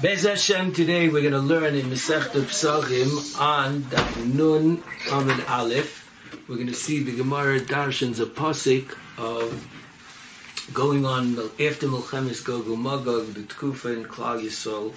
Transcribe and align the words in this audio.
Bez 0.00 0.22
Hashem, 0.22 0.72
today 0.72 1.10
we're 1.10 1.20
going 1.20 1.32
to 1.32 1.38
learn 1.38 1.74
in 1.74 1.90
Masechta 1.90 2.40
Psachim 2.40 3.38
on 3.38 3.82
Daf 3.82 4.24
Nun 4.24 4.82
Amid 5.12 5.44
Aleph. 5.46 6.08
We're 6.48 6.54
going 6.54 6.68
to 6.68 6.74
see 6.74 7.02
the 7.02 7.14
Gemara 7.14 7.60
Darshans 7.60 8.20
a 8.20 9.22
of 9.22 9.68
going 10.72 11.04
on 11.04 11.38
after 11.38 11.88
Milchemes 11.88 12.42
Gog 12.42 12.66
Magog, 12.66 13.34
the 13.34 13.40
Tkufa 13.40 13.94
in 13.94 14.04
Klal 14.04 14.40
Yisrael. 14.40 14.94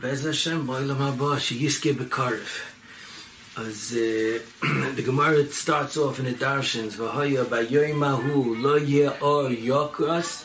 Bez 0.00 0.24
Hashem, 0.24 0.66
Boilam 0.66 0.98
Haba, 0.98 1.36
Sheyiske 1.38 1.94
Bekarif. 1.94 2.73
As 3.56 3.92
uh, 3.92 4.40
the 4.96 5.02
Gemara 5.04 5.46
starts 5.46 5.96
off 5.96 6.18
in 6.18 6.24
the 6.24 6.32
Darshans, 6.32 6.96
V'haya 6.96 7.44
Bayoimahu 7.44 8.60
Lo 8.60 8.74
Ye'or 8.74 9.50
Yokras, 9.50 10.44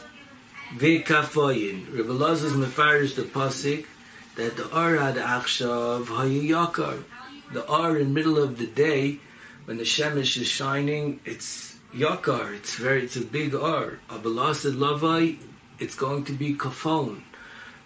Vekafoyin. 0.76 1.98
Rabbi 1.98 2.12
Lazar's 2.12 2.54
mefarish 2.54 3.16
the 3.16 3.24
pasuk 3.24 3.88
that 4.36 4.56
the 4.58 4.70
Ar 4.72 4.96
had 4.96 5.16
achshav 5.16 6.06
hayakar. 6.06 7.04
The 7.52 7.68
Ar 7.68 7.98
in 7.98 8.14
middle 8.14 8.38
of 8.38 8.60
the 8.60 8.68
day 8.68 9.18
when 9.66 9.78
the 9.78 9.84
shemesh 9.84 10.40
is 10.40 10.48
shining, 10.48 11.20
it's 11.26 11.76
yakar. 11.96 12.56
It's 12.58 12.76
very, 12.76 13.06
it's 13.06 13.16
a 13.16 13.22
big 13.22 13.56
Ar. 13.56 13.98
Abalasid 14.10 14.76
lavai, 14.76 15.40
it's 15.80 15.96
going 15.96 16.26
to 16.26 16.34
be 16.34 16.54
kafon. 16.54 17.24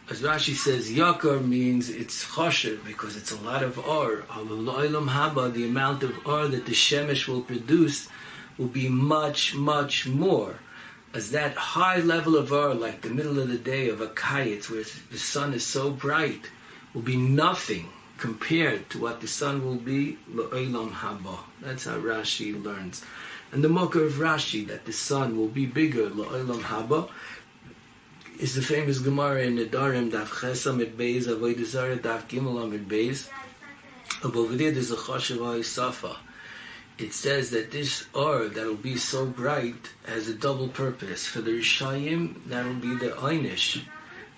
As 0.09 0.21
Rashi 0.21 0.53
says, 0.53 0.91
yakar 0.91 1.45
means 1.45 1.89
it's 1.89 2.35
chosher 2.35 2.77
because 2.85 3.15
it's 3.15 3.31
a 3.31 3.41
lot 3.41 3.63
of. 3.63 3.77
Abala'ilam 3.77 5.07
haba, 5.07 5.53
the 5.53 5.65
amount 5.65 6.03
of 6.03 6.27
Ar 6.27 6.47
that 6.49 6.65
the 6.65 6.73
shemesh 6.73 7.27
will 7.27 7.41
produce 7.41 8.09
will 8.57 8.67
be 8.67 8.89
much, 8.89 9.55
much 9.55 10.05
more 10.05 10.55
as 11.13 11.31
that 11.31 11.55
high 11.55 11.99
level 11.99 12.35
of 12.35 12.51
air, 12.51 12.73
like 12.73 13.01
the 13.01 13.09
middle 13.09 13.39
of 13.39 13.47
the 13.47 13.57
day 13.57 13.87
of 13.89 14.01
a 14.01 14.07
kayetz, 14.07 14.69
where 14.69 14.83
the 15.11 15.17
sun 15.17 15.53
is 15.53 15.65
so 15.65 15.91
bright, 15.91 16.49
will 16.93 17.01
be 17.01 17.15
nothing 17.15 17.87
compared 18.17 18.89
to 18.89 18.99
what 18.99 19.21
the 19.21 19.27
sun 19.27 19.63
will 19.63 19.75
be 19.75 20.17
la'olam 20.33 20.91
haba. 20.91 21.37
That's 21.61 21.85
how 21.85 21.97
Rashi 21.97 22.61
learns. 22.61 23.05
And 23.51 23.63
the 23.63 23.69
mocker 23.69 24.03
of 24.03 24.13
Rashi, 24.13 24.67
that 24.67 24.85
the 24.85 24.91
sun 24.93 25.37
will 25.37 25.47
be 25.47 25.65
bigger 25.65 26.09
la'olam 26.09 26.61
haba, 26.61 27.09
is 28.39 28.55
the 28.55 28.61
famous 28.61 28.99
Gemara 28.99 29.43
in 29.43 29.55
the 29.55 29.65
Darim, 29.65 30.11
Daf 30.11 30.27
Chesam 30.27 30.81
at 30.81 30.97
Beis, 30.97 31.25
Avodah 31.25 31.99
Daf 31.99 32.27
Gimel 32.27 32.73
at 32.73 32.87
Beis. 32.87 33.29
Above 34.23 34.57
there, 34.57 34.71
there's 34.71 34.91
a 34.91 34.95
Choshev 34.95 35.63
Safa 35.63 36.17
it 36.97 37.13
says 37.13 37.49
that 37.49 37.71
this 37.71 38.05
or 38.13 38.47
that 38.47 38.65
will 38.65 38.75
be 38.75 38.97
so 38.97 39.25
bright 39.25 39.89
has 40.05 40.29
a 40.29 40.33
double 40.33 40.67
purpose. 40.67 41.25
For 41.25 41.41
the 41.41 41.51
Rishayim, 41.51 42.45
that 42.47 42.65
will 42.65 42.75
be 42.75 42.95
the 42.95 43.11
Einish. 43.11 43.81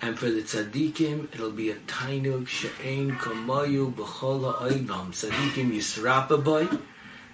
And 0.00 0.18
for 0.18 0.30
the 0.30 0.42
Tzaddikim, 0.42 1.34
it'll 1.34 1.50
be 1.50 1.70
a 1.70 1.74
Tainug 1.74 2.48
She'ein 2.48 3.12
Kamayu 3.12 3.94
B'chola 3.94 4.56
Oidam. 4.56 5.10
Tzaddikim 5.12 5.72
Yisrapabai, 5.72 6.80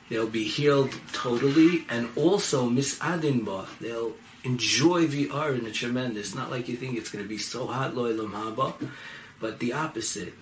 they'll 0.08 0.26
be 0.26 0.44
healed 0.44 0.92
totally, 1.12 1.84
and 1.88 2.08
also 2.16 2.68
Misadin 2.68 3.44
Ba, 3.44 3.66
they'll 3.80 4.12
enjoy 4.44 5.06
VR 5.06 5.58
in 5.58 5.66
a 5.66 5.70
tremendous. 5.70 6.34
Not 6.34 6.50
like 6.50 6.68
you 6.68 6.76
think 6.76 6.96
it's 6.96 7.10
going 7.10 7.24
to 7.24 7.28
be 7.28 7.38
so 7.38 7.66
hot, 7.66 7.94
Loilam 7.94 8.32
Haba, 8.32 8.74
but 9.40 9.58
the 9.58 9.72
opposite 9.72 10.34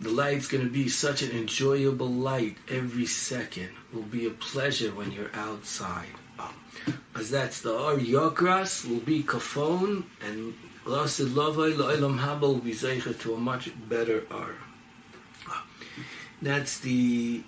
the 0.00 0.08
light's 0.08 0.48
going 0.48 0.64
to 0.64 0.70
be 0.70 0.88
such 0.88 1.20
an 1.20 1.30
enjoyable 1.30 2.08
light 2.08 2.56
every 2.70 3.04
second. 3.04 3.68
Will 3.92 4.02
be 4.02 4.26
a 4.26 4.30
pleasure 4.30 4.90
when 4.94 5.12
you're 5.12 5.34
outside. 5.34 6.08
As 7.14 7.30
that's 7.30 7.60
the 7.60 7.76
Ar 7.76 7.96
Yokras 7.96 8.88
will 8.88 9.00
be 9.00 9.22
Kafon 9.22 10.04
and 10.24 10.54
Lasid 10.86 11.34
Lavai 11.34 11.74
La'ilam 11.74 12.18
Haba 12.18 12.40
will 12.40 12.54
be 12.56 12.72
Zeicha 12.72 13.18
to 13.20 13.34
a 13.34 13.38
much 13.38 13.70
better 13.90 14.24
Ar. 14.30 14.54
That's 16.40 16.78
the 16.78 17.42
um, 17.42 17.44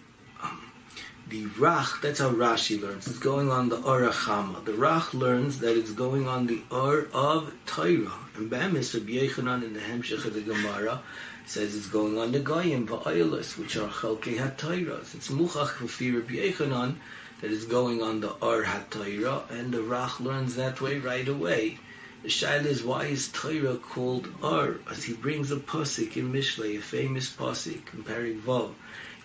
the 1.28 1.44
Rach, 1.47 2.00
that's 2.00 2.21
how 2.21 2.31
Rashi 2.31 2.81
learns. 2.81 3.06
It's 3.06 3.19
going 3.19 3.50
on 3.50 3.69
the 3.69 3.77
Arachama. 3.77 4.65
The 4.65 4.72
Rach 4.72 5.15
learns 5.15 5.60
that 5.60 5.77
it's 5.77 5.93
going 5.93 6.28
on 6.28 6.47
the 6.47 6.62
Ar 6.71 7.06
of 7.12 7.53
Torah. 7.66 8.12
And 8.37 8.50
Bamis 8.50 8.94
Rabbi 8.94 9.12
Yechanan 9.12 9.62
in 9.62 9.72
the 9.72 9.81
Hemshech 9.81 10.25
of 10.25 10.34
the 10.34 10.41
Gemara 10.41 11.00
says 11.47 11.77
it's 11.77 11.88
going 11.88 12.19
on 12.19 12.33
the 12.33 12.41
Goyim 12.41 12.87
Va'aylas, 12.87 13.59
which 13.59 13.77
are 13.77 13.88
Chalkei 13.88 14.37
HaTayras. 14.37 15.15
It's 15.15 15.28
Muchach 15.28 15.71
for 15.71 15.84
Rabbi 15.87 16.34
Yechanan 16.34 16.97
that 17.41 17.50
is 17.50 17.65
going 17.65 18.03
on 18.03 18.21
the 18.21 18.33
Ar 18.41 18.62
HaTayra, 18.62 19.50
and 19.50 19.72
the 19.72 19.78
Rach 19.78 20.21
learns 20.21 20.56
that 20.56 20.81
way 20.81 20.99
right 20.99 21.27
away. 21.27 21.78
The 22.22 22.28
Shaila 22.28 22.66
is 22.66 22.84
why 22.84 23.06
is 23.06 23.28
Torah 23.28 23.77
called 23.77 24.28
Ar? 24.43 24.77
As 24.89 25.03
he 25.03 25.12
brings 25.12 25.50
a 25.50 25.56
pasuk 25.56 26.16
in 26.16 26.33
Mishlei, 26.33 26.78
a 26.78 26.81
famous 26.81 27.34
pasuk 27.34 27.93
in 27.94 28.04
Parik 28.04 28.41
Vav. 28.43 28.72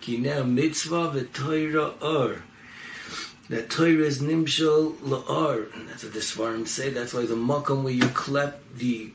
Ki 0.01 0.17
mitzvah 0.17 1.11
v'Torah 1.13 2.01
Ar. 2.01 2.43
That 3.49 3.69
Torah 3.69 4.05
is 4.05 4.21
nimshal 4.21 4.97
la'ar. 4.97 5.73
And 5.73 5.87
that's 5.87 6.03
what 6.03 6.13
the 6.13 6.19
Svarim 6.19 6.67
say. 6.67 6.89
That's 6.89 7.13
why 7.13 7.25
the 7.25 7.35
makam 7.35 7.83
where 7.83 7.93
you 7.93 8.07
clap 8.09 8.59
the 8.75 9.11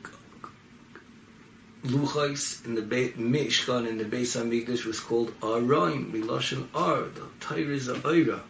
luchais 1.84 2.64
in 2.64 2.74
the 2.74 2.82
Beit 2.82 3.18
Mishkan 3.18 3.88
in 3.88 3.98
the 3.98 4.04
Beis 4.04 4.40
Hamikdash 4.40 4.84
was 4.84 5.00
called 5.00 5.38
Araim, 5.40 6.12
Miloshin 6.12 6.66
Ar. 6.74 7.02
The 7.02 7.26
Torah 7.40 7.60
is 7.60 7.88
a 7.88 7.94
Eira. 7.94 8.40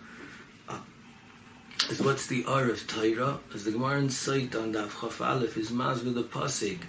Uh, 0.68 0.78
is 1.88 2.00
what's 2.00 2.26
the 2.26 2.44
Ar 2.44 2.68
of 2.68 2.86
Torah? 2.86 3.38
As 3.54 3.64
the 3.64 3.72
Gemara 3.72 3.98
in 3.98 4.10
Sait 4.10 4.54
on 4.54 4.72
Chaf 4.72 5.20
Aleph 5.20 5.56
is 5.56 5.70
Maz 5.70 6.04
with 6.04 6.14
the 6.14 6.22
Pasig 6.22 6.84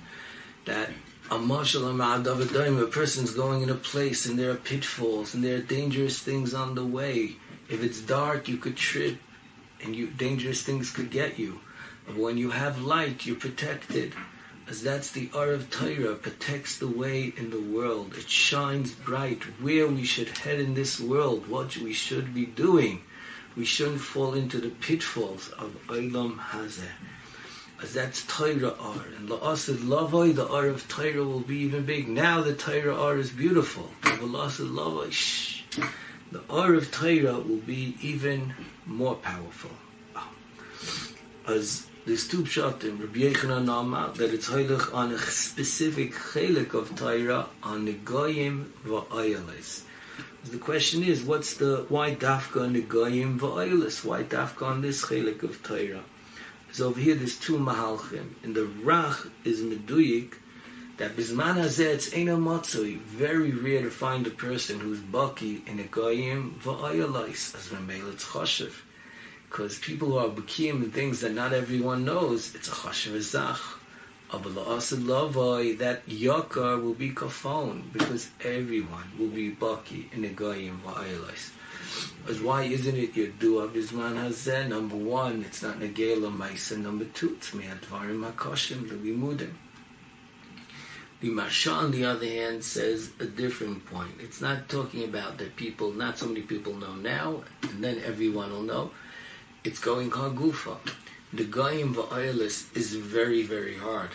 that 0.66 0.90
a 1.32 1.38
marshal 1.38 1.88
a 1.88 2.88
person's 2.88 3.34
going 3.34 3.64
in 3.64 3.70
a 3.70 3.76
place 3.76 4.26
and 4.26 4.38
there 4.38 4.52
are 4.52 4.56
pitfalls 4.56 5.34
and 5.34 5.44
there 5.44 5.58
are 5.58 5.62
dangerous 5.62 6.20
things 6.20 6.54
on 6.54 6.76
the 6.76 6.86
way. 6.86 7.36
If 7.70 7.84
it's 7.84 8.02
dark, 8.02 8.48
you 8.48 8.58
could 8.58 8.76
trip 8.76 9.18
and 9.84 9.96
you 9.96 10.08
dangerous 10.08 10.64
things 10.64 10.92
could 10.92 11.10
get 11.10 11.40
you. 11.40 11.60
But 12.06 12.18
when 12.18 12.38
you 12.38 12.52
have 12.52 12.82
light, 12.82 13.26
you're 13.26 13.38
protected 13.38 14.14
as 14.68 14.82
that's 14.82 15.12
the 15.12 15.30
art 15.34 15.50
of 15.50 15.70
Torah, 15.70 16.16
protects 16.16 16.78
the 16.78 16.88
way 16.88 17.34
in 17.36 17.50
the 17.50 17.62
world. 17.62 18.14
It 18.16 18.30
shines 18.30 18.92
bright 18.92 19.44
where 19.62 19.88
we 19.88 20.04
should 20.06 20.30
head 20.30 20.60
in 20.60 20.74
this 20.74 21.00
world, 21.00 21.48
what 21.48 21.76
we 21.78 21.94
should 21.94 22.34
be 22.34 22.46
doing. 22.46 23.02
We 23.56 23.66
shouldn't 23.66 24.02
fall 24.02 24.34
into 24.34 24.60
the 24.60 24.70
pitfalls 24.70 25.50
of 25.50 25.76
Olam 25.88 26.38
Hazeh. 26.38 26.90
As 27.84 27.94
that's 27.94 28.24
Torah 28.28 28.74
Ar. 28.80 29.06
And 29.18 29.28
La'asid 29.28 29.80
Lavoi, 29.80 30.34
the 30.34 30.48
Ar 30.48 30.68
of 30.68 30.88
Torah 30.88 31.26
will 31.26 31.42
be 31.42 31.60
even 31.60 31.84
big. 31.84 32.08
Now 32.08 32.40
the 32.42 32.56
Torah 32.56 32.96
Ar 32.96 33.18
is 33.18 33.30
beautiful. 33.30 33.90
La'asid 34.04 34.72
Lavoi, 34.72 35.12
shh. 35.12 35.64
The 36.32 36.42
Ar 36.50 36.76
of 36.76 36.92
Torah 36.92 37.40
will 37.40 37.58
be 37.58 37.98
even 38.02 38.54
more 38.86 39.16
powerful. 39.16 39.72
As 41.46 41.86
there's 42.06 42.26
two 42.26 42.44
pshatim, 42.44 43.02
Rabbi 43.02 43.20
Yechanan 43.20 43.66
Nama, 43.66 44.14
that 44.16 44.34
it's 44.34 44.50
heilig 44.50 44.94
on 44.94 45.12
a 45.12 45.20
specific 45.20 46.14
chelik 46.14 46.74
of 46.74 46.96
Torah 46.96 47.48
on 47.64 47.84
the 47.84 47.94
goyim 47.94 48.72
va'ayeles. 48.86 49.82
The 50.46 50.58
question 50.58 51.04
is, 51.04 51.22
what's 51.22 51.56
the, 51.56 51.86
why 51.90 52.16
dafka 52.16 52.62
on 52.62 52.74
the 52.74 52.82
goyim 52.82 53.42
va'ayeles? 53.42 54.06
Why 54.06 54.24
dafka 54.24 54.64
on 54.68 54.82
this 54.82 55.04
chelik 55.04 55.44
of 55.44 55.62
Torah? 55.64 56.04
So 56.74 56.88
over 56.88 57.00
here 57.00 57.16
there's 57.16 57.40
two 57.40 57.58
mahalchim. 57.58 58.44
And 58.44 58.54
the 58.54 58.68
Rach 58.84 59.30
is 59.46 59.62
meduyik, 59.62 60.34
that 60.98 61.16
bisman 61.16 61.56
hazeh 61.56 61.86
it's 61.86 62.14
ena 62.14 62.36
matzoi, 62.36 62.98
very 63.00 63.52
rare 63.52 63.84
to 63.84 63.90
find 63.90 64.28
a 64.28 64.32
person 64.32 64.80
who's 64.80 65.00
baki 65.00 65.66
in 65.68 65.80
a 65.80 65.84
goyim 65.84 66.60
va'ayeles, 66.62 67.56
as 67.56 67.70
Ramel 67.72 68.12
it's 68.12 68.26
choshev 68.26 68.74
because 69.54 69.78
people 69.78 70.08
who 70.08 70.18
are 70.18 70.30
bakim 70.30 70.82
and 70.82 70.92
things 70.92 71.22
that 71.22 71.32
not 71.32 71.54
everyone 71.54 72.04
knows, 72.04 72.56
it's 72.56 72.68
a 72.70 72.72
chashav 72.72 73.22
zach. 73.22 73.60
That 74.32 76.02
yakar 76.08 76.82
will 76.82 76.96
be 76.96 77.12
kafon 77.12 77.84
because 77.94 78.32
everyone 78.44 79.12
will 79.20 79.28
be 79.28 79.52
baki 79.52 80.12
in 80.12 80.24
the 80.24 80.30
goyim 80.30 80.82
va'aylis. 80.84 81.52
Because 82.22 82.42
why 82.42 82.64
isn't 82.64 82.96
it 82.96 83.16
your 83.16 83.28
dua 83.28 83.68
bisman 83.68 84.16
hazeh? 84.16 84.68
Number 84.68 84.96
one, 84.96 85.44
it's 85.46 85.62
not 85.62 85.80
negela 85.80 86.36
ma'isa. 86.36 86.78
Number 86.78 87.06
two, 87.06 87.36
it's 87.38 87.54
me'advarim 87.54 88.32
hakashim 88.32 88.88
levimudim. 88.90 89.52
The 91.22 91.30
Maharsha, 91.30 91.74
on 91.74 91.92
the 91.92 92.04
other 92.04 92.26
hand, 92.26 92.66
says 92.66 93.12
a 93.20 93.26
different 93.26 93.86
point. 93.86 94.12
It's 94.20 94.42
not 94.42 94.68
talking 94.68 95.06
about 95.06 95.38
that 95.38 95.56
people, 95.56 95.94
not 95.94 96.18
so 96.18 96.28
many 96.28 96.42
people 96.42 96.74
know 96.74 96.96
now, 96.96 97.44
and 97.62 97.82
then 97.82 98.02
everyone 98.06 98.52
will 98.52 98.64
know 98.64 98.92
it's 99.64 99.80
going 99.80 100.12
kagufa. 100.12 100.78
The 101.32 101.46
Goyim 101.46 101.96
Va'oilis 101.96 102.76
is 102.76 102.94
very, 102.96 103.44
very 103.44 103.78
hard. 103.78 104.10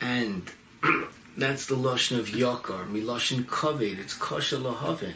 And 0.00 0.50
that's 1.36 1.66
the 1.66 1.76
Lashon 1.76 2.18
of 2.18 2.28
Yakar, 2.28 2.86
Miloshin 2.88 3.44
Kaved, 3.46 3.98
it's 3.98 4.16
Kosha 4.16 4.60
Lahavin. 4.60 5.14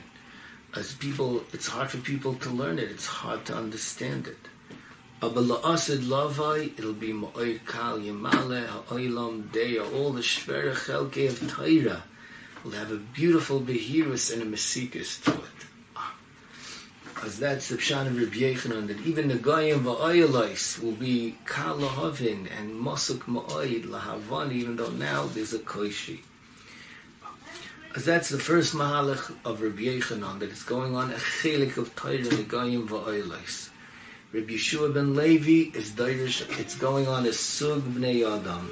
As 0.77 0.95
people, 0.95 1.43
it's 1.55 1.69
hard 1.69 1.91
for 1.91 1.97
people 1.97 2.35
to 2.35 2.51
learn 2.51 2.79
it, 2.79 2.91
it's 2.91 3.07
hard 3.07 3.47
to 3.47 3.55
understand 3.55 4.27
it. 4.27 4.37
Aber 5.23 5.41
la'asid 5.41 6.01
lavai, 6.01 6.79
it'll 6.79 6.93
be 6.93 7.15
ma'oid 7.15 7.65
kal 7.65 7.99
yamale, 7.99 8.67
ha'oilam 8.67 9.45
deya, 9.45 9.91
all 9.95 10.13
the 10.13 10.21
shvere 10.21 10.75
chelke 10.75 11.31
of 11.31 11.51
Torah 11.51 12.03
will 12.63 12.73
have 12.73 12.93
a 12.93 12.99
beautiful 12.99 13.59
behirus 13.59 14.31
and 14.31 14.43
a 14.43 14.45
mesikus 14.45 15.25
to 15.25 15.33
it. 15.33 16.03
As 17.25 17.39
that's 17.39 17.71
the 17.71 17.77
Pshan 17.77 18.09
of 18.09 18.19
Rabbi 18.19 18.37
Yechanan, 18.37 18.89
that 18.89 19.01
even 19.01 19.29
the 19.29 19.37
Goyim 19.37 19.85
va'oyalais 19.85 20.83
will 20.83 20.93
be 20.93 21.39
kal 21.47 21.79
lahavin 21.79 22.51
and 22.55 22.79
masuk 22.79 23.21
ma'oid 23.21 23.87
lahavan, 23.87 24.53
even 24.53 24.77
though 24.77 24.91
now 24.91 25.25
there's 25.25 25.55
a 25.55 25.59
koishi. 25.59 26.21
As 27.97 28.05
that's 28.05 28.29
the 28.29 28.39
first 28.39 28.75
mahalach 28.75 29.35
of 29.47 29.63
Rabbi 29.63 29.85
Yechanan, 29.85 30.41
that 30.41 30.51
is 30.51 30.65
going 30.65 30.95
on 30.95 31.11
a 31.11 31.15
chelik 31.15 31.79
of 31.79 31.97
Torah 31.97 32.17
in 32.17 32.25
the 32.25 32.43
Goyim 32.43 32.87
va'oyalais. 32.87 33.71
Rabbi 34.35 34.53
Yeshua 34.53 34.93
ben 34.93 35.15
Levi 35.15 35.75
is 35.75 35.93
Dairish, 35.93 36.61
it's 36.61 36.75
going 36.77 37.09
on 37.09 37.25
as 37.25 37.39
Sug 37.39 37.81
Bnei 37.81 38.21
Adam. 38.21 38.71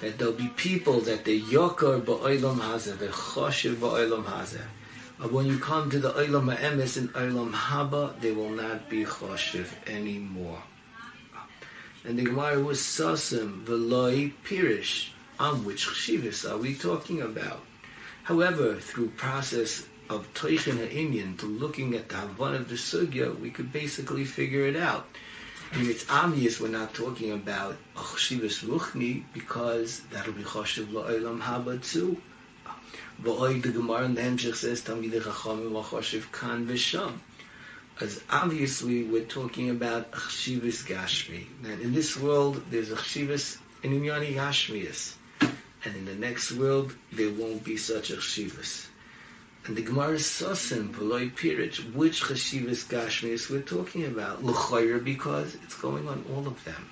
That 0.00 0.16
there'll 0.16 0.34
be 0.34 0.46
people 0.46 1.00
that 1.00 1.24
they 1.24 1.40
yokar 1.40 2.02
ba'olam 2.02 2.60
hazeh, 2.60 2.96
they 2.98 3.08
choshev 3.08 3.74
ba'olam 3.74 4.26
hazeh. 4.26 4.62
But 5.18 5.32
when 5.32 5.46
you 5.46 5.58
come 5.58 5.90
to 5.90 5.98
the 5.98 6.12
olam 6.12 6.54
ha'emes 6.54 6.96
and 6.96 7.12
olam 7.14 7.52
haba, 7.52 8.20
they 8.20 8.30
will 8.30 8.50
not 8.50 8.88
be 8.88 9.04
choshev 9.04 9.66
anymore. 9.88 10.62
And 12.04 12.16
the 12.16 12.26
Gemara 12.26 12.60
was 12.60 12.78
sasim 12.78 13.64
v'loi 13.64 14.34
pirish. 14.44 15.08
On 15.40 15.64
which 15.64 15.84
chshivas 15.88 16.48
are 16.48 16.58
we 16.58 16.76
talking 16.76 17.22
about? 17.22 17.64
However, 18.24 18.76
through 18.76 19.08
process 19.10 19.84
of 20.08 20.32
Toichin 20.34 20.78
Ha'inyan 20.78 21.38
to 21.38 21.46
looking 21.46 21.94
at 21.94 22.08
the 22.08 22.14
Havan 22.14 22.54
of 22.54 22.68
the 22.68 22.76
Sugya, 22.76 23.36
we 23.38 23.50
could 23.50 23.72
basically 23.72 24.24
figure 24.24 24.66
it 24.66 24.76
out. 24.76 25.06
I 25.72 25.78
mean, 25.78 25.90
it's 25.90 26.08
obvious 26.08 26.60
we're 26.60 26.68
not 26.68 26.94
talking 26.94 27.32
about 27.32 27.76
a 27.96 28.00
Chshivas 28.00 28.62
Ruchni 28.62 29.24
because 29.32 30.00
that'll 30.10 30.34
be 30.34 30.42
Choshev 30.42 30.86
La'olam 30.92 31.40
Haba 31.40 31.82
too. 31.82 32.20
V'oi 33.22 33.60
the 33.60 33.70
Gemara 33.70 34.04
in 34.04 34.14
the 34.14 34.20
Hemshech 34.20 34.54
says 34.54 34.82
Tamid 34.82 35.12
Chachamim 35.12 35.82
Choshev 35.82 36.30
Kan 36.30 36.66
V'Sham. 36.66 37.14
As 38.00 38.22
obviously 38.30 39.02
we're 39.02 39.24
talking 39.24 39.70
about 39.70 40.08
a 40.12 40.16
Chshivas 40.16 40.86
Gashmi. 40.86 41.46
That 41.62 41.80
in 41.80 41.92
this 41.92 42.16
world 42.16 42.62
there's 42.70 42.92
a 42.92 42.96
Chshivas 42.96 43.58
in 43.82 43.92
Inyani 43.92 44.34
Gashmias. 44.34 45.14
And 45.84 45.96
in 45.96 46.04
the 46.04 46.14
next 46.14 46.52
world 46.52 46.94
there 47.12 47.30
won't 47.30 47.64
be 47.64 47.76
such 47.76 48.10
a 48.10 48.16
Chshivas. 48.16 48.86
And 49.64 49.76
the 49.76 49.82
Gemara 49.82 50.16
Sosim, 50.16 50.92
Poloi 50.92 51.30
Pirich, 51.32 51.94
which 51.94 52.22
Chashivas 52.22 52.84
Gashmias 52.88 53.48
we're 53.48 53.60
talking 53.60 54.06
about. 54.06 54.42
L'chayr, 54.42 55.02
because 55.02 55.54
it's 55.62 55.80
going 55.80 56.08
on 56.08 56.24
all 56.34 56.48
of 56.48 56.64
them. 56.64 56.90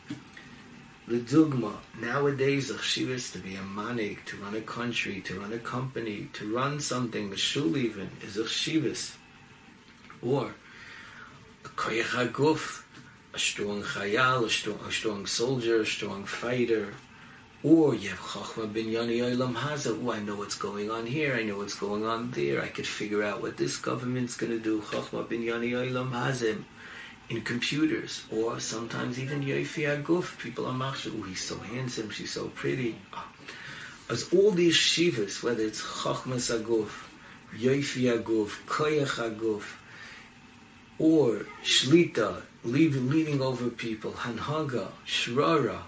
L'dugma, 1.08 1.72
nowadays 2.00 2.70
a 2.70 2.74
Chashivas 2.74 3.32
to 3.32 3.38
be 3.38 3.56
a 3.56 3.62
manik, 3.62 4.24
to 4.26 4.36
run 4.36 4.54
a 4.54 4.60
country, 4.60 5.20
to 5.22 5.40
run 5.40 5.52
a 5.52 5.58
company, 5.58 6.28
to 6.32 6.54
run 6.54 6.78
something, 6.78 7.32
a 7.32 7.36
shul 7.36 7.76
even, 7.76 8.08
is 8.22 8.36
a 8.36 8.44
Chashivas. 8.44 9.16
Or, 10.22 10.54
a 11.64 11.68
Koyach 11.68 12.82
a 13.32 13.38
strong 13.38 13.82
chayal, 13.82 14.44
a 14.44 14.50
strong, 14.50 14.78
a 14.86 14.92
strong 14.92 15.26
soldier, 15.26 15.80
a 15.80 15.86
strong 15.86 16.24
fighter, 16.24 16.94
or 17.62 17.94
you 17.94 18.08
have 18.08 18.18
Chachma 18.20 18.72
bin 18.72 18.86
Yani 18.86 19.18
Olam 19.18 19.54
Haza. 19.54 19.98
Oh, 20.02 20.12
I 20.12 20.20
know 20.20 20.34
what's 20.34 20.54
going 20.54 20.90
on 20.90 21.04
here. 21.04 21.34
I 21.34 21.42
know 21.42 21.58
what's 21.58 21.74
going 21.74 22.06
on 22.06 22.30
there. 22.30 22.62
I 22.62 22.68
could 22.68 22.86
figure 22.86 23.22
out 23.22 23.42
what 23.42 23.58
this 23.58 23.76
government's 23.76 24.36
going 24.36 24.52
to 24.52 24.58
do. 24.58 24.80
Chachma 24.80 25.28
bin 25.28 25.42
Yani 25.42 25.72
Olam 25.72 26.10
Hazim 26.10 26.64
in 27.28 27.42
computers, 27.42 28.24
or 28.32 28.58
sometimes 28.60 29.18
even 29.18 29.42
Yofi 29.42 30.02
Aguf. 30.02 30.38
People 30.38 30.66
are 30.66 30.72
machshav. 30.72 31.12
Oh, 31.18 31.22
he's 31.24 31.42
so 31.42 31.58
handsome. 31.58 32.08
She's 32.10 32.32
so 32.32 32.48
pretty. 32.48 32.96
As 34.08 34.32
all 34.32 34.52
these 34.52 34.76
shivas, 34.76 35.42
whether 35.42 35.62
it's 35.62 35.82
Chachmas 35.82 36.50
Aguf, 36.58 36.90
Yofi 37.56 38.18
Aguf, 38.18 38.56
Koyach 38.66 39.36
Aguf, 39.36 39.64
or 40.98 41.46
Shlita, 41.62 42.42
leading 42.64 43.42
over 43.42 43.68
people, 43.68 44.12
Hanhaga, 44.12 44.88
Shrara, 45.06 45.82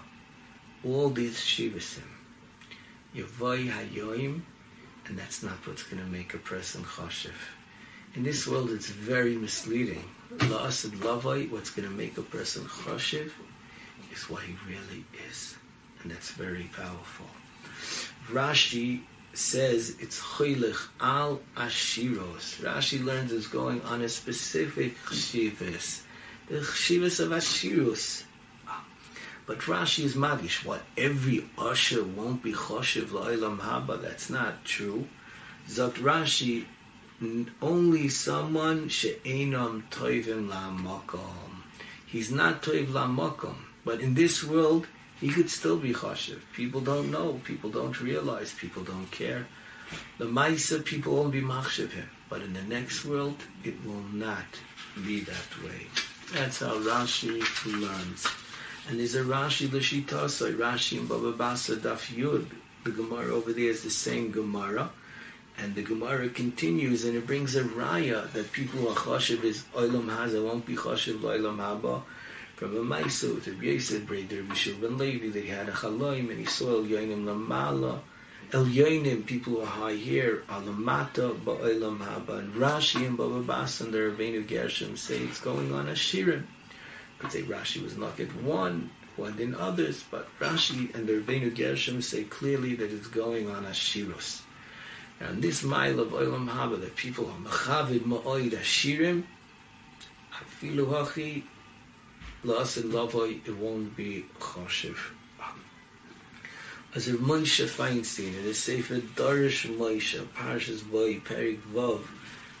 all 0.85 1.09
these 1.09 1.37
shivasim. 1.37 2.01
Yavai 3.15 3.71
hayoim, 3.71 4.41
and 5.05 5.17
that's 5.17 5.43
not 5.43 5.65
what's 5.67 5.83
going 5.83 6.03
to 6.03 6.09
make 6.09 6.33
a 6.33 6.37
person 6.37 6.83
choshev. 6.83 7.33
In 8.15 8.23
this 8.23 8.47
world, 8.47 8.71
it's 8.71 8.89
very 8.89 9.35
misleading. 9.35 10.03
La'asid 10.37 10.91
lavai, 10.99 11.49
what's 11.49 11.71
going 11.71 11.87
to 11.87 11.93
make 11.93 12.17
a 12.17 12.21
person 12.21 12.63
choshev, 12.65 13.31
is 14.11 14.29
what 14.29 14.43
he 14.43 14.55
really 14.67 15.03
is. 15.29 15.55
And 16.01 16.11
that's 16.11 16.31
very 16.31 16.69
powerful. 16.75 17.27
Rashi 18.29 19.01
says 19.33 19.95
it's 19.99 20.19
choylech 20.19 20.79
al 21.01 21.41
ashiros. 21.55 22.61
Rashi 22.61 23.03
learns 23.03 23.31
it's 23.31 23.47
going 23.47 23.81
on 23.81 24.01
a 24.01 24.09
specific 24.09 24.97
chshivas. 25.05 26.01
The 26.49 26.59
chshivas 26.59 27.19
of 27.19 27.29
ashirus. 27.29 28.23
But 29.45 29.59
Rashi 29.59 30.05
is 30.05 30.15
magish. 30.15 30.65
What 30.65 30.81
every 30.97 31.45
usher 31.57 32.03
won't 32.03 32.41
be 32.43 32.53
choshev 32.53 33.07
la'ilam 33.07 33.59
haba. 33.59 34.01
That's 34.01 34.29
not 34.29 34.63
true. 34.63 35.07
Zot 35.67 35.93
Rashi, 35.93 36.65
only 37.61 38.09
someone 38.09 38.87
she'enam 38.89 39.85
toivim 39.91 40.49
la'makom. 40.49 41.63
He's 42.05 42.31
not 42.31 42.63
toiv 42.63 42.87
la'makom. 42.87 43.55
But 43.83 43.99
in 43.99 44.13
this 44.13 44.43
world, 44.43 44.87
he 45.19 45.29
could 45.29 45.49
still 45.49 45.77
be 45.77 45.93
choshev. 45.93 46.39
People 46.53 46.81
don't 46.81 47.11
know. 47.11 47.41
People 47.43 47.69
don't 47.69 47.99
realize. 48.01 48.53
People 48.53 48.83
don't 48.83 49.11
care. 49.11 49.45
The 50.17 50.25
Maisa 50.25 50.83
people 50.83 51.15
won't 51.15 51.33
be 51.33 51.41
machshev 51.41 51.91
him. 51.91 52.09
But 52.29 52.41
in 52.41 52.53
the 52.53 52.63
next 52.63 53.05
world, 53.05 53.37
it 53.63 53.75
will 53.85 54.05
not 54.11 54.45
be 55.05 55.19
that 55.21 55.63
way. 55.63 55.87
That's 56.33 56.59
how 56.59 56.75
Rashi 56.75 57.41
learns. 57.81 58.25
And 58.89 58.99
there's 58.99 59.15
a 59.15 59.23
Rashi 59.23 59.69
Lashitasa, 59.69 60.57
Rashi 60.57 60.99
and 60.99 61.07
Baba 61.07 61.31
Basa 61.31 61.77
Daf 61.77 62.13
Yud. 62.13 62.45
The 62.83 62.91
Gemara 62.91 63.33
over 63.33 63.53
there 63.53 63.69
is 63.69 63.81
the 63.81 63.89
same 63.89 64.31
Gemara. 64.31 64.89
And 65.57 65.73
the 65.73 65.83
Gemara 65.83 66.27
continues 66.27 67.05
and 67.05 67.15
it 67.15 67.25
brings 67.25 67.55
a 67.55 67.63
raya 67.63 68.29
that 68.33 68.51
people 68.51 68.89
are 68.89 68.95
choshev 68.95 69.45
is 69.45 69.63
oilam 69.73 70.07
haza 70.07 70.43
won't 70.43 70.65
be 70.65 70.75
choshev 70.75 71.19
oilam 71.19 71.59
haba. 71.59 72.01
From 72.57 72.75
a 72.75 72.81
Maiso 72.81 73.41
to 73.45 73.53
Yosef 73.53 74.01
Breder 74.01 74.45
Bishul 74.45 74.81
ben 74.81 74.97
Levi 74.97 75.29
that 75.29 75.43
he 75.43 75.49
had 75.49 75.69
a 75.69 75.71
chaloim 75.71 76.29
and 76.29 76.39
he 76.39 76.45
saw 76.45 76.71
El 76.71 76.83
Yoinim 76.83 77.23
Lamala. 77.23 77.99
El 78.51 78.65
Yoinim, 78.65 79.25
people 79.25 79.53
who 79.53 79.61
are 79.61 79.65
high 79.65 79.93
here, 79.93 80.43
are 80.49 80.61
Lamata 80.61 81.33
ba'oilam 81.33 81.99
haba. 81.99 82.39
And 82.39 82.53
Rashi 82.55 83.07
and 83.07 83.15
Baba 83.15 83.41
Basa 83.41 83.85
and 83.85 83.93
the 83.93 83.99
Rabbeinu 83.99 84.45
Gershom 84.45 84.97
say 84.97 85.19
it's 85.19 85.39
going 85.39 85.71
on 85.71 85.87
a 85.87 85.93
shirin 85.93 86.43
could 87.23 87.31
say 87.31 87.41
Rashi 87.43 87.81
was 87.81 87.97
not 87.97 88.19
at 88.19 88.35
one, 88.43 88.89
one 89.15 89.39
in 89.39 89.55
others, 89.55 90.03
but 90.11 90.27
Rashi 90.39 90.93
and 90.93 91.07
the 91.07 91.13
Rebbeinu 91.13 91.55
Gershom 91.55 92.01
say 92.01 92.25
clearly 92.25 92.75
that 92.75 92.91
it's 92.91 93.07
going 93.07 93.49
on 93.49 93.65
as 93.65 93.75
Shirus. 93.75 94.41
And 95.21 95.41
this 95.41 95.63
mile 95.63 96.01
of 96.01 96.09
Olam 96.09 96.49
Haba, 96.49 96.81
the 96.81 96.87
people 96.87 97.27
are 97.27 97.49
Mechavid 97.49 98.01
Ma'oid 98.01 98.51
Ashirim, 98.51 99.23
Afilu 100.33 100.87
Hachi, 100.87 101.43
La'asid 102.43 102.91
Lavoy, 102.91 103.47
it 103.47 103.55
won't 103.55 103.95
be 103.95 104.25
Choshev. 104.39 104.97
As 106.93 107.07
a 107.07 107.13
Moshe 107.13 107.65
Feinstein, 107.67 108.37
in 108.37 108.43
the 108.43 108.53
Sefer 108.53 108.97
Darish 108.97 109.65
Moshe, 109.77 110.21
Parshas 110.35 110.83
Boy, 110.91 111.19
Perik 111.19 111.61
Vav, 111.73 112.01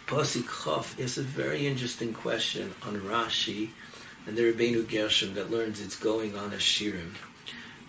Pasik 0.07 0.43
Chof, 0.43 0.97
is 0.97 1.17
a 1.17 1.21
very 1.21 1.67
interesting 1.67 2.13
question 2.13 2.73
on 2.83 2.99
Rashi, 3.01 3.69
and 4.25 4.37
the 4.37 4.53
Rabbeinu 4.53 4.89
Gershom 4.89 5.33
that 5.35 5.51
learns 5.51 5.81
it's 5.81 5.97
going 5.97 6.37
on 6.37 6.53
a 6.53 6.57
shirim. 6.57 7.11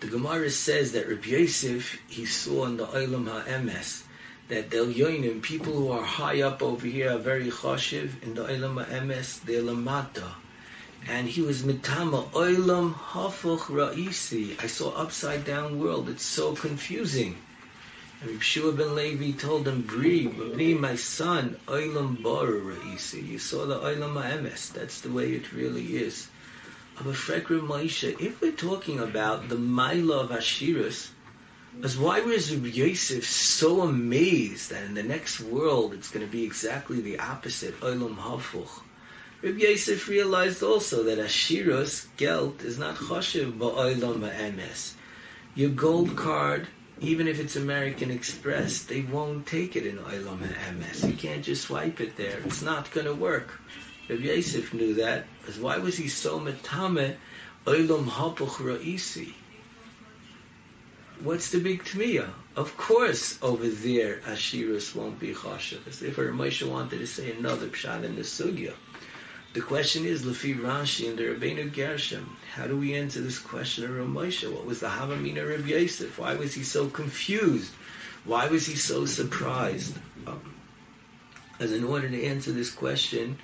The 0.01 0.07
Gemara 0.07 0.49
says 0.49 0.91
that 0.91 1.07
Rabbi 1.07 1.29
Yosef, 1.29 1.97
he 2.07 2.25
saw 2.25 2.65
in 2.65 2.77
the 2.77 2.85
Olam 2.85 3.25
HaEmes, 3.25 4.03
that 4.49 4.69
Del 4.69 4.87
Yoinim, 4.87 5.41
people 5.41 5.73
who 5.73 5.91
are 5.91 6.03
high 6.03 6.41
up 6.41 6.61
over 6.61 6.85
here 6.85 7.15
are 7.15 7.17
very 7.17 7.49
choshev, 7.49 8.21
in 8.21 8.35
the 8.35 8.43
Olam 8.43 8.85
HaEmes, 8.85 9.41
they're 9.43 9.61
lamata. 9.61 10.31
And 11.07 11.27
he 11.27 11.41
was 11.41 11.63
mitama, 11.63 12.29
Olam 12.31 12.93
hafoch 12.93 13.67
ra'isi. 13.67 14.61
I 14.61 14.67
saw 14.67 14.91
upside 14.91 15.45
down 15.45 15.79
world, 15.79 16.09
it's 16.09 16.25
so 16.25 16.53
confusing. 16.53 17.37
Rabbi 18.25 18.39
Shua 18.39 18.71
ben 18.71 18.95
Levi 18.95 19.37
told 19.37 19.67
him, 19.67 19.83
Bri, 19.83 20.25
Bri, 20.25 20.73
my 20.73 20.95
son, 20.95 21.57
Olam 21.67 22.23
Bar 22.23 22.47
Ra'isi. 22.47 23.27
You 23.27 23.37
saw 23.37 23.67
the 23.67 23.77
Olam 23.79 24.19
Ha'emes. 24.19 24.73
That's 24.73 25.01
the 25.01 25.11
way 25.11 25.33
it 25.33 25.53
really 25.53 25.97
is. 25.97 26.27
Of 26.97 27.05
a 27.05 27.11
Frekra 27.11 27.59
Moshe, 27.59 28.19
if 28.19 28.41
we're 28.41 28.51
talking 28.51 28.99
about 28.99 29.47
the 29.47 29.57
Maila 29.57 30.23
of 30.23 30.29
Ashirus, 30.31 31.09
as 31.83 31.99
why 31.99 32.21
was 32.21 32.51
Rabbi 32.51 32.69
Yosef 32.69 33.23
so 33.29 33.81
amazed 33.81 34.71
that 34.71 34.83
in 34.85 34.95
the 34.95 35.03
next 35.03 35.39
world 35.39 35.93
it's 35.93 36.09
going 36.09 36.25
to 36.25 36.31
be 36.31 36.45
exactly 36.45 37.01
the 37.01 37.19
opposite, 37.19 37.79
Olam 37.81 38.17
Hafuch? 38.17 38.81
Rabbi 39.43 39.59
Yosef 39.59 40.07
realized 40.07 40.63
also 40.63 41.03
that 41.03 41.19
Ashiros, 41.19 42.07
Gelt, 42.17 42.63
is 42.63 42.79
not 42.79 42.95
choshev 42.95 43.55
ba'olam 43.55 44.21
ba'emes. 44.21 44.93
Your 45.53 45.69
gold 45.69 46.15
card, 46.15 46.67
even 47.01 47.27
if 47.27 47.39
it's 47.39 47.55
American 47.55 48.09
Express, 48.11 48.83
they 48.83 49.01
won't 49.01 49.45
take 49.45 49.75
it 49.75 49.85
in 49.85 49.97
Olam 49.97 50.39
MS. 50.77 51.05
You 51.05 51.13
can't 51.13 51.43
just 51.43 51.63
swipe 51.63 51.99
it 51.99 52.15
there. 52.15 52.39
It's 52.45 52.61
not 52.61 52.91
going 52.91 53.05
to 53.05 53.13
work. 53.13 53.59
Rabbi 54.09 54.23
Yosef 54.23 54.73
knew 54.73 54.93
that. 54.95 55.25
Because 55.41 55.59
why 55.59 55.77
was 55.77 55.97
he 55.97 56.07
so 56.07 56.39
metame 56.39 57.15
Olam 57.65 58.05
Hapuch 58.07 58.57
Ra'isi? 58.57 59.33
What's 61.21 61.51
the 61.51 61.59
big 61.59 61.83
tmiya? 61.83 62.29
Of 62.55 62.77
course, 62.77 63.39
over 63.41 63.67
there, 63.67 64.17
Ashiras 64.25 64.95
won't 64.95 65.19
be 65.19 65.33
chashav. 65.33 65.87
As 65.87 66.01
if 66.01 66.15
Moshe 66.17 66.69
wanted 66.69 66.99
to 66.99 67.07
say 67.07 67.31
another 67.31 67.67
pshat 67.67 68.03
in 68.03 68.15
the 68.15 68.21
sugya. 68.21 68.73
The 69.55 69.61
question 69.61 70.03
is, 70.03 70.23
Lefi 70.23 70.53
Rashi 70.53 71.07
and 71.07 71.17
the 71.17 71.23
Rabbeinu 71.23 71.73
Gershom, 71.73 72.35
how 72.53 72.67
do 72.67 72.75
we 72.75 72.93
answer 72.93 73.21
this 73.21 73.39
question 73.39 73.85
of 73.85 73.91
Ramosha? 73.91 74.51
What 74.51 74.65
was 74.65 74.81
the 74.81 74.87
Havamina 74.87 75.49
Rabbi 75.49 75.69
Yosef? 75.69 76.19
Why 76.19 76.35
was 76.35 76.53
he 76.53 76.61
so 76.61 76.89
confused? 76.89 77.71
Why 78.25 78.49
was 78.49 78.67
he 78.67 78.75
so 78.75 79.05
surprised? 79.05 79.95
Um, 80.27 80.55
as 81.57 81.71
in 81.71 81.85
order 81.85 82.09
to 82.09 82.25
answer 82.25 82.51
this 82.51 82.69
question, 82.69 83.37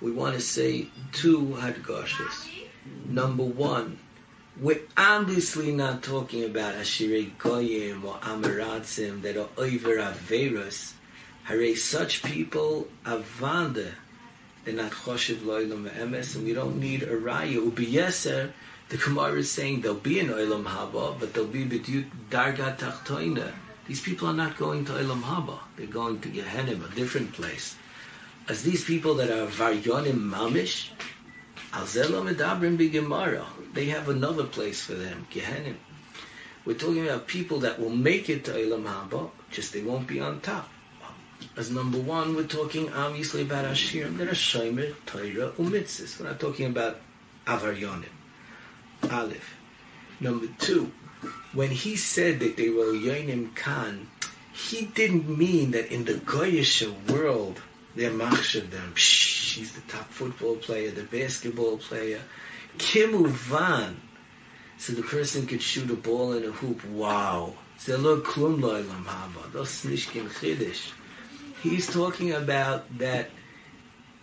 we 0.00 0.10
want 0.10 0.36
to 0.36 0.40
say 0.40 0.88
two 1.12 1.58
hadgashas. 1.60 2.48
Number 3.04 3.44
one, 3.44 3.98
we're 4.58 4.80
obviously 4.96 5.70
not 5.70 6.02
talking 6.02 6.44
about 6.44 6.76
Ashirei 6.76 7.36
Goyim 7.36 8.06
or 8.06 8.14
Amaratzim 8.20 9.20
that 9.20 9.36
are 9.36 9.50
over 9.58 9.96
Averas. 9.96 10.94
Hare 11.44 11.76
such 11.76 12.22
people 12.22 12.88
avanda 13.04 13.92
they're 14.64 14.74
not 14.74 14.92
choshev 14.92 15.38
loylam 15.38 15.90
emes, 15.90 16.36
and 16.36 16.44
we 16.44 16.52
don't 16.52 16.78
need 16.78 17.02
a 17.02 17.16
raya. 17.16 17.70
Ubiyeser, 17.70 18.52
the 18.88 18.96
Gemara 18.96 19.38
is 19.38 19.50
saying 19.50 19.80
they'll 19.80 19.94
be 19.94 20.20
in 20.20 20.28
olam 20.28 20.64
haba, 20.64 21.18
but 21.18 21.34
they'll 21.34 21.46
be 21.46 21.64
b'dyut 21.64 22.04
darga 22.30 22.76
tachtoina. 22.76 23.52
These 23.88 24.02
people 24.02 24.28
are 24.28 24.34
not 24.34 24.56
going 24.56 24.84
to 24.84 24.92
olam 24.92 25.22
haba; 25.22 25.58
they're 25.76 25.86
going 25.86 26.20
to 26.20 26.28
Gehenim, 26.28 26.90
a 26.90 26.94
different 26.94 27.32
place. 27.32 27.74
As 28.48 28.62
these 28.62 28.84
people 28.84 29.14
that 29.14 29.30
are 29.30 29.46
varyonim 29.46 30.30
mamish, 30.30 30.90
al 31.72 31.84
zelo 31.84 32.22
medabrim 32.22 32.76
b'gemara, 32.76 33.44
they 33.74 33.86
have 33.86 34.08
another 34.08 34.44
place 34.44 34.84
for 34.84 34.94
them, 34.94 35.26
Gehenim. 35.32 35.76
We're 36.64 36.74
talking 36.74 37.04
about 37.04 37.26
people 37.26 37.60
that 37.60 37.80
will 37.80 37.90
make 37.90 38.28
it 38.28 38.44
to 38.44 38.52
olam 38.52 38.84
haba, 38.84 39.30
just 39.50 39.72
they 39.72 39.82
won't 39.82 40.06
be 40.06 40.20
on 40.20 40.40
top. 40.40 40.68
As 41.56 41.70
number 41.70 41.98
one, 41.98 42.34
we're 42.34 42.44
talking 42.46 42.92
obviously 42.92 43.42
about 43.42 43.64
Ashirim 43.64 44.18
that 44.18 44.28
are 44.28 44.32
Shomer, 44.32 44.94
Torah, 45.06 45.52
Umitzis. 45.58 46.18
We're 46.18 46.26
not 46.26 46.40
talking 46.40 46.66
about 46.66 47.00
Avaryonim. 47.46 48.08
Aleph. 49.10 49.56
Number 50.20 50.46
two, 50.58 50.92
when 51.52 51.70
he 51.70 51.96
said 51.96 52.40
that 52.40 52.56
they 52.56 52.70
were 52.70 52.92
Yoinim 52.92 53.54
Khan, 53.54 54.08
he 54.52 54.86
didn't 54.86 55.28
mean 55.28 55.72
that 55.72 55.92
in 55.92 56.04
the 56.04 56.14
Goyish 56.14 56.86
world 57.10 57.60
they're 57.94 58.10
machshav 58.10 58.70
them. 58.70 58.94
Shh, 58.94 59.56
he's 59.56 59.72
the 59.72 59.80
top 59.82 60.08
football 60.08 60.56
player, 60.56 60.90
the 60.90 61.02
basketball 61.02 61.78
player. 61.78 62.20
Kimuvan. 62.78 63.96
So 64.78 64.94
the 64.94 65.02
person 65.02 65.46
could 65.46 65.62
shoot 65.62 65.90
a 65.90 65.94
ball 65.94 66.32
in 66.32 66.44
a 66.44 66.50
hoop. 66.50 66.84
Wow. 66.86 67.54
Ze 67.78 67.96
lo 67.96 68.20
klum 68.20 68.60
lo 68.60 68.82
ilam 68.82 69.04
haba. 69.04 69.52
Das 69.52 69.84
nishkin 69.84 70.28
chiddish. 70.40 70.92
He's 71.62 71.92
talking 71.92 72.32
about 72.32 72.98
that 72.98 73.30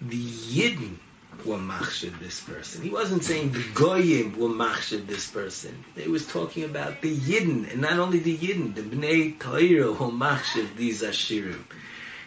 the 0.02 0.22
Yidden 0.22 0.98
were 1.46 1.58
machshid 1.58 2.20
this 2.20 2.42
person. 2.42 2.82
He 2.82 2.90
wasn't 2.90 3.24
saying 3.24 3.52
the 3.52 3.64
Goyim 3.74 4.38
were 4.38 4.50
machshid 4.50 5.08
this 5.08 5.32
person. 5.32 5.86
He 5.96 6.10
was 6.10 6.28
talking 6.28 6.66
about 6.66 7.02
the 7.02 7.16
Yidden, 7.16 7.72
and 7.72 7.82
not 7.82 7.98
only 7.98 8.20
the 8.20 8.38
Yidden, 8.38 8.76
the 8.76 8.82
Bnei 8.82 9.40
Torah 9.40 9.92
were 9.92 10.12
machshid 10.12 10.76
these 10.76 11.02
Ashirim. 11.02 11.64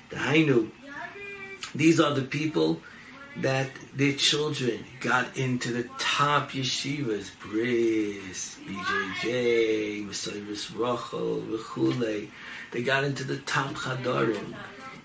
The 0.09 0.16
Hainu, 0.16 0.71
these 1.75 2.00
are 2.00 2.14
the 2.14 2.23
people 2.23 2.81
that 3.38 3.71
their 3.95 4.12
children 4.12 4.85
got 5.00 5.37
into 5.37 5.73
the 5.73 5.85
top 5.99 6.50
yeshivas, 6.50 7.31
Bris, 7.40 8.57
BJJ, 8.66 10.07
Messiris 10.07 10.71
Rachel, 10.75 11.42
Rechule. 11.50 12.28
They 12.71 12.83
got 12.83 13.04
into 13.04 13.25
the 13.25 13.38
top 13.38 13.73
chadarim. 13.73 14.54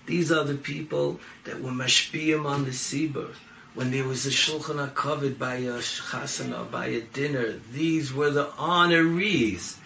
These 0.08 0.32
are 0.32 0.42
the 0.42 0.54
people 0.54 1.20
that 1.44 1.60
were 1.60 1.70
mashpiyim 1.70 2.46
on 2.46 2.64
the 2.64 2.70
Sibur. 2.70 3.28
When 3.74 3.90
there 3.90 4.04
was 4.04 4.24
a 4.24 4.30
shulchan 4.30 4.94
covered 4.94 5.38
by 5.38 5.56
a 5.56 5.74
chasana, 5.74 6.70
by 6.70 6.86
a 6.86 7.02
dinner, 7.02 7.60
these 7.70 8.14
were 8.14 8.30
the 8.30 8.46
honorees. 8.46 9.76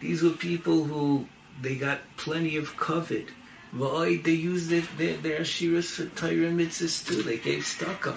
These 0.00 0.24
were 0.24 0.30
people 0.30 0.82
who 0.82 1.26
they 1.62 1.76
got 1.76 2.00
plenty 2.16 2.56
of 2.56 2.76
covet. 2.76 3.28
They 3.72 4.32
used 4.32 4.68
their, 4.68 4.82
their, 4.96 5.16
their 5.18 5.40
shiras 5.42 5.92
for 5.92 6.06
Torah 6.06 6.50
mitzvahs 6.50 7.06
too. 7.06 7.22
They 7.22 7.38
gave 7.38 7.62
staka. 7.62 8.16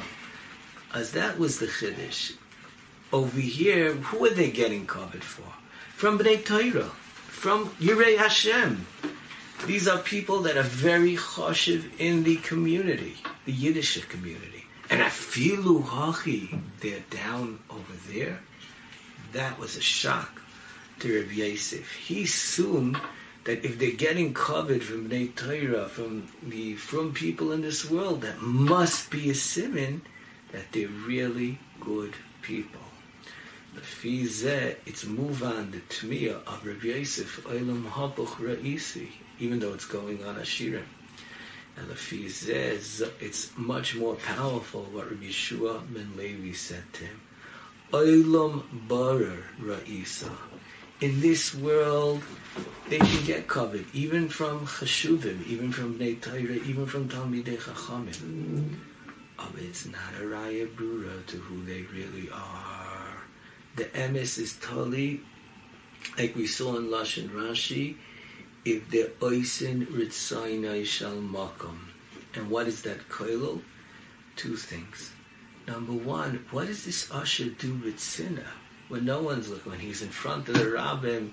As 0.95 1.11
that 1.11 1.37
was 1.37 1.59
the 1.59 1.67
chiddush. 1.67 2.33
Over 3.13 3.39
here, 3.39 3.93
who 3.93 4.25
are 4.25 4.31
they 4.31 4.49
getting 4.49 4.87
covered 4.87 5.23
for? 5.23 5.45
From 5.95 6.17
Bnei 6.17 6.43
Torah, 6.43 6.89
from 7.27 7.69
Yirei 7.79 8.17
Hashem. 8.17 8.87
These 9.67 9.87
are 9.87 9.99
people 9.99 10.41
that 10.41 10.57
are 10.57 10.63
very 10.63 11.15
choshev 11.15 11.99
in 11.99 12.23
the 12.23 12.37
community, 12.37 13.15
the 13.45 13.51
Yiddish 13.51 14.03
community. 14.05 14.65
And 14.89 15.01
afilu 15.01 15.83
hachi, 15.83 16.59
they're 16.79 17.03
down 17.11 17.59
over 17.69 17.93
there. 18.11 18.39
That 19.33 19.59
was 19.59 19.77
a 19.77 19.81
shock 19.81 20.41
to 20.99 21.21
Rabbi 21.21 21.33
Yosef. 21.33 21.93
He 21.93 22.23
assumed 22.23 22.99
that 23.43 23.63
if 23.63 23.77
they're 23.77 23.91
getting 23.91 24.33
covered 24.33 24.83
from 24.83 25.09
Bnei 25.09 25.35
Torah, 25.35 25.87
from 25.87 26.27
the 26.41 26.75
from 26.75 27.13
people 27.13 27.51
in 27.51 27.61
this 27.61 27.89
world, 27.89 28.21
that 28.21 28.41
must 28.41 29.11
be 29.11 29.29
a 29.29 29.35
simon 29.35 30.01
that 30.51 30.71
they're 30.71 30.87
really 30.87 31.59
good 31.79 32.15
people. 32.41 32.81
The 33.75 33.81
fizeh, 33.81 34.75
it's 34.87 35.05
move 35.05 35.43
on 35.43 35.71
the 35.71 35.79
tmiya 35.79 36.43
of 36.47 36.65
Rabbi 36.65 36.87
Yosef, 36.87 37.43
Olam 37.45 37.85
Hapuch 37.89 38.35
Ra'isi 38.35 39.07
even 39.41 39.59
though 39.59 39.73
it's 39.73 39.85
going 39.85 40.23
on 40.23 40.35
Ashirim. 40.35 40.83
And 41.75 41.89
the 41.89 41.95
fee 41.95 42.29
says 42.29 43.03
it's 43.19 43.51
much 43.57 43.95
more 43.95 44.15
powerful 44.15 44.83
what 44.91 45.09
Rabbi 45.09 45.25
Yeshua 45.25 45.81
ben 45.93 46.11
Levi 46.15 46.53
said 46.53 46.83
to 46.93 47.05
him. 47.05 47.21
Olam 47.91 48.63
barer 48.87 49.43
ra'isa. 49.59 50.31
In 51.01 51.19
this 51.19 51.55
world, 51.55 52.21
they 52.87 52.99
can 52.99 53.25
get 53.25 53.47
covered, 53.47 53.85
even 53.93 54.29
from 54.29 54.67
chashuvim, 54.67 55.47
even 55.47 55.71
from 55.71 55.97
Bnei 55.97 56.67
even 56.67 56.85
from 56.85 57.09
Talmidei 57.09 57.57
Chachamim. 57.57 58.75
Oh, 59.39 59.49
it's 59.57 59.87
not 59.87 60.13
a 60.19 60.23
raya 60.23 60.67
brura 60.67 61.25
to 61.25 61.37
who 61.37 61.65
they 61.65 61.81
really 61.93 62.29
are. 62.31 63.17
The 63.75 63.85
emes 63.85 64.37
is 64.37 64.55
totally, 64.61 65.21
like 66.19 66.35
we 66.35 66.45
saw 66.45 66.77
in 66.77 66.89
Lashon 66.89 67.29
Rashi, 67.29 67.95
if 68.63 68.89
the 68.91 69.09
oisin 69.23 69.87
ritzainai 69.87 70.85
shal 70.85 71.15
makom. 71.15 71.77
And 72.35 72.49
what 72.49 72.67
is 72.67 72.83
that 72.83 73.09
koilo? 73.09 73.61
Two 74.35 74.55
things. 74.55 75.11
Number 75.67 75.93
one, 75.93 76.45
what 76.51 76.67
does 76.67 76.85
this 76.85 77.11
usher 77.11 77.45
do 77.45 77.75
with 77.75 77.99
sinna? 77.99 78.45
When 78.87 79.05
no 79.05 79.21
one's 79.21 79.49
looking, 79.49 79.71
when 79.71 79.79
he's 79.79 80.01
in 80.01 80.09
front 80.09 80.47
of 80.49 80.55
the 80.55 80.65
rabbim, 80.65 81.31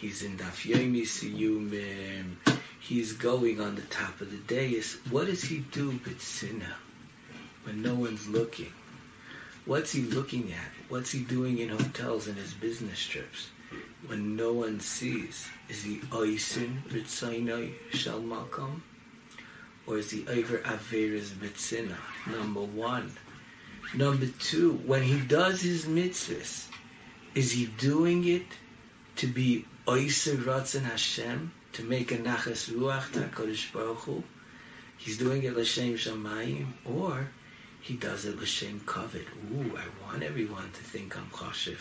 he's 0.00 0.22
in 0.22 0.36
daf 0.36 0.68
yomi 0.68 1.02
siyumim, 1.02 2.36
he's 2.80 3.12
going 3.12 3.60
on 3.60 3.74
the 3.74 3.82
top 3.82 4.20
of 4.20 4.30
the 4.30 4.36
dais. 4.36 4.98
What 5.10 5.26
does 5.26 5.42
he 5.42 5.58
do 5.58 5.90
with 5.90 6.20
sinna? 6.20 6.76
When 7.64 7.82
no 7.82 7.94
one's 7.94 8.28
looking. 8.28 8.72
What's 9.68 9.92
he 9.92 10.00
looking 10.00 10.50
at? 10.50 10.72
What's 10.88 11.10
he 11.10 11.20
doing 11.20 11.58
in 11.58 11.68
hotels 11.68 12.26
and 12.26 12.38
his 12.38 12.54
business 12.54 13.04
trips? 13.04 13.50
When 14.06 14.34
no 14.34 14.54
one 14.54 14.80
sees. 14.80 15.46
Is 15.68 15.82
he 15.82 16.00
oisin 16.10 16.84
ritzainoi 16.88 17.74
shal 17.90 18.22
makom? 18.22 18.80
Or 19.86 19.98
is 19.98 20.10
he 20.10 20.26
over 20.26 20.56
averis 20.60 21.32
mitzina? 21.32 21.96
Number 22.26 22.62
one. 22.62 23.12
Number 23.94 24.28
two, 24.38 24.72
when 24.86 25.02
he 25.02 25.20
does 25.20 25.60
his 25.60 25.84
mitzvahs, 25.84 26.68
is 27.34 27.52
he 27.52 27.66
doing 27.66 28.26
it 28.26 28.46
to 29.16 29.26
be 29.26 29.66
oiser 29.86 30.36
ratzon 30.36 30.84
Hashem, 30.84 31.52
to 31.74 31.82
make 31.84 32.10
a 32.10 32.16
nachas 32.16 32.70
ruach 32.70 33.12
to 33.12 33.68
Baruch 33.74 33.98
Hu? 33.98 34.22
He's 34.96 35.18
doing 35.18 35.42
it 35.42 35.54
l'shem 35.54 35.96
shamayim, 35.96 36.68
or 36.86 37.28
he 37.88 37.94
does 37.94 38.26
it 38.26 38.38
l'shem 38.38 38.80
kavod. 38.80 39.24
Ooh, 39.50 39.74
I 39.74 39.86
want 40.04 40.22
everyone 40.22 40.70
to 40.72 40.82
think 40.82 41.16
I'm 41.16 41.30
choshev. 41.30 41.80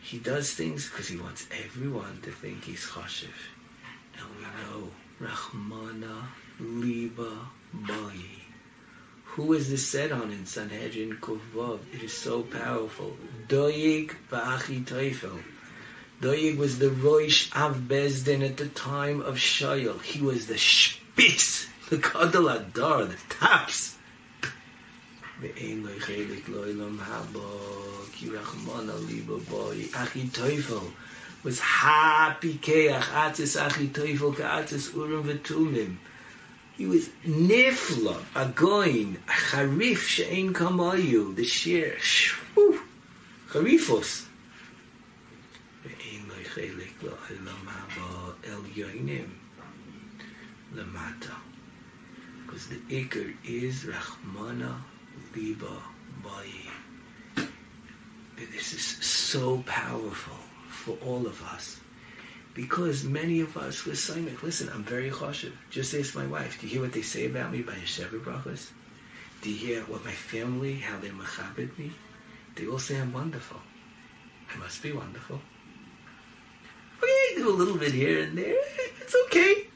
He 0.00 0.18
does 0.18 0.52
things 0.52 0.88
because 0.88 1.08
he 1.08 1.16
wants 1.16 1.44
everyone 1.64 2.20
to 2.22 2.30
think 2.30 2.62
he's 2.62 2.86
chashiv. 2.86 3.34
And 4.16 4.26
we 4.36 4.44
know, 4.62 4.90
Rachmana 5.20 6.22
Liba 6.60 7.36
Bayi. 7.74 8.38
Who 9.24 9.54
is 9.54 9.68
this 9.68 9.88
said 9.88 10.12
on 10.12 10.30
in 10.30 10.46
Sanhedrin 10.46 11.16
Kuvvav? 11.16 11.80
It 11.92 12.04
is 12.04 12.12
so 12.12 12.42
powerful. 12.42 13.16
Doyig 13.48 14.12
Ba'achi 14.30 14.84
Teufel. 14.84 15.42
Doyig 16.22 16.58
was 16.58 16.78
the 16.78 16.90
Roish 16.90 17.52
Av 17.56 17.76
Bezdin 17.76 18.48
at 18.48 18.56
the 18.56 18.68
time 18.68 19.20
of 19.20 19.34
Shayel. 19.34 20.00
He 20.00 20.22
was 20.22 20.46
the 20.46 20.54
Spitz, 20.54 21.66
the 21.90 21.96
Kadal 21.96 22.54
Adar, 22.54 23.06
the 23.06 23.16
tops. 23.28 23.95
ואין 25.40 25.82
לו 25.82 25.90
חלק 25.98 26.48
לא 26.48 26.66
אילם 26.66 26.96
הבא, 27.00 27.40
כי 28.12 28.30
רחמנה 28.30 28.92
ליבו 29.08 29.38
בוי. 29.38 29.88
אחי 29.92 30.28
טויפל 30.28 30.86
was 31.46 31.60
happy 31.60 32.54
keach 32.54 33.08
atzis 33.24 33.54
achi 33.64 33.86
toifel 33.86 34.34
ka'atzis 34.34 34.92
urim 34.96 35.22
v'tumim. 35.22 35.96
He 36.76 36.86
was 36.86 37.08
nifla, 37.24 38.16
a 38.34 38.46
goin, 38.46 39.16
a 39.28 39.30
charif 39.30 39.98
she'en 39.98 40.52
kamayu, 40.52 41.36
the 41.36 41.44
shir, 41.44 41.94
shwoo, 42.00 42.80
charifos. 43.48 44.24
Ve'en 45.84 46.28
loy 46.28 46.44
chelik 46.52 47.00
lo 47.02 47.16
elam 47.30 47.64
haba 47.74 48.34
el 48.42 48.62
yoinim, 48.74 49.30
lamata. 50.74 51.36
Because 52.44 52.66
the 52.66 52.80
ikr 52.90 53.34
is 53.44 53.84
rachmana 53.84 54.74
bayi. 55.36 56.70
This 58.36 58.72
is 58.72 58.84
so 58.84 59.62
powerful 59.66 60.36
for 60.68 60.96
all 61.04 61.26
of 61.26 61.42
us. 61.42 61.80
Because 62.54 63.04
many 63.04 63.40
of 63.40 63.56
us 63.56 63.84
were 63.84 63.94
saying, 63.94 64.34
listen, 64.42 64.70
I'm 64.72 64.82
very 64.82 65.10
choshev. 65.10 65.52
Just 65.70 65.94
ask 65.94 66.14
my 66.14 66.26
wife, 66.26 66.58
do 66.60 66.66
you 66.66 66.72
hear 66.74 66.82
what 66.82 66.92
they 66.92 67.02
say 67.02 67.26
about 67.26 67.52
me 67.52 67.60
by 67.60 67.74
Yeshever 67.74 68.18
Brachos? 68.18 68.70
Do 69.42 69.50
you 69.50 69.56
hear 69.56 69.82
what 69.82 70.04
my 70.04 70.12
family, 70.12 70.76
how 70.76 70.98
they 70.98 71.10
machabed 71.10 71.78
me? 71.78 71.92
They 72.54 72.66
all 72.66 72.78
say 72.78 72.98
I'm 72.98 73.12
wonderful. 73.12 73.60
I 74.54 74.58
must 74.58 74.82
be 74.82 74.92
wonderful. 74.92 75.40
Okay, 77.02 77.34
do 77.36 77.50
a 77.50 77.50
little 77.50 77.76
bit 77.76 77.92
here 77.92 78.22
and 78.22 78.38
there. 78.38 78.56
It's 79.02 79.14
okay. 79.26 79.66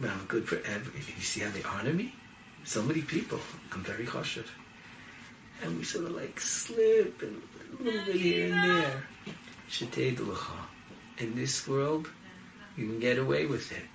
But 0.00 0.10
I'm 0.10 0.24
good 0.26 0.48
for 0.48 0.56
every. 0.66 1.00
You 1.00 1.22
see 1.22 1.40
how 1.40 1.50
they 1.50 1.62
honor 1.62 1.92
me? 1.92 2.12
So 2.64 2.82
many 2.82 3.02
people. 3.02 3.38
I'm 3.72 3.84
very 3.84 4.06
choshev. 4.06 4.46
And 5.62 5.78
we 5.78 5.84
sort 5.84 6.06
of 6.06 6.12
like 6.12 6.40
slip 6.40 7.22
and 7.22 7.42
a 7.80 7.82
little 7.82 8.04
bit 8.04 8.16
here 8.16 8.52
and 8.52 8.70
there. 8.70 9.02
In 11.18 11.34
this 11.36 11.66
world, 11.66 12.08
you 12.76 12.86
can 12.86 13.00
get 13.00 13.18
away 13.18 13.46
with 13.46 13.72
it. 13.72 13.86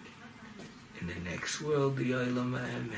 In 1.02 1.08
the 1.08 1.30
next 1.30 1.62
world, 1.62 1.98
the 1.98 2.12
Olam 2.12 2.60
I 2.60 2.90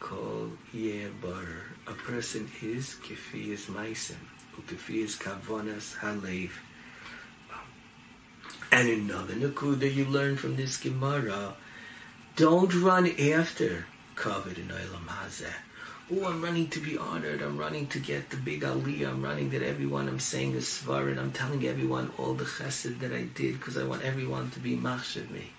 call 0.00 0.50
Yebar. 0.74 1.46
A 1.86 1.92
person 1.92 2.50
is 2.62 2.96
Kifi 3.02 3.48
is 3.48 3.66
Maisim, 3.66 4.16
is 4.88 5.16
Kavonas 5.16 5.96
Halev. 5.96 6.50
And 8.72 8.88
another 8.88 9.34
Nakuda 9.34 9.92
you 9.92 10.04
learn 10.04 10.36
from 10.36 10.56
this 10.56 10.76
Gemara, 10.76 11.54
don't 12.36 12.74
run 12.82 13.06
after 13.06 13.86
Kavod 14.16 14.58
in 14.58 14.68
Olam 14.68 15.06
Hazeh 15.06 15.54
oh, 16.12 16.26
I'm 16.26 16.42
running 16.42 16.68
to 16.68 16.80
be 16.80 16.98
honored. 16.98 17.40
I'm 17.40 17.56
running 17.56 17.86
to 17.88 17.98
get 18.00 18.30
the 18.30 18.36
big 18.36 18.62
aliyah. 18.62 19.08
I'm 19.08 19.22
running 19.22 19.50
that 19.50 19.62
everyone 19.62 20.08
I'm 20.08 20.18
saying 20.18 20.54
is 20.54 20.64
svar 20.64 21.08
and 21.08 21.20
I'm 21.20 21.32
telling 21.32 21.64
everyone 21.66 22.12
all 22.18 22.34
the 22.34 22.44
chesed 22.44 22.98
that 23.00 23.12
I 23.12 23.22
did 23.22 23.58
because 23.58 23.76
I 23.76 23.84
want 23.84 24.02
everyone 24.02 24.50
to 24.50 24.60
be 24.60 24.76
machshav 24.76 25.30
me. 25.30 25.50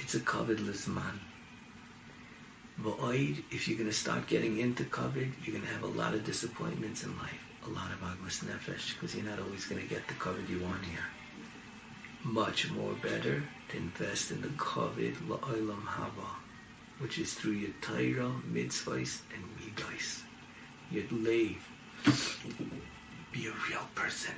It's 0.00 0.14
a 0.14 0.20
covetless 0.20 0.86
man. 0.88 1.20
But 2.76 2.98
if 3.50 3.68
you're 3.68 3.78
going 3.78 3.88
to 3.88 3.96
start 3.96 4.26
getting 4.26 4.58
into 4.58 4.84
covet, 4.84 5.28
you're 5.42 5.56
going 5.56 5.66
to 5.66 5.72
have 5.72 5.84
a 5.84 5.98
lot 5.98 6.12
of 6.12 6.24
disappointments 6.24 7.04
in 7.04 7.16
life, 7.18 7.44
a 7.66 7.70
lot 7.70 7.92
of 7.92 8.00
agmas 8.00 8.44
nefesh, 8.44 8.94
because 8.94 9.14
you're 9.14 9.24
not 9.24 9.38
always 9.38 9.64
going 9.66 9.80
to 9.80 9.88
get 9.88 10.06
the 10.08 10.14
covet 10.14 10.48
you 10.48 10.60
want 10.60 10.84
here. 10.84 11.06
Much 12.24 12.70
more 12.72 12.94
better 12.94 13.42
to 13.68 13.76
invest 13.76 14.32
in 14.32 14.40
the 14.42 14.48
covet 14.56 15.14
la'olam 15.28 15.82
haba 15.84 16.44
which 16.98 17.18
is 17.18 17.34
through 17.34 17.52
your 17.52 17.70
Torah, 17.80 18.32
mitzvahs, 18.52 19.20
and 19.34 19.44
midas. 19.58 20.22
You'd 20.90 21.12
leave. 21.12 21.66
Be 23.32 23.46
a 23.46 23.52
real 23.68 23.86
person. 23.94 24.34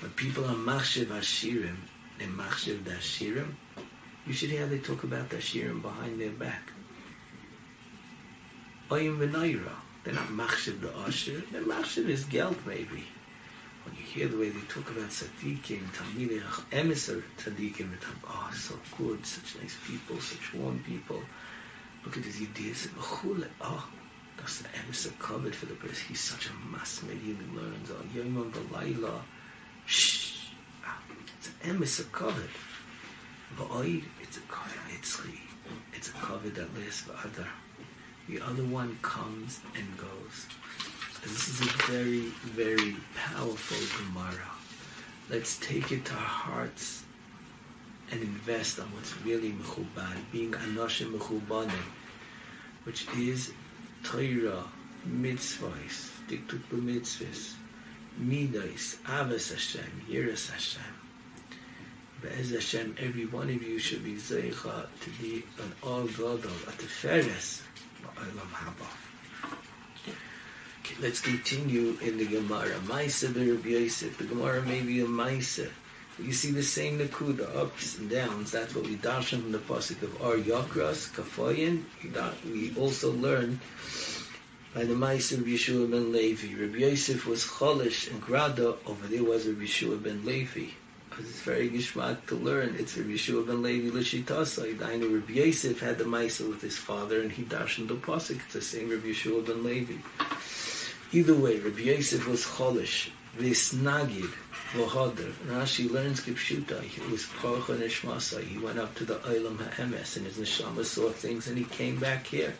When 0.00 0.10
people 0.12 0.44
are 0.44 0.54
machshev 0.54 1.06
ashirim, 1.06 1.76
and 2.20 2.32
machshev 2.38 2.84
the 2.84 2.92
ashirim, 2.92 3.54
you 4.26 4.32
should 4.32 4.50
hear 4.50 4.66
they 4.66 4.78
talk 4.78 5.04
about 5.04 5.28
the 5.30 5.36
ashirim 5.36 5.82
behind 5.82 6.20
their 6.20 6.30
back. 6.30 6.72
Oyim 8.90 9.18
v'naira. 9.18 9.72
They're 10.04 10.14
not 10.14 10.28
machshev 10.28 10.80
the 10.80 10.88
ashir. 11.06 11.42
Their 11.50 11.62
machshev 11.62 12.08
is 12.08 12.24
geld 12.24 12.56
maybe. 12.66 13.04
When 13.84 13.94
you 13.96 14.02
hear 14.02 14.28
the 14.28 14.38
way 14.38 14.48
they 14.48 14.60
talk 14.62 14.90
about 14.90 15.10
tzaddikim, 15.10 15.82
talmidei, 15.92 16.40
emissar 16.70 17.22
tzaddikim, 17.38 17.90
oh, 18.26 18.50
so 18.54 18.74
good, 18.96 19.24
such 19.26 19.60
nice 19.60 19.76
people, 19.86 20.18
such 20.20 20.54
warm 20.54 20.82
people. 20.86 21.22
Look 22.04 22.16
at 22.16 22.22
these 22.22 22.42
ideas. 22.42 22.88
Oh, 23.60 23.88
that's 24.36 24.58
the 24.62 24.68
emissar 24.68 25.18
covered 25.18 25.54
for 25.54 25.66
the 25.66 25.74
person. 25.74 26.06
He's 26.08 26.20
such 26.20 26.46
a 26.46 26.52
masmid. 26.74 27.20
He 27.20 27.36
learns. 27.54 27.90
Oh, 27.90 28.04
yom 28.14 28.52
v'layla. 28.52 29.20
Shh. 29.86 30.50
It's 31.38 31.48
an 31.48 31.76
emissar 31.76 32.10
covered. 32.12 32.50
V'oid, 33.56 34.04
it's 34.22 34.36
a 34.38 34.40
covered 34.40 34.80
nitzchi. 34.88 35.38
It's 35.92 36.08
a 36.08 36.12
covered 36.12 36.54
that 36.56 36.74
lasts 36.78 37.02
for 37.02 37.12
other. 37.12 37.48
The 38.28 38.40
other 38.40 38.64
one 38.64 38.98
comes 39.02 39.60
and 39.76 39.96
goes. 39.96 40.46
This 41.24 41.48
is 41.48 41.60
a 41.62 41.72
very, 41.90 42.20
very 42.52 42.96
powerful 43.16 43.78
Gemara. 43.96 44.50
Let's 45.30 45.56
take 45.56 45.90
it 45.90 46.04
to 46.04 46.12
our 46.12 46.18
hearts 46.18 47.02
and 48.10 48.20
invest 48.22 48.78
on 48.78 48.92
what's 48.92 49.18
really 49.22 49.52
mechubad, 49.52 50.16
being 50.32 50.50
anoshim 50.52 51.16
mechubanim, 51.16 51.86
which 52.84 53.06
is 53.16 53.54
Torah, 54.02 54.64
mitzvahs, 55.08 56.10
diktuk 56.28 56.60
b'mitzvahs, 56.70 57.54
midas, 58.18 58.98
avas 59.06 59.50
Hashem, 59.50 60.02
yiras 60.10 60.50
Hashem. 60.50 60.82
Be'ez 62.20 62.50
Hashem, 62.50 62.96
every 62.98 63.24
one 63.24 63.48
of 63.48 63.62
you 63.62 63.78
should 63.78 64.04
be 64.04 64.16
zeicha 64.16 64.88
to 65.00 65.10
be 65.22 65.42
an 65.58 65.72
all 65.82 66.04
gadol, 66.04 66.52
a 66.68 66.72
teferes, 66.72 67.62
ba'olam 68.02 68.50
haba. 68.52 69.03
Let's 71.00 71.20
continue 71.20 71.96
in 72.02 72.18
the 72.18 72.26
Gemara. 72.26 72.74
Maisa 72.86 73.34
Rabbi 73.34 73.68
Yosef. 73.70 74.18
The 74.18 74.24
Gemara 74.24 74.62
may 74.62 74.82
be 74.82 75.00
a 75.00 75.06
Maisa. 75.06 75.70
You 76.18 76.32
see 76.32 76.50
the 76.50 76.62
same 76.62 76.98
Nakuda, 76.98 77.56
ups 77.56 77.98
and 77.98 78.10
downs. 78.10 78.50
That's 78.50 78.74
what 78.74 78.86
we 78.86 78.96
darshan 78.96 79.40
from 79.42 79.52
the 79.52 79.58
pasuk 79.58 80.02
of 80.02 80.22
Ar 80.22 80.34
Yakras, 80.36 81.10
Kafoyin. 81.10 81.84
We 82.44 82.74
also 82.78 83.12
learn 83.12 83.60
by 84.74 84.84
the 84.84 84.94
Maisa 84.94 85.38
of 85.38 85.44
Yeshua 85.44 85.90
ben 85.90 86.12
Levi. 86.12 86.54
Rabbi 86.54 86.78
Yosef 86.78 87.26
was 87.26 87.44
Cholish 87.44 88.10
and 88.10 88.20
Grada. 88.20 88.76
Over 88.86 89.06
there 89.06 89.24
was 89.24 89.46
Rabbi 89.46 89.64
Yeshua 89.64 90.02
ben 90.02 90.24
Levi. 90.24 90.66
Because 91.08 91.30
it's 91.30 91.40
very 91.40 91.70
gishmak 91.70 92.26
to 92.26 92.34
learn. 92.34 92.76
It's 92.78 92.96
Rabbi 92.96 93.12
Yeshua 93.12 93.46
ben 93.46 93.62
Levi 93.62 93.96
Lishitasai. 93.96 94.82
I 94.84 94.96
know 94.96 95.08
Rabbi 95.08 95.32
Yosef 95.32 95.80
had 95.80 95.96
the 95.96 96.04
Maisa 96.04 96.46
with 96.46 96.60
his 96.60 96.76
father 96.76 97.22
and 97.22 97.32
he 97.32 97.42
darshan 97.42 97.88
the 97.88 97.94
pasuk. 97.94 98.40
It's 98.44 98.52
the 98.52 98.60
same 98.60 98.90
Rabbi 98.90 99.08
Yeshua 99.08 99.46
ben 99.46 99.64
Levi. 99.64 99.94
Either 101.12 101.34
way, 101.34 101.58
Rabbi 101.60 101.82
Yosef 101.82 102.26
was 102.26 102.44
cholish, 102.44 103.10
visnagid, 103.38 104.30
v'hoder. 104.72 105.32
Rashi 105.46 105.90
learns 105.90 106.20
kipshuta. 106.20 106.80
He 106.82 107.00
was 107.10 107.26
parcha 107.40 107.72
nishmasa. 107.72 108.42
He 108.42 108.58
went 108.58 108.78
up 108.78 108.94
to 108.96 109.04
the 109.04 109.16
Olam 109.16 109.58
ha'emes, 109.58 110.16
and 110.16 110.26
his 110.26 110.36
neshama 110.36 110.84
saw 110.84 111.10
things, 111.10 111.46
and 111.46 111.56
he 111.56 111.64
came 111.64 111.98
back 111.98 112.26
here. 112.26 112.54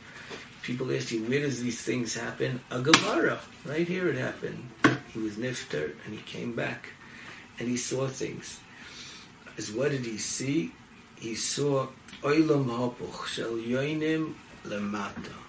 People 0.63 0.95
ask 0.95 1.11
you, 1.13 1.23
where 1.25 1.41
does 1.41 1.63
these 1.63 1.83
things 1.83 2.15
happen? 2.15 2.61
A 2.71 2.81
Gemara. 2.81 3.39
Right 3.67 3.87
here 3.87 4.09
it 4.09 4.17
happened. 4.17 4.71
He 5.13 5.19
was 5.19 5.35
nifter, 5.35 5.95
and 6.05 6.15
he 6.15 6.21
came 6.23 6.55
back, 6.55 6.89
and 7.59 7.69
he 7.69 7.77
saw 7.77 8.07
things. 8.09 8.61
As 9.59 9.71
what 9.71 9.91
did 9.91 10.05
he 10.05 10.19
see? 10.19 10.73
He 11.17 11.35
saw 11.35 11.89
Olam 12.23 12.67
hapuch 12.67 13.27
shel 13.27 13.53
yoinim 13.53 14.35
lemata. 14.65 15.44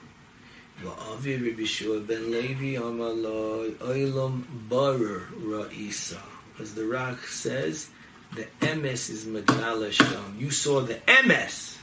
Va'avi 0.81 1.45
Rabbi 1.45 1.63
Shua 1.63 1.99
ben 2.01 2.31
Levi 2.31 2.75
Amalai 2.75 3.75
Oilam 3.75 4.43
Barer 4.69 5.27
Ra'isa. 5.39 6.19
As 6.59 6.73
the 6.75 6.85
Rak 6.85 7.19
says, 7.19 7.89
the 8.35 8.45
emes 8.61 9.09
is 9.09 9.25
Magdala 9.25 9.91
Sham. 9.91 10.35
You 10.37 10.51
saw 10.51 10.81
the 10.81 10.95
emes. 10.95 11.77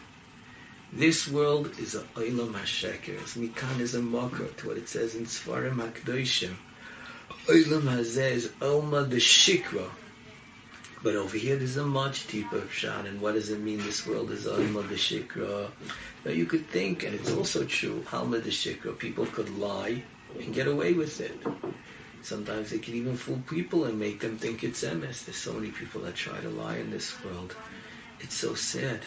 This 0.92 1.26
world 1.26 1.78
is 1.78 1.94
a 1.94 2.00
Oilam 2.16 2.52
HaSheker. 2.52 3.20
It's 3.20 3.34
Mikan 3.36 3.80
is 3.80 3.94
a 3.94 4.02
mocker 4.02 4.46
to 4.46 4.68
what 4.68 4.76
it 4.76 4.88
says 4.88 5.14
in 5.14 5.24
Sfarim 5.24 5.76
HaKdoshim. 5.76 6.54
Oilam 7.46 7.82
Hazeh 7.82 8.32
is 8.32 8.48
Olma 8.60 9.08
the 9.08 9.16
Shikra. 9.16 9.88
But 11.02 11.16
over 11.16 11.36
here, 11.36 11.56
there's 11.56 11.76
a 11.76 11.84
much 11.84 12.28
deeper 12.28 12.60
pshat. 12.60 13.06
And 13.06 13.20
what 13.20 13.34
does 13.34 13.50
it 13.50 13.60
mean? 13.60 13.78
This 13.78 14.06
world 14.06 14.30
is 14.30 14.46
alma 14.46 14.82
b'shikra. 14.82 15.68
Now 16.24 16.30
you 16.30 16.46
could 16.46 16.68
think, 16.68 17.02
and 17.02 17.14
it's 17.14 17.32
also 17.32 17.64
true, 17.64 18.04
alma 18.12 18.38
b'shikra. 18.38 18.96
People 18.98 19.26
could 19.26 19.58
lie 19.58 20.02
and 20.38 20.54
get 20.54 20.68
away 20.68 20.92
with 20.92 21.20
it. 21.20 21.36
Sometimes 22.22 22.70
they 22.70 22.78
can 22.78 22.94
even 22.94 23.16
fool 23.16 23.42
people 23.48 23.84
and 23.86 23.98
make 23.98 24.20
them 24.20 24.38
think 24.38 24.62
it's 24.62 24.84
MS. 24.84 25.24
There's 25.24 25.36
so 25.36 25.54
many 25.54 25.70
people 25.70 26.02
that 26.02 26.14
try 26.14 26.38
to 26.38 26.48
lie 26.50 26.76
in 26.76 26.90
this 26.90 27.12
world. 27.24 27.56
It's 28.20 28.36
so 28.36 28.54
sad. 28.54 29.00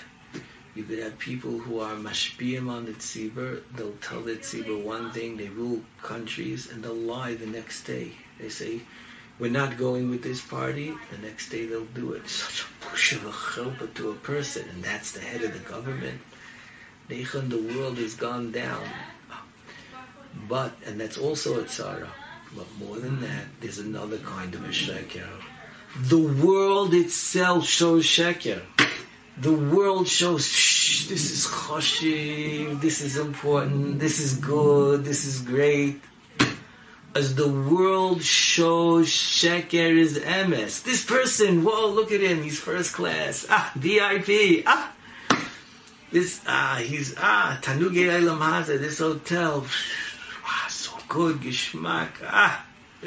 You 0.76 0.84
could 0.84 1.00
have 1.00 1.18
people 1.18 1.58
who 1.58 1.80
are 1.80 1.96
mashpiyim 1.96 2.70
on 2.70 2.86
the 2.86 2.92
tzibur. 2.92 3.62
They'll 3.74 3.94
tell 4.02 4.20
the 4.20 4.36
tzibur 4.36 4.84
one 4.84 5.12
thing. 5.12 5.38
They 5.38 5.48
rule 5.48 5.80
countries, 6.04 6.70
and 6.70 6.84
they'll 6.84 6.94
lie 6.94 7.36
the 7.36 7.46
next 7.46 7.84
day. 7.84 8.12
They 8.38 8.50
say, 8.50 8.82
"We're 9.39 9.52
not 9.52 9.78
going 9.78 10.10
with 10.10 10.24
this 10.24 10.41
party." 10.41 10.93
The 11.12 11.17
next 11.17 11.50
day 11.50 11.65
they'll 11.65 11.93
do 11.93 12.13
it. 12.13 12.30
Such 12.30 12.65
a 12.65 12.86
push 12.86 13.13
of 13.13 13.26
a 13.26 13.32
chelpa 13.32 13.93
to 13.95 14.12
a 14.12 14.15
person, 14.15 14.67
and 14.69 14.84
that's 14.84 15.12
the 15.12 15.19
head 15.19 15.41
of 15.43 15.54
the 15.54 15.60
government. 15.60 16.21
Nechan, 17.10 17.50
the 17.50 17.62
world 17.78 17.98
has 17.98 18.15
gone 18.15 18.52
down. 18.52 18.88
But, 20.50 20.74
and 20.86 21.00
that's 21.00 21.17
also 21.17 21.60
a 21.60 21.63
tzara. 21.63 22.10
But 22.56 22.67
more 22.80 22.98
than 22.98 23.21
that, 23.21 23.45
there's 23.60 23.80
another 23.80 24.17
kind 24.17 24.54
of 24.56 24.63
a 24.63 24.69
sheker. 24.69 25.28
The 25.98 26.19
world 26.19 26.93
itself 26.93 27.65
shows 27.65 28.06
sheker. 28.06 28.62
The 29.38 29.54
world 29.54 30.08
shows, 30.08 30.48
shh, 30.48 31.08
this 31.08 31.32
is 31.32 31.45
choshiv, 31.45 32.80
this 32.80 33.02
is 33.02 33.17
important, 33.17 34.00
this 34.00 34.19
is 34.19 34.36
good, 34.38 35.04
this 35.04 35.26
is 35.26 35.41
great. 35.41 36.02
As 37.15 37.34
the 37.36 37.47
world 37.47 38.21
shows 38.21 39.08
sheker 39.08 39.97
is 39.97 40.19
emes. 40.19 40.84
This 40.84 41.06
person, 41.06 41.63
whoa, 41.63 41.88
look 41.88 42.12
at 42.12 42.19
him, 42.19 42.43
he's 42.43 42.60
first 42.60 42.91
class. 42.91 43.45
Ah, 43.49 43.71
VIP. 43.78 44.63
Ah, 44.67 44.91
this, 46.12 46.41
ah, 46.45 46.82
he's, 46.84 47.15
ah, 47.17 47.58
Tanuge 47.62 48.10
Eilam 48.12 48.65
this 48.65 48.99
hotel. 48.99 49.65
Ah, 50.47 50.67
so 50.69 50.91
good, 51.08 51.38
geschmack. 51.38 52.10
Ah, 52.23 52.63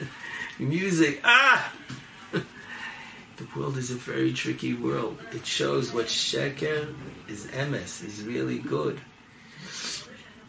music. 0.59 1.21
Ah. 1.23 1.73
the 2.33 3.47
world 3.55 3.77
is 3.77 3.93
a 3.93 3.95
very 3.95 4.33
tricky 4.33 4.75
world. 4.75 5.19
It 5.33 5.47
shows 5.47 5.93
what 5.93 6.07
sheker 6.07 6.93
is 7.29 7.47
emes, 7.47 8.05
is 8.05 8.25
really 8.25 8.59
good. 8.59 9.01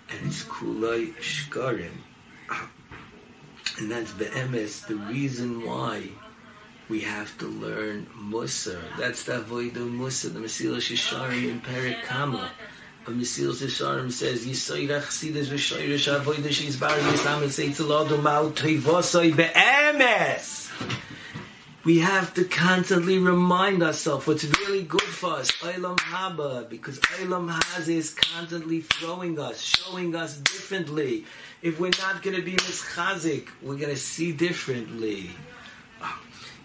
And 0.09 0.25
it's 0.25 0.45
kulai 0.45 1.13
shkarim. 1.17 1.91
And 3.79 3.89
that's 3.89 4.11
be'emes, 4.11 4.85
the 4.87 4.95
reason 4.95 5.65
why 5.65 6.09
we 6.89 6.99
have 7.01 7.37
to 7.37 7.45
learn 7.45 8.07
Musar. 8.17 8.81
That's 8.97 9.23
the 9.23 9.39
Avodah 9.39 9.73
Musar, 9.73 10.33
the 10.33 10.39
Mesilas 10.39 10.91
Yesharim 10.91 11.49
in 11.49 11.61
Perik 11.61 12.03
Kama. 12.03 12.51
A 13.07 13.09
Mesilas 13.11 13.63
Yesharim 13.63 14.11
says, 14.11 14.45
Yisoyrach 14.45 15.03
Chsidis 15.03 15.45
V'shoyrish 15.45 16.19
Avodah 16.19 16.49
Shizbar 16.49 16.97
Yisam 16.99 17.43
and 17.43 17.51
say 17.51 17.71
to 17.71 17.83
Lord 17.83 18.09
Umau 18.09 18.51
Toivosoi 18.51 19.33
Be'emes. 19.33 20.69
We 21.89 21.97
have 21.97 22.35
to 22.35 22.43
constantly 22.43 23.17
remind 23.17 23.81
ourselves 23.81 24.27
what's 24.27 24.43
really 24.59 24.83
good 24.83 25.01
for 25.01 25.37
us, 25.37 25.49
Olam 25.53 25.97
Haba, 25.97 26.69
because 26.69 26.99
Olam 26.99 27.49
Haz 27.49 27.89
is 27.89 28.13
constantly 28.13 28.81
throwing 28.81 29.39
us, 29.39 29.59
showing 29.59 30.15
us 30.15 30.37
differently. 30.37 31.25
If 31.63 31.79
we're 31.79 31.89
not 31.99 32.21
going 32.21 32.35
to 32.35 32.43
be 32.43 32.57
mischazik, 32.57 33.47
we're 33.63 33.77
going 33.77 33.89
to 33.89 33.97
see 33.97 34.31
differently. 34.33 35.31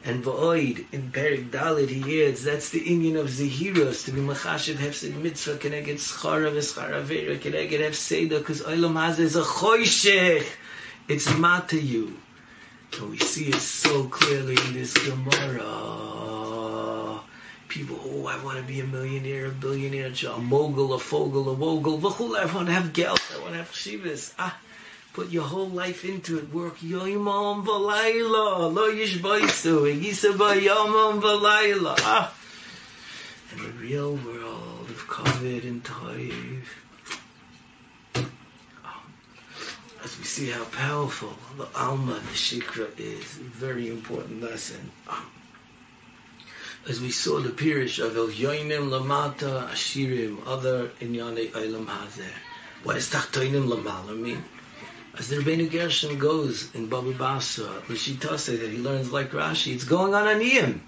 And 0.04 0.22
V'oid, 0.22 0.84
in 0.92 1.10
Perik 1.10 1.48
Dalit, 1.48 1.88
he 1.88 2.22
adds, 2.22 2.44
that's 2.44 2.68
the 2.68 2.80
Indian 2.80 3.16
of 3.16 3.28
Zehiros, 3.28 4.04
to 4.04 4.12
be 4.12 4.20
Machashiv 4.20 4.74
Hefsid 4.74 5.16
Mitzvah, 5.16 5.56
Keneged 5.56 6.00
Schara 6.00 6.52
V'Schara 6.52 7.00
Vera, 7.00 7.36
Keneged 7.38 7.80
Hefseda, 7.80 8.40
because 8.40 8.60
Olam 8.60 8.92
Haz 8.92 9.18
is 9.18 9.36
a 9.36 9.42
choshech. 9.42 10.44
It's 11.08 11.28
matayu. 11.28 12.12
And 13.00 13.10
we 13.10 13.18
see 13.18 13.46
it 13.46 13.60
so 13.60 14.04
clearly 14.04 14.56
in 14.66 14.74
this 14.74 14.94
Gemara. 14.94 15.64
People, 17.68 17.98
oh, 18.04 18.26
I 18.26 18.42
want 18.44 18.58
to 18.58 18.62
be 18.62 18.80
a 18.80 18.84
millionaire, 18.84 19.46
a 19.46 19.50
billionaire, 19.50 20.12
a 20.28 20.38
mogul, 20.38 20.94
a 20.94 20.98
fogel, 20.98 21.50
a 21.50 21.56
wogul, 21.56 21.98
v'chul, 22.00 22.36
I 22.36 22.44
want 22.54 22.68
to 22.68 22.72
have 22.72 22.92
geld, 22.92 23.20
I 23.34 23.38
want 23.40 23.52
to 23.52 23.58
have 23.58 23.72
shivas. 23.72 24.32
Ah, 24.38 24.56
put 25.12 25.30
your 25.30 25.42
whole 25.42 25.68
life 25.68 26.04
into 26.04 26.38
it. 26.38 26.52
Work 26.54 26.78
yoimam 26.78 27.64
v'layla, 27.64 28.72
lo 28.72 28.92
yishbaisu, 28.92 30.00
yisa 30.00 30.32
b'yomam 30.32 31.20
v'layla. 31.20 31.96
Ah, 31.98 32.32
in 33.56 33.62
the 33.64 33.70
real 33.70 34.14
world 34.14 34.88
of 34.88 35.08
COVID 35.08 35.64
and 35.64 35.82
Toiv, 35.82 36.64
as 40.04 40.18
we 40.18 40.23
see 40.34 40.50
how 40.50 40.64
powerful 40.64 41.32
the 41.56 41.68
Alma, 41.78 42.14
the 42.14 42.32
Shikra 42.32 42.88
is, 42.98 43.22
very 43.22 43.88
important 43.88 44.42
lesson. 44.42 44.90
As 46.88 47.00
we 47.00 47.12
saw 47.12 47.38
the 47.38 47.50
Pirish 47.50 48.04
of 48.04 48.16
El 48.16 48.26
Yoinim 48.26 48.90
Lamata 48.90 49.68
Ashirim, 49.68 50.38
other 50.44 50.88
Inyane 51.00 51.52
Eilam 51.52 51.86
Hazeh. 51.86 52.26
What 52.82 52.94
does 52.94 53.12
Tachtoinim 53.12 53.68
Lamala 53.68 54.18
mean? 54.18 54.42
As 55.16 55.28
the 55.28 55.36
Rebbeinu 55.36 55.70
Gershom 55.70 56.18
goes 56.18 56.74
in 56.74 56.88
Baba 56.88 57.12
Basra, 57.12 57.66
Lashita 57.86 58.36
say 58.36 58.56
that 58.56 58.70
he 58.70 58.78
learns 58.78 59.12
like 59.12 59.30
Rashi, 59.30 59.72
it's 59.72 59.84
going 59.84 60.14
on 60.14 60.26
Aniyim. 60.26 60.80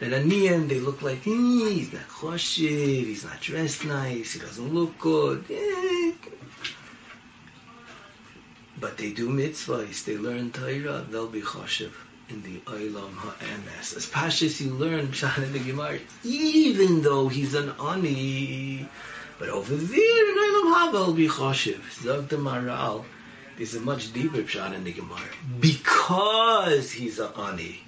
That 0.00 0.12
Aniyim, 0.12 0.70
they 0.70 0.80
look 0.80 1.02
like, 1.02 1.18
he's 1.18 1.92
not 1.92 2.08
choshev, 2.08 3.04
he's 3.04 3.24
not 3.24 3.42
dressed 3.42 3.84
nice, 3.84 4.32
he 4.32 4.40
doesn't 4.40 4.72
look 4.72 4.98
good. 4.98 5.44
Eh, 5.50 5.83
but 8.84 8.98
they 8.98 9.12
do 9.12 9.30
mitzvahs, 9.30 10.04
they 10.04 10.18
learn 10.18 10.50
Torah, 10.50 11.06
they'll 11.08 11.26
be 11.26 11.40
choshev 11.40 11.92
in 12.28 12.42
the 12.42 12.58
Olam 12.70 13.14
HaEmes. 13.14 13.96
As 13.96 14.06
Pashas 14.10 14.60
you 14.60 14.74
learn 14.74 15.06
Pshat 15.06 15.42
in 15.42 15.54
the 15.54 15.58
Gemara, 15.58 15.98
even 16.22 17.00
though 17.00 17.28
he's 17.28 17.54
an 17.54 17.72
ani, 17.80 18.86
but 19.38 19.48
over 19.48 19.74
there 19.74 20.30
in 20.30 20.36
Olam 20.36 20.74
Haba 20.74 21.06
will 21.06 21.14
be 21.14 21.28
choshev. 21.28 21.80
Zog 22.02 22.28
the 22.28 22.36
Maral, 22.36 23.06
there's 23.56 23.74
a 23.74 23.80
much 23.80 24.12
deeper 24.12 24.42
Pshat 24.42 24.74
in 24.74 24.84
the 24.84 24.92
Gemara. 24.92 25.32
Because 25.58 26.92
he's 26.92 27.18
an 27.18 27.30
ani. 27.38 27.80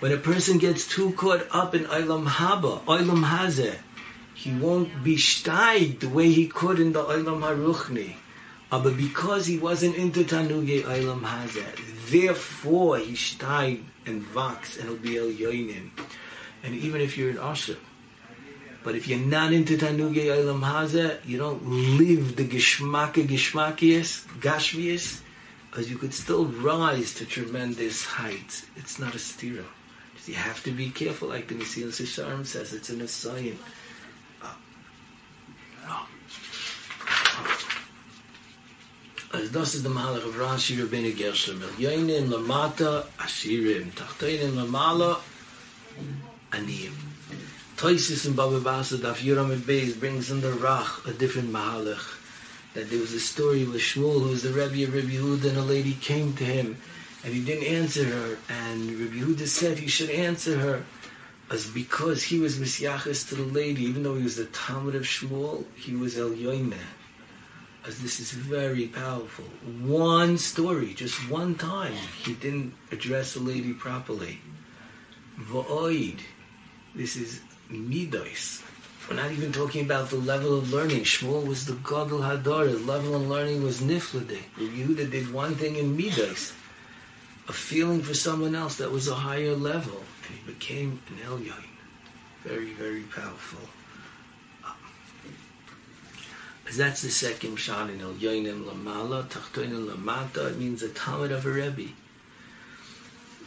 When 0.00 0.12
a 0.12 0.18
person 0.18 0.58
gets 0.58 0.86
too 0.86 1.12
caught 1.12 1.46
up 1.50 1.74
in 1.74 1.84
Olam 1.84 2.26
Haba, 2.26 2.84
Olam 2.84 3.24
Hazeh, 3.24 3.78
he 4.34 4.52
won't 4.54 5.02
be 5.02 5.16
steig 5.16 6.00
the 6.00 6.10
way 6.10 6.30
he 6.30 6.46
could 6.46 6.78
in 6.78 6.92
the 6.92 7.02
Olam 7.02 7.40
HaRuchni. 7.40 8.16
Uh, 8.70 8.82
but 8.82 8.96
because 8.96 9.46
he 9.46 9.58
wasn't 9.58 9.94
into 9.96 10.24
Tanuge 10.24 10.82
Eilam 10.82 11.20
Hazeh, 11.20 12.10
therefore 12.10 12.98
he 12.98 13.12
steig 13.12 13.84
and 14.06 14.22
vax 14.22 14.78
and 14.78 14.88
he'll 14.88 14.96
be 14.96 15.16
El 15.16 15.26
Yoinim. 15.26 15.90
And 16.64 16.74
even 16.74 17.00
if 17.00 17.16
you're 17.16 17.30
an 17.30 17.38
Asher, 17.38 17.76
but 18.82 18.96
if 18.96 19.06
you're 19.06 19.18
not 19.18 19.52
into 19.52 19.76
Tanuge 19.76 20.16
Eilam 20.16 20.62
Hazeh, 20.62 21.24
you 21.24 21.38
don't 21.38 21.64
live 21.96 22.34
the 22.34 22.44
Gishmaka 22.44 23.26
Gishmakias, 23.26 24.26
Gashmias, 24.40 25.20
as 25.76 25.88
you 25.90 25.96
could 25.96 26.14
still 26.14 26.46
rise 26.46 27.14
to 27.14 27.26
tremendous 27.26 28.04
heights. 28.04 28.66
It's 28.76 28.98
not 28.98 29.14
a 29.14 29.18
stira. 29.18 29.64
You 30.26 30.34
have 30.34 30.62
to 30.64 30.72
be 30.72 30.90
careful, 30.90 31.28
like 31.28 31.46
the 31.46 31.54
Mesilas 31.54 32.02
Yesharim 32.02 32.44
says, 32.44 32.72
it's 32.72 32.90
an 32.90 33.00
assign. 39.36 39.42
As 39.44 39.52
das 39.52 39.74
ist 39.74 39.84
der 39.84 39.90
Maler 39.90 40.24
of 40.24 40.34
Rashi 40.36 40.76
Rabbeinu 40.76 41.16
Gershom. 41.16 41.62
El 41.62 41.68
Yoinim 41.70 42.28
Lamata 42.28 43.04
Ashirim. 43.18 43.90
Tachtoinim 43.92 44.54
Lamala 44.54 45.18
Aniyim. 46.52 46.92
Toisis 47.76 48.26
in 48.26 48.32
Baba 48.34 48.60
Basa 48.60 48.96
Daf 48.96 49.16
Yuram 49.16 49.52
and 49.52 49.62
Beis 49.62 49.98
brings 49.98 50.30
in 50.30 50.40
the 50.40 50.50
Rach 50.50 51.06
a 51.08 51.12
different 51.12 51.52
Mahalach. 51.52 52.14
That 52.74 52.90
there 52.90 52.98
was 52.98 53.12
a 53.12 53.20
story 53.20 53.64
with 53.64 53.80
Shmuel 53.80 54.22
who 54.22 54.28
was 54.28 54.42
the 54.42 54.52
Rebbe 54.52 54.84
of 54.84 54.94
Rabbi 54.94 55.16
Yehuda 55.16 55.48
and 55.48 55.58
a 55.58 55.62
lady 55.62 55.94
came 55.94 56.34
to 56.34 56.44
him 56.44 56.76
and 57.24 57.32
he 57.32 57.44
didn't 57.44 57.64
answer 57.64 58.04
her 58.04 58.38
and 58.50 58.90
Rabbi 58.90 59.16
Yehuda 59.16 59.46
said 59.46 59.78
he 59.78 59.88
should 59.88 60.10
answer 60.10 60.58
her 60.58 60.84
as 61.50 61.66
because 61.66 62.22
he 62.22 62.38
was 62.38 62.58
Misyachis 62.58 63.28
to 63.30 63.34
the 63.34 63.44
lady 63.44 63.84
even 63.84 64.02
though 64.02 64.14
he 64.14 64.22
was 64.22 64.36
the 64.36 64.44
Talmud 64.46 64.94
of 64.94 65.04
Shmuel 65.04 65.64
he 65.76 65.94
was 65.96 66.18
El 66.18 66.30
Yoineh 66.30 66.74
as 67.86 68.00
this 68.00 68.18
is 68.20 68.32
very 68.32 68.86
powerful. 68.88 69.44
One 69.82 70.38
story, 70.38 70.94
just 70.94 71.30
one 71.30 71.54
time, 71.54 71.94
he 72.24 72.34
didn't 72.34 72.74
address 72.90 73.36
a 73.36 73.40
lady 73.40 73.72
properly. 73.72 74.40
Va'oid, 75.38 76.18
this 76.94 77.16
is 77.16 77.40
midos. 77.70 78.62
We're 79.08 79.16
not 79.16 79.30
even 79.30 79.52
talking 79.52 79.84
about 79.84 80.10
the 80.10 80.16
level 80.16 80.58
of 80.58 80.72
learning. 80.72 81.02
Shmuel 81.02 81.46
was 81.46 81.66
the 81.66 81.74
Gadol 81.74 82.20
Hadar. 82.20 82.72
The 82.72 82.78
level 82.78 83.14
of 83.14 83.28
learning 83.28 83.62
was 83.62 83.80
niflade. 83.80 84.40
Yehuda 84.58 85.10
did 85.10 85.32
one 85.32 85.54
thing 85.54 85.76
in 85.76 85.96
midos. 85.96 86.52
a 87.48 87.52
feeling 87.52 88.02
for 88.02 88.14
someone 88.14 88.56
else 88.56 88.76
that 88.76 88.90
was 88.90 89.06
a 89.06 89.14
higher 89.14 89.54
level. 89.54 90.02
And 90.26 90.38
he 90.38 90.52
became 90.52 91.00
an 91.08 91.16
Elyon. 91.24 91.64
Very, 92.42 92.72
very 92.72 93.02
powerful. 93.02 93.60
Because 96.66 96.78
that's 96.78 97.02
the 97.02 97.10
second 97.10 97.60
shot 97.60 97.90
in 97.90 98.00
Elyonim 98.00 98.64
Lamala, 98.64 99.28
Tachtoinim 99.28 99.86
Lamata. 99.88 100.50
It 100.50 100.58
means 100.58 100.82
a 100.82 100.88
Talmud 100.88 101.30
of 101.30 101.46
a 101.46 101.50
Rebbe. 101.50 101.92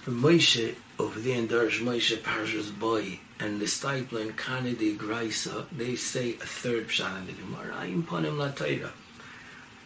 For 0.03 0.11
Moshe, 0.11 0.73
over 0.97 1.19
there 1.19 1.37
in 1.37 1.49
Darsh 1.49 1.81
Moshe 1.81 2.15
Parshas 2.19 2.71
Boy, 2.79 3.19
and 3.37 3.59
the 3.59 3.65
Stipler 3.65 4.21
and 4.21 4.37
Kanadi 4.37 4.95
Graisa, 4.95 5.65
they 5.73 5.97
say 5.97 6.35
a 6.35 6.45
third 6.45 6.87
pshat 6.87 7.19
in 7.19 7.27
the 7.27 7.33
Gemara, 7.33 7.73
Ayim 7.81 8.03
Panim 8.03 8.37
Latayra. 8.37 8.91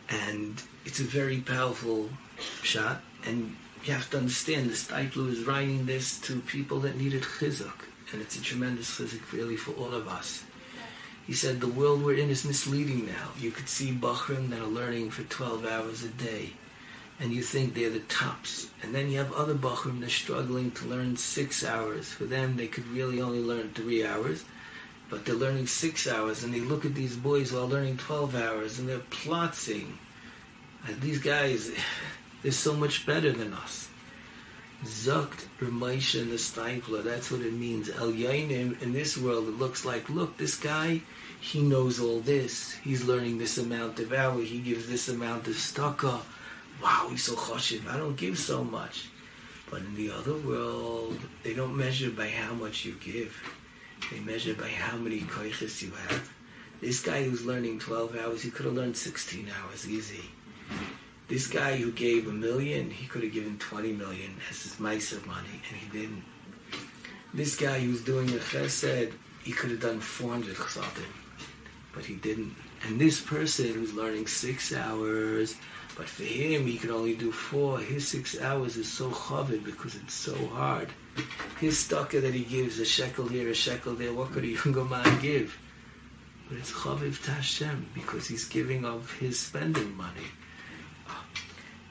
And 0.10 0.62
it's 0.86 1.00
a 1.00 1.04
very 1.04 1.39
powerful 1.39 2.10
shot, 2.62 3.02
and 3.26 3.56
you 3.84 3.93
have 3.93 4.12
to 4.12 4.17
understand 4.17 4.69
the 4.69 4.74
Stipler 4.74 5.32
is 5.32 5.43
writing 5.43 5.88
this 5.88 6.19
to 6.19 6.39
people 6.41 6.82
that 6.82 6.98
needed 6.98 7.24
chizuk, 7.24 7.74
and 8.12 8.22
it's 8.22 8.36
a 8.36 8.43
tremendous 8.43 9.00
chizuk 9.00 9.32
really 9.32 9.58
for 9.58 9.72
all 9.72 9.91
of 9.91 10.08
us. 10.08 10.43
He 11.26 11.34
said 11.34 11.62
the 11.62 11.68
world 11.68 12.04
we're 12.04 12.18
in 12.18 12.30
is 12.30 12.44
misleading 12.44 13.06
now. 13.06 13.30
You 13.40 13.52
could 13.52 13.70
see 13.70 13.92
Bachrim 13.94 14.50
that 14.50 14.62
are 14.62 14.68
learning 14.68 15.12
for 15.12 15.24
12 15.24 15.66
hours 15.66 16.04
a 16.04 16.10
day, 16.10 16.50
and 17.20 17.32
you 17.32 17.42
think 17.42 17.74
they're 17.74 17.90
the 17.90 18.00
tops. 18.00 18.70
And 18.82 18.94
then 18.94 19.10
you 19.10 19.20
have 19.20 19.32
other 19.32 19.56
Bachrim 19.56 20.02
that 20.02 20.08
are 20.08 20.10
struggling 20.10 20.72
to 20.72 20.86
learn 20.86 21.16
six 21.16 21.64
hours. 21.64 22.12
For 22.12 22.26
them, 22.26 22.58
they 22.58 22.68
could 22.68 22.86
really 22.88 23.22
only 23.22 23.40
learn 23.40 23.70
three 23.70 24.06
hours, 24.06 24.44
but 25.10 25.26
they're 25.26 25.36
learning 25.36 25.68
six 25.68 26.08
hours, 26.08 26.44
and 26.44 26.54
they 26.54 26.60
look 26.60 26.84
at 26.84 26.94
these 26.94 27.16
boys 27.16 27.52
who 27.52 27.60
are 27.60 27.68
learning 27.68 27.98
12 27.98 28.36
hours, 28.36 28.80
and 28.80 28.90
they're 28.90 29.00
plotting. 29.00 29.98
These 31.00 31.20
guys, 31.20 31.72
they're 32.44 32.52
so 32.52 32.76
much 32.76 33.06
better 33.06 33.32
than 33.32 33.54
us. 33.54 33.88
Zukt 34.86 35.46
Ramesha 35.60 36.22
and 36.22 36.32
the 36.32 37.02
that's 37.04 37.32
what 37.32 37.41
it 37.41 37.54
means. 37.54 37.89
El 37.89 38.12
Yainim, 38.12 38.82
in 38.82 38.91
this 38.91 39.17
world, 39.17 39.48
it 39.48 39.58
looks 39.58 39.86
like, 39.86 40.10
look, 40.10 40.38
this 40.38 40.58
guy, 40.58 41.02
he 41.39 41.62
knows 41.62 42.02
all 42.02 42.19
this. 42.19 42.74
He's 42.84 43.06
learning 43.06 43.38
this 43.38 43.58
amount 43.58 44.00
of 44.00 44.12
hour. 44.12 44.41
He 44.41 44.60
gives 44.60 44.88
this 44.88 45.08
amount 45.08 45.48
of 45.48 45.54
staka. 45.54 46.22
Wow, 46.82 47.08
he's 47.10 47.24
so 47.24 47.36
choshev. 47.36 47.88
I 47.88 47.98
don't 47.98 48.17
give 48.17 48.38
so 48.38 48.63
much. 48.63 49.08
But 49.69 49.82
in 49.82 49.96
the 49.96 50.12
other 50.12 50.36
world, 50.36 51.17
they 51.43 51.54
don't 51.54 51.78
measure 51.78 52.12
by 52.12 52.28
how 52.28 52.54
much 52.54 52.84
you 52.84 52.93
give. 53.00 53.41
They 54.12 54.19
measure 54.19 54.54
by 54.54 54.67
how 54.67 54.98
many 54.98 55.22
koiches 55.22 55.82
you 55.82 55.91
have. 55.91 56.30
This 56.82 57.02
guy 57.02 57.24
who's 57.24 57.46
learning 57.46 57.80
12 57.80 58.17
hours, 58.17 58.41
he 58.41 58.52
could 58.52 58.65
have 58.65 58.76
learned 58.76 58.98
16 58.98 59.50
hours 59.50 59.88
easy. 59.88 60.26
This 61.30 61.48
guy 61.48 61.78
who 61.78 61.92
gave 61.92 62.28
a 62.28 62.32
million, 62.32 62.90
he 62.90 63.08
could 63.08 63.24
have 63.24 63.32
given 63.32 63.58
20 63.58 63.94
million 63.94 64.36
as 64.50 64.64
his 64.64 64.74
of 64.74 65.26
money, 65.26 65.62
and 65.70 65.78
he 65.78 65.98
didn't. 65.98 66.24
This 67.34 67.56
guy 67.56 67.80
who's 67.80 68.04
doing 68.04 68.30
a 68.30 68.40
chesed, 68.40 69.14
he 69.44 69.54
could 69.54 69.72
have 69.72 69.80
done 69.80 70.02
400 70.02 70.56
chesadim, 70.56 71.12
but 71.94 72.04
he 72.04 72.16
didn't. 72.16 72.54
And 72.86 73.00
this 73.00 73.22
person 73.22 73.68
who's 73.68 73.94
learning 73.94 74.28
six 74.28 74.74
hours, 74.76 75.56
but 75.96 76.10
for 76.10 76.24
him, 76.24 76.68
he 76.68 76.78
could 76.78 76.92
only 76.92 77.16
do 77.16 77.32
four. 77.32 77.80
His 77.80 78.06
six 78.06 78.40
hours 78.42 78.76
is 78.76 78.92
so 78.92 79.10
chavid 79.10 79.64
because 79.64 79.96
it's 79.96 80.14
so 80.14 80.36
hard. 80.48 80.90
His 81.62 81.80
stucker 81.80 82.20
that 82.20 82.34
he 82.34 82.44
gives, 82.44 82.80
a 82.80 82.86
shekel 82.86 83.28
here, 83.30 83.48
a 83.48 83.54
shekel 83.54 83.96
there, 83.96 84.14
what 84.14 84.34
could 84.34 84.44
a 84.44 84.56
go 84.72 84.84
man 84.84 85.22
give? 85.22 85.58
But 86.50 86.58
it's 86.58 86.74
chaviv 86.74 87.26
tashem 87.26 87.86
because 87.94 88.28
he's 88.28 88.46
giving 88.50 88.84
of 88.84 89.10
his 89.20 89.40
spending 89.40 89.96
money 89.96 90.28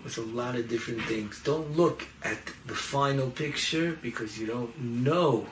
with 0.05 0.19
a 0.19 0.23
lot 0.23 0.57
of 0.57 0.69
different 0.69 1.03
things. 1.03 1.41
Don't 1.43 1.77
look 1.77 2.07
at 2.23 2.39
the 2.67 2.75
final 2.75 3.31
picture 3.31 3.99
because 4.03 4.39
you 4.39 4.47
don't 4.47 4.79
know 4.81 5.47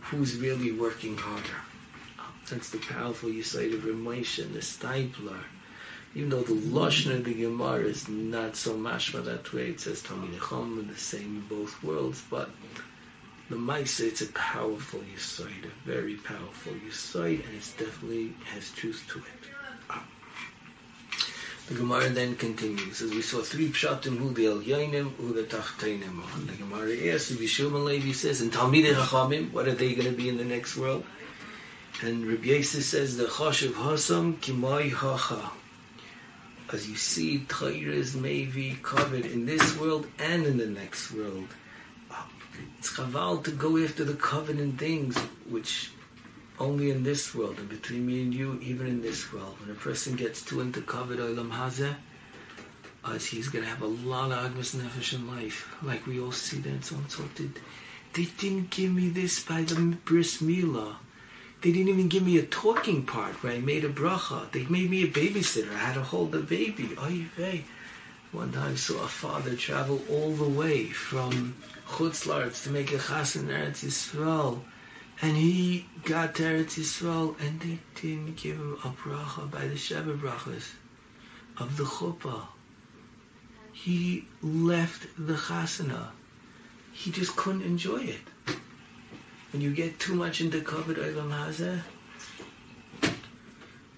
who's 0.00 0.36
really 0.36 0.72
working 0.72 1.16
harder. 1.16 1.60
Oh, 2.18 2.32
that's 2.50 2.70
the 2.70 2.78
powerful 2.78 3.28
Yisrael 3.28 3.74
of 3.74 3.82
Ramesh 3.82 4.42
and 4.42 4.54
the 4.54 4.60
Stipler. 4.60 5.44
Even 6.14 6.30
though 6.30 6.42
the 6.42 6.54
Lashon 6.54 7.16
of 7.16 7.24
the 7.24 7.34
Gemara 7.34 7.84
is 7.84 8.08
not 8.08 8.56
so 8.56 8.74
mashma 8.74 9.24
that 9.24 9.52
way, 9.52 9.68
it 9.68 9.80
says 9.80 10.02
Talmid 10.02 10.40
Chum, 10.48 10.88
the 10.90 10.98
same 10.98 11.36
in 11.36 11.56
both 11.56 11.82
worlds, 11.84 12.24
but 12.30 12.50
the 13.50 13.56
Maisa, 13.56 14.08
it's 14.08 14.22
a 14.22 14.32
powerful 14.32 15.00
Yisrael, 15.00 15.64
a 15.64 15.86
very 15.86 16.14
powerful 16.16 16.72
Yisrael, 16.72 17.44
and 17.46 17.54
it 17.54 17.74
definitely 17.78 18.34
has 18.52 18.70
truth 18.72 19.04
to 19.10 19.18
it. 19.18 19.52
Oh. 19.90 20.02
The 21.68 21.74
Gemara 21.74 22.08
then 22.08 22.34
continues, 22.34 23.02
as 23.02 23.10
we 23.10 23.20
saw 23.20 23.42
three 23.42 23.68
pshatim 23.68 24.16
who 24.16 24.32
the 24.32 24.46
el 24.46 24.60
yainim, 24.60 25.12
who 25.16 25.34
the 25.34 25.42
tachtainim. 25.42 26.46
The 26.46 26.54
Gemara 26.54 27.12
asks, 27.12 27.30
Yishum 27.32 27.74
and 27.74 27.84
Levi 27.84 28.12
says, 28.12 28.40
and 28.40 28.50
Talmidei 28.50 28.94
Chachamim, 28.94 29.52
what 29.52 29.68
are 29.68 29.74
they 29.74 29.92
going 29.92 30.08
to 30.08 30.16
be 30.16 30.30
in 30.30 30.38
the 30.38 30.44
next 30.44 30.78
world? 30.78 31.04
And 32.00 32.26
Rabbi 32.26 32.46
Yosef 32.46 32.84
says, 32.84 33.18
the 33.18 33.26
choshev 33.26 33.72
hasam 33.72 34.38
kimai 34.38 34.90
hacha. 34.90 35.50
As 36.72 36.88
you 36.88 36.96
see, 36.96 37.40
Torah 37.40 37.70
is 37.72 38.16
maybe 38.16 38.78
covered 38.82 39.26
in 39.26 39.44
this 39.44 39.76
world 39.76 40.06
and 40.18 40.46
in 40.46 40.56
the 40.56 40.66
next 40.66 41.12
world. 41.12 41.48
It's 42.78 42.96
chaval 42.96 43.44
to 43.44 43.50
go 43.50 43.76
after 43.76 44.04
the 44.04 44.14
covenant 44.14 44.78
things, 44.78 45.18
which 45.50 45.90
only 46.60 46.90
in 46.90 47.02
this 47.02 47.34
world, 47.34 47.58
and 47.58 47.68
between 47.68 48.06
me 48.06 48.22
and 48.22 48.34
you, 48.34 48.58
even 48.62 48.86
in 48.86 49.02
this 49.02 49.32
world. 49.32 49.56
When 49.60 49.70
a 49.70 49.74
person 49.74 50.16
gets 50.16 50.42
too 50.42 50.60
into 50.60 50.80
kavod 50.80 51.18
olam 51.18 51.50
hazeh, 51.50 51.94
as 53.06 53.26
he's 53.26 53.48
going 53.48 53.64
to 53.64 53.70
have 53.70 53.82
a 53.82 53.86
lot 53.86 54.32
of 54.32 54.52
agmas 54.52 54.74
nefesh 54.74 55.14
in 55.14 55.26
life, 55.28 55.74
like 55.82 56.06
we 56.06 56.20
all 56.20 56.32
see 56.32 56.58
that 56.58 56.84
someone 56.84 57.08
so 57.08 57.24
did. 57.34 57.58
They 58.12 58.24
didn't 58.24 58.70
give 58.70 58.92
me 58.92 59.08
this 59.08 59.42
by 59.44 59.62
the 59.62 59.74
bris 60.04 60.42
milah. 60.42 60.96
They 61.60 61.72
didn't 61.72 61.88
even 61.88 62.08
give 62.08 62.24
me 62.24 62.38
a 62.38 62.42
talking 62.42 63.04
part 63.04 63.42
where 63.42 63.52
I 63.52 63.58
made 63.58 63.84
a 63.84 63.88
bracha. 63.88 64.50
They 64.52 64.64
made 64.64 64.90
me 64.90 65.04
a 65.04 65.08
babysitter. 65.08 65.72
I 65.72 65.78
had 65.78 65.94
to 65.94 66.02
hold 66.02 66.32
the 66.32 66.40
baby. 66.40 66.90
Oy 67.00 67.26
vey. 67.36 67.64
One 68.30 68.52
time 68.52 68.72
I 68.72 68.74
saw 68.76 69.04
a 69.04 69.08
father 69.08 69.56
travel 69.56 70.00
all 70.10 70.32
the 70.32 70.48
way 70.48 70.86
from 70.86 71.56
Chutzlarts 71.88 72.64
to 72.64 72.70
make 72.70 72.92
a 72.92 72.98
chas 72.98 73.36
in 73.36 73.48
Eretz 73.48 73.84
Yisrael 73.84 74.60
and 75.20 75.36
he 75.36 75.86
got 76.04 76.34
Eretz 76.34 76.78
Yisrael, 76.78 77.38
and 77.40 77.60
they 77.60 77.78
didn't 78.00 78.36
give 78.36 78.56
him 78.56 78.74
a 78.84 78.88
bracha 78.88 79.50
by 79.50 79.66
the 79.66 79.74
Sheva 79.74 80.18
brachas 80.18 80.70
of 81.56 81.76
the 81.76 81.84
chuppah. 81.84 82.46
He 83.72 84.26
left 84.42 85.06
the 85.18 85.34
chasana. 85.34 86.08
He 86.92 87.10
just 87.10 87.36
couldn't 87.36 87.62
enjoy 87.62 88.02
it. 88.02 88.20
When 89.52 89.62
you 89.62 89.72
get 89.72 89.98
too 89.98 90.14
much 90.14 90.40
into 90.40 90.60
kavod 90.60 90.96
olam 90.96 91.30
hazeh, 91.30 91.80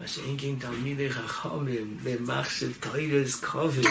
Mashenkin 0.00 0.58
Talmidei 0.58 1.10
Chachamim, 1.10 2.02
their 2.02 2.18
machshav 2.18 2.80
Torah 2.80 2.98
is 2.98 3.36
kavod. 3.36 3.84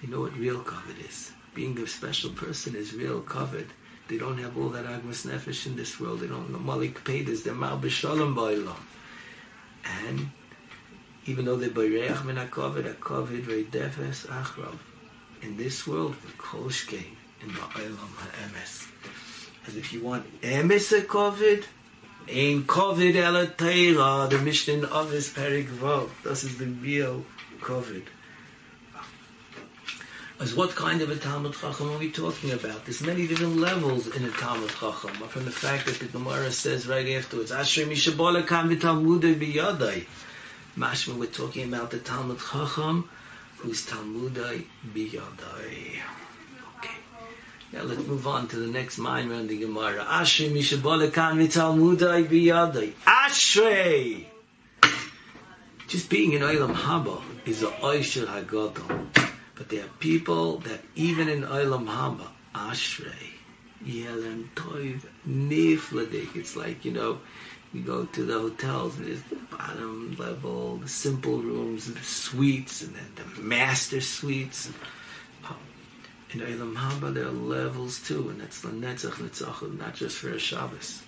They 0.00 0.08
know 0.08 0.20
what 0.20 0.36
real 0.36 0.62
kavod 0.62 1.08
is. 1.08 1.32
Being 1.54 1.76
a 1.78 1.86
special 1.88 2.30
person 2.30 2.76
is 2.76 2.94
real 2.94 3.22
kavod. 3.22 3.66
They 4.10 4.18
don't 4.18 4.38
have 4.38 4.58
all 4.58 4.70
that 4.70 4.86
agmas 4.86 5.24
nefesh 5.24 5.66
in 5.66 5.76
this 5.76 6.00
world. 6.00 6.18
They 6.18 6.26
don't 6.26 6.50
malik 6.66 7.04
pedis. 7.04 7.44
They're 7.44 7.54
mal 7.54 7.78
b'shalom 7.78 8.34
ba'olam. 8.34 8.74
And 10.04 10.30
even 11.26 11.44
though 11.44 11.54
they're 11.54 11.70
b'reach 11.70 12.24
min 12.24 12.34
hakovid, 12.34 12.92
hakovid 12.92 13.44
ve'defes 13.44 14.26
achrav. 14.26 14.76
In 15.42 15.56
this 15.56 15.86
world, 15.86 16.16
kol 16.38 16.64
shkein 16.64 17.04
in 17.40 17.50
ba'olam 17.50 18.12
ha'emes. 18.18 18.88
As 19.68 19.76
if 19.76 19.92
you 19.92 20.02
want 20.02 20.40
emes 20.40 20.90
a 20.98 21.02
kovid, 21.02 21.62
ein 22.28 22.64
kovid 22.64 23.14
ela 23.14 23.46
teira, 23.46 24.28
the 24.28 24.40
Mishnah 24.40 24.88
of 24.88 25.12
this 25.12 25.32
perik 25.32 25.68
vav. 25.68 26.10
This 26.24 26.42
is 26.42 26.58
the 26.58 26.66
real 26.66 27.24
kovid. 27.60 28.02
As 30.40 30.54
what 30.54 30.74
kind 30.74 31.02
of 31.02 31.10
a 31.10 31.16
Talmud 31.16 31.52
Chacham 31.52 31.90
are 31.90 31.98
we 31.98 32.10
talking 32.10 32.52
about? 32.52 32.86
There's 32.86 33.02
many 33.02 33.26
different 33.26 33.58
levels 33.58 34.06
in 34.06 34.24
a 34.24 34.30
Talmud 34.30 34.70
Chacham. 34.70 35.10
From 35.28 35.44
the 35.44 35.50
fact 35.50 35.84
that 35.84 35.98
the 35.98 36.06
Gemara 36.06 36.50
says 36.50 36.88
right 36.88 37.06
afterwards, 37.10 37.52
Asher 37.52 37.84
Mishabola 37.84 38.48
Kam 38.48 38.70
V'Talmudei 38.70 39.38
B'Yadai. 39.38 40.06
Mashma, 40.78 41.18
we're 41.18 41.26
talking 41.26 41.68
about 41.68 41.90
the 41.90 41.98
Talmud 41.98 42.38
Chacham, 42.38 43.06
who's 43.58 43.84
Talmudei 43.84 44.64
B'Yadai. 44.94 46.00
Now 47.74 47.82
let's 47.82 48.06
move 48.06 48.26
on 48.26 48.48
to 48.48 48.56
the 48.56 48.66
next 48.66 48.96
mind 48.96 49.30
around 49.30 49.50
the 49.50 49.58
Gemara. 49.58 50.02
Ashrei 50.06 50.50
Mishabola 50.50 51.12
Kam 51.12 51.38
V'Talmudei 51.38 52.26
B'Yadai. 52.26 52.92
Ashrei! 53.04 54.24
Just 55.86 56.08
being 56.08 56.32
in 56.32 56.40
Olam 56.40 56.74
Haba 56.74 57.20
is 57.44 57.62
a 57.62 57.66
Oishel 57.66 58.24
HaGadol. 58.24 59.19
But 59.60 59.68
there 59.68 59.84
are 59.84 59.88
people 59.98 60.56
that 60.60 60.80
even 60.94 61.28
in 61.28 61.42
Olam 61.42 61.86
Haba, 61.86 62.28
Ashrei, 62.54 63.34
Yelem 63.84 64.48
Toiv, 64.54 65.02
Nifladik, 65.28 66.34
it's 66.34 66.56
like, 66.56 66.86
you 66.86 66.92
know, 66.92 67.18
you 67.74 67.82
go 67.82 68.06
to 68.06 68.24
the 68.24 68.38
hotels 68.38 68.96
and 68.96 69.08
there's 69.08 69.22
the 69.24 69.36
bottom 69.54 70.16
level, 70.18 70.76
the 70.78 70.88
simple 70.88 71.36
rooms, 71.36 71.92
the 71.92 72.00
suites, 72.00 72.80
and 72.80 72.94
then 72.94 73.12
the 73.16 73.42
master 73.42 74.00
suites. 74.00 74.70
In 76.32 76.40
Eilam 76.40 76.74
Haba 76.74 77.12
there 77.12 77.26
are 77.26 77.30
levels 77.30 78.00
too, 78.00 78.30
and 78.30 78.40
that's 78.40 78.62
the 78.62 78.68
Netzach 78.68 79.20
Netzachim, 79.20 79.78
not 79.78 79.94
just 79.94 80.16
for 80.16 80.30
a 80.30 80.38
Shabbos. 80.38 81.02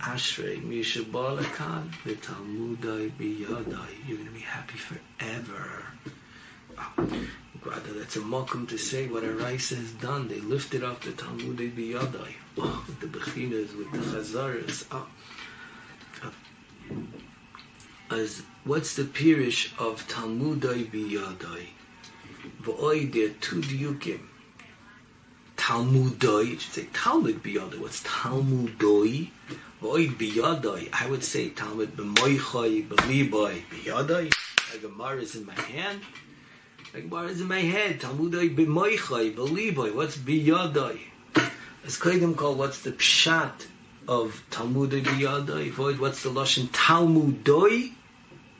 Ashrei 0.00 0.64
Misha 0.64 1.00
Balakan, 1.00 1.92
the 2.06 2.14
Talmudai 2.14 3.10
Biyadai. 3.10 4.06
You're 4.06 4.16
going 4.16 4.28
to 4.28 4.34
be 4.34 4.40
happy 4.40 4.78
forever. 4.78 5.84
Rather, 7.64 7.92
that's 7.92 8.16
a 8.16 8.20
mokum 8.20 8.68
to 8.68 8.78
say 8.78 9.06
what 9.08 9.24
a 9.24 9.32
Raisa 9.32 9.76
has 9.76 9.92
done. 9.92 10.28
They 10.28 10.40
lifted 10.40 10.84
up 10.84 11.02
the 11.02 11.10
Talmudai 11.10 11.72
Biyadai. 11.72 12.34
Oh, 12.58 12.84
with 12.86 13.00
the 13.00 13.06
Bechinas, 13.06 13.76
with 13.76 13.90
the 13.92 13.98
Chazaras. 13.98 14.86
Oh. 14.90 15.06
Oh. 16.24 16.32
As, 18.10 18.42
what's 18.64 18.96
the 18.96 19.02
pirish 19.02 19.72
of 19.78 20.06
Talmudai 20.08 20.90
Biyadai? 20.90 21.66
V'oi, 22.62 23.12
there 23.12 23.26
are 23.26 23.34
two 23.40 23.60
diukim. 23.60 24.20
Talmudoi, 25.56 26.46
you 26.46 26.58
should 26.58 26.72
say 26.72 26.88
Talmud 26.92 27.42
biyadoi. 27.42 27.78
What's 27.80 28.02
Talmudoi? 28.02 29.28
Void 29.80 30.10
biyadoi. 30.10 30.88
I 30.92 31.10
would 31.10 31.24
say 31.24 31.50
Talmud 31.50 31.96
b'moichoi, 31.96 32.88
b'liboi, 32.88 33.62
biyadoi. 33.70 34.32
The 34.72 34.78
Gemara 34.78 35.16
is 35.18 35.34
in 35.34 35.44
my 35.44 35.54
hand. 35.54 36.00
Gemara 37.02 37.28
is 37.28 37.40
in 37.40 37.48
my 37.48 37.60
head. 37.60 38.00
Talmudoi 38.00 38.54
b'moichoi, 38.56 39.34
b'liboi. 39.34 39.94
What's 39.94 40.16
biyadoi? 40.16 40.98
As 41.84 41.98
Kodim 41.98 42.36
call 42.36 42.54
what's 42.54 42.82
the 42.82 42.92
pshat 42.92 43.66
of 44.06 44.42
Talmudoi 44.50 45.02
biyadoi? 45.02 45.70
Void, 45.70 45.98
what's 45.98 46.22
the 46.22 46.30
lashon 46.30 46.68
Talmudoi 46.68 47.92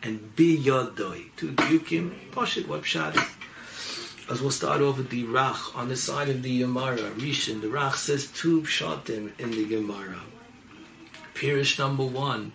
and 0.02 0.36
biyadoi? 0.36 1.24
Two 1.36 1.52
dukim. 1.52 2.12
Poshit, 2.30 2.66
what 2.66 2.82
pshat 2.82 3.16
is? 3.16 4.30
As 4.30 4.42
we'll 4.42 4.50
start 4.50 4.82
off 4.82 4.98
with 4.98 5.08
the 5.08 5.24
Rach 5.24 5.74
on 5.74 5.88
the 5.88 5.96
side 5.96 6.28
of 6.28 6.42
the 6.42 6.58
Gemara, 6.60 6.98
Rishon. 6.98 7.62
The 7.62 7.68
Rach 7.68 7.94
says 7.94 8.26
two 8.26 8.62
pshatim 8.62 9.38
in 9.40 9.50
the 9.50 9.66
Gemara. 9.66 10.20
Pirish 11.34 11.78
number 11.78 12.04
one, 12.04 12.52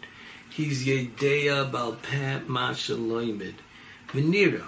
he's 0.49 0.85
Yedeya 0.85 1.71
Balpeh 1.71 2.47
Masha 2.47 2.93
Loimid. 2.93 3.55
Venira, 4.09 4.67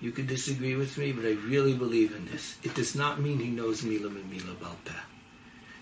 you 0.00 0.10
could 0.12 0.26
disagree 0.26 0.76
with 0.76 0.98
me, 0.98 1.12
but 1.12 1.24
I 1.24 1.32
really 1.32 1.74
believe 1.74 2.14
in 2.14 2.26
this. 2.26 2.56
It 2.62 2.74
does 2.74 2.94
not 2.94 3.20
mean 3.20 3.38
he 3.38 3.48
knows 3.48 3.82
Mila 3.82 4.08
and 4.08 4.30
Mila 4.30 4.54
Balpeh. 4.60 5.00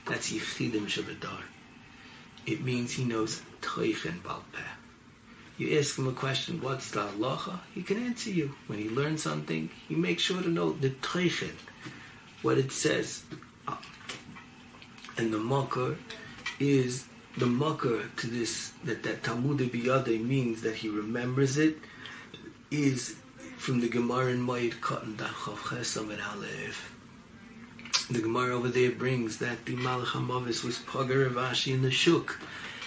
That's 0.07 0.33
Yechidim 0.33 0.87
Shabadar. 0.87 1.42
It 2.46 2.62
means 2.62 2.92
he 2.92 3.05
knows 3.05 3.42
Teichen 3.61 4.20
Balpeh. 4.20 4.74
You 5.57 5.79
ask 5.79 5.96
him 5.96 6.09
a 6.09 6.12
question, 6.12 6.61
what's 6.61 6.90
the 6.90 7.00
halacha? 7.00 7.61
He 7.74 7.83
can 7.83 8.05
answer 8.05 8.31
you. 8.31 8.55
When 8.66 8.79
he 8.79 8.88
learns 8.88 9.22
something, 9.22 9.70
he 9.88 9.94
makes 9.94 10.22
sure 10.22 10.42
to 10.42 10.48
know 10.48 10.72
the 10.72 10.90
teichen, 10.90 11.53
what 12.42 12.59
it 12.59 12.72
says. 12.72 13.22
And 15.16 15.33
the 15.33 15.38
makar 15.38 15.96
is 16.59 17.05
the 17.38 17.46
makar 17.46 18.03
to 18.16 18.27
this, 18.27 18.72
that 18.85 19.05
that 19.05 19.22
Talmud 19.22 19.59
Biyade 19.59 20.24
means 20.24 20.62
that 20.62 20.74
he 20.74 20.88
remembers 20.88 21.57
it, 21.57 21.79
is 22.70 23.16
from 23.64 23.81
the 23.81 23.88
Gemara 23.88 24.27
in 24.27 24.46
Mayit 24.46 24.74
Katan 24.74 25.16
Dachav 25.16 25.57
Chesam 25.57 26.11
and 26.11 26.20
Halef. 26.20 26.77
The 28.11 28.20
Gemara 28.20 28.55
over 28.55 28.68
there 28.68 28.90
brings 28.90 29.38
that 29.38 29.64
the 29.64 29.74
Malach 29.74 30.09
HaMavis 30.09 30.62
was 30.62 30.79
Pagar 30.81 31.31
Ravashi 31.31 31.72
in 31.72 31.81
the 31.81 31.90
Shuk 31.90 32.38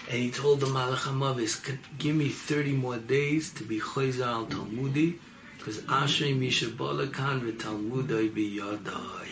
and 0.07 0.19
he 0.19 0.29
told 0.29 0.59
the 0.59 0.67
Malach 0.67 0.97
HaMavis, 0.97 1.79
give 1.97 2.15
me 2.15 2.29
30 2.29 2.73
more 2.73 2.97
days 2.97 3.51
to 3.53 3.63
be 3.63 3.79
Chayza 3.79 4.27
al 4.27 4.45
Talmudi, 4.45 5.17
because 5.57 5.79
Ashrei 5.79 6.37
Misha 6.37 6.67
Balakan 6.67 7.51
v'Talmudai 7.51 8.29
biyadai. 8.29 9.27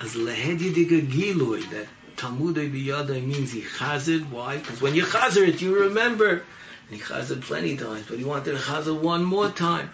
As 0.00 0.14
lehedi 0.14 0.72
diga 0.72 1.04
giloi, 1.04 1.68
that 1.70 1.88
Talmudai 2.16 2.72
biyadai 2.72 3.26
means 3.26 3.50
he 3.50 3.62
chazed. 3.62 4.30
Why? 4.30 4.58
Because 4.58 4.80
when 4.80 4.94
you 4.94 5.02
chazed 5.02 5.48
it, 5.48 5.60
you 5.60 5.80
remember. 5.80 6.44
And 6.88 6.96
he 6.96 6.98
chazed 6.98 7.42
plenty 7.42 7.76
times, 7.76 8.06
but 8.08 8.18
he 8.18 8.24
wanted 8.24 8.52
to 8.52 8.58
chazed 8.58 9.00
one 9.00 9.24
more 9.24 9.50
time. 9.50 9.90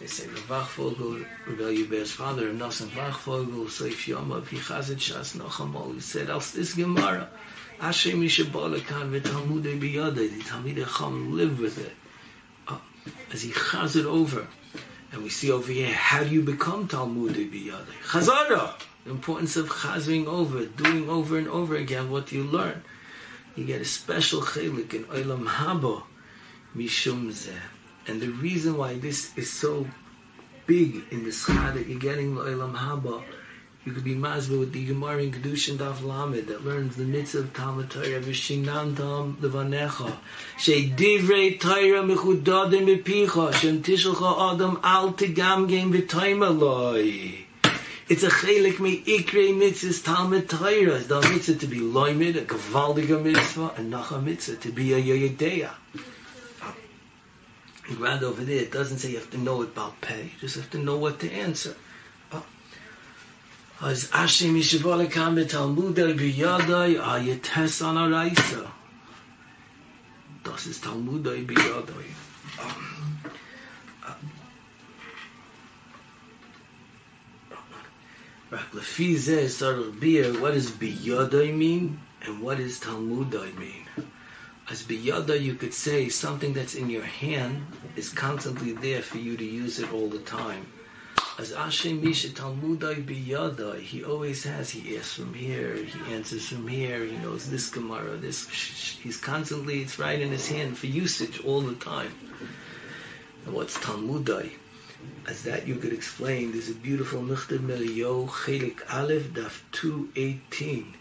They 0.00 0.06
say 0.06 0.28
Rav 0.48 0.70
Vogel, 0.74 1.24
Rebel 1.46 1.72
Yuber's 1.72 2.12
father, 2.12 2.52
Nosson 2.52 2.86
Vogel, 2.86 3.64
Seif 3.64 4.06
Yomav, 4.06 4.46
he 4.46 4.58
chazed 4.58 4.96
Shas 4.96 5.36
Nochamol. 5.36 5.94
He 5.94 6.00
said, 6.00 6.30
I'll 6.30 6.38
this 6.38 6.74
Gemara. 6.74 7.28
Hashem 7.80 8.22
Yishabalakan 8.22 9.20
v'Talmudei 9.20 9.80
biyadei. 9.80 10.30
The 10.30 10.40
Talmidei 10.42 10.86
Chum 10.86 11.36
live 11.36 11.58
with 11.58 11.78
it. 11.78 11.92
Uh, 12.68 12.78
as 13.32 13.42
he 13.42 13.50
chaz 13.50 13.96
it 13.96 14.06
over. 14.06 14.46
And 15.10 15.22
we 15.24 15.30
see 15.30 15.50
over 15.50 15.72
here, 15.72 15.92
how 15.92 16.22
do 16.22 16.30
you 16.30 16.42
become 16.42 16.86
Talmudei 16.86 17.50
biyadei? 17.50 18.02
Chazara! 18.04 18.80
The 19.04 19.10
importance 19.10 19.56
of 19.56 19.68
chazing 19.68 20.26
over, 20.26 20.64
doing 20.66 21.08
over 21.08 21.38
and 21.38 21.48
over 21.48 21.74
again 21.74 22.10
what 22.10 22.30
you 22.30 22.44
learn. 22.44 22.82
You 23.56 23.64
get 23.64 23.80
a 23.80 23.84
special 23.84 24.42
chelik 24.42 24.94
in 24.94 25.04
Olam 25.04 25.46
Haba, 25.46 26.02
Mishum 26.76 27.30
Zeh. 27.30 27.58
And 28.08 28.20
the 28.20 28.28
reason 28.28 28.76
why 28.76 28.94
this 28.94 29.36
is 29.36 29.52
so 29.52 29.86
big 30.66 31.04
in 31.10 31.24
the 31.24 31.30
schad 31.30 31.74
that 31.74 31.86
you're 31.86 31.98
getting 31.98 32.34
Olam 32.34 32.74
Haba 32.74 33.22
you 33.88 33.94
could 33.94 34.04
be 34.04 34.14
mazbe 34.14 34.58
with 34.58 34.72
the 34.74 34.84
Gemara 34.84 35.22
in 35.22 35.32
Kedushin 35.32 35.78
Daf 35.78 36.02
Lamed 36.02 36.48
that 36.48 36.62
learns 36.62 36.96
the 36.96 37.04
mitzvah 37.04 37.38
of 37.38 37.54
Talmud 37.54 37.90
Torah 37.90 38.20
v'shinantam 38.20 39.36
levanecha. 39.36 40.14
She 40.58 40.90
divrei 40.90 41.58
Torah 41.58 42.02
mechudadim 42.02 43.02
bepicha 43.02 43.54
shem 43.54 43.82
tishalcha 43.82 44.52
adam 44.52 44.78
al 44.82 45.14
tegamgem 45.14 45.90
v'toima 45.90 46.58
loy. 46.58 47.46
It's 48.10 48.22
a 48.24 48.28
chelik 48.28 48.78
me 48.78 49.02
ikre 49.04 49.54
mitzvahs 49.54 50.04
Talmud 50.04 50.50
Torah. 50.50 50.96
It's 50.96 51.06
the 51.06 51.22
mitzvah 51.22 51.54
to 51.54 51.66
be 51.66 51.78
loymid 51.78 52.36
a 52.36 52.44
gavaldiga 52.44 53.22
mitzvah 53.22 53.72
and 53.78 53.90
nach 53.90 54.10
a 54.10 54.20
mitzvah 54.20 54.56
to 54.56 54.70
be 54.70 54.92
a 54.92 55.00
yoyedeya 55.00 55.70
right 57.96 58.22
over 58.22 58.44
there, 58.44 58.60
it 58.60 58.72
doesn't 58.72 58.98
say 58.98 59.10
you 59.10 59.16
have 59.16 59.30
to 59.30 59.38
know 59.38 59.62
it 59.62 59.68
about 59.68 60.00
pay. 60.00 60.24
You 60.24 60.38
just 60.40 60.56
have 60.56 60.70
to 60.70 60.78
know 60.78 60.96
what 60.98 61.20
to 61.20 61.32
answer. 61.32 61.74
Az 63.80 64.10
ashe 64.12 64.42
mishvol 64.42 65.08
kam 65.10 65.36
mit 65.36 65.50
Talmud 65.50 65.94
der 65.94 66.12
biyadai 66.12 66.98
a 66.98 67.22
yetes 67.22 67.80
an 67.80 67.96
a. 67.96 68.30
Das 70.42 70.66
ist 70.66 70.82
Talmud 70.82 71.22
der 71.22 71.36
biyadai. 71.36 72.04
Um, 72.58 74.30
right, 78.50 78.72
lefi 78.72 79.14
zeh 79.14 79.48
sar 79.48 79.80
beer, 80.00 80.32
what 80.40 80.54
does 80.54 80.72
biyadai 80.72 81.56
mean? 81.56 82.00
And 82.22 82.42
what 82.42 82.58
does 82.58 82.80
Talmud 82.80 83.32
mean? 83.56 83.84
As 84.70 84.82
biyada, 84.82 85.40
you 85.40 85.54
could 85.54 85.74
say 85.74 86.08
something 86.08 86.52
that's 86.52 86.74
in 86.74 86.90
your 86.90 87.04
hand 87.04 87.66
is 87.96 88.10
constantly 88.10 88.72
there 88.72 89.02
for 89.02 89.18
you 89.18 89.36
to 89.36 89.44
use 89.44 89.78
it 89.78 89.92
all 89.92 90.08
the 90.08 90.18
time 90.20 90.66
as 91.38 91.52
Ashem 91.52 92.02
Misha 92.02 92.28
Talmudai 92.30 93.04
biyada, 93.04 93.78
he 93.80 94.02
always 94.02 94.42
has, 94.42 94.70
he 94.70 94.96
asks 94.96 95.14
from 95.14 95.32
here, 95.32 95.76
he 95.76 96.12
answers 96.12 96.48
from 96.48 96.66
here, 96.66 97.04
he 97.04 97.16
knows 97.18 97.48
this 97.48 97.70
Gemara, 97.70 98.16
this, 98.16 98.48
he's 99.00 99.16
constantly, 99.16 99.80
it's 99.80 100.00
right 100.00 100.20
in 100.20 100.30
his 100.30 100.48
hand 100.48 100.76
for 100.76 100.88
usage 100.88 101.40
all 101.44 101.60
the 101.60 101.76
time. 101.76 102.12
And 103.46 103.54
what's 103.54 103.78
Talmudai? 103.78 104.50
As 105.28 105.44
that 105.44 105.68
you 105.68 105.76
could 105.76 105.92
explain, 105.92 106.50
there's 106.50 106.70
a 106.70 106.74
beautiful 106.74 107.22
Michtav 107.22 107.60
M'Eliyahu, 107.60 108.28
Chelik 108.28 108.80
Aleph, 108.92 109.28
Daf 109.32 109.60
218. 109.70 110.94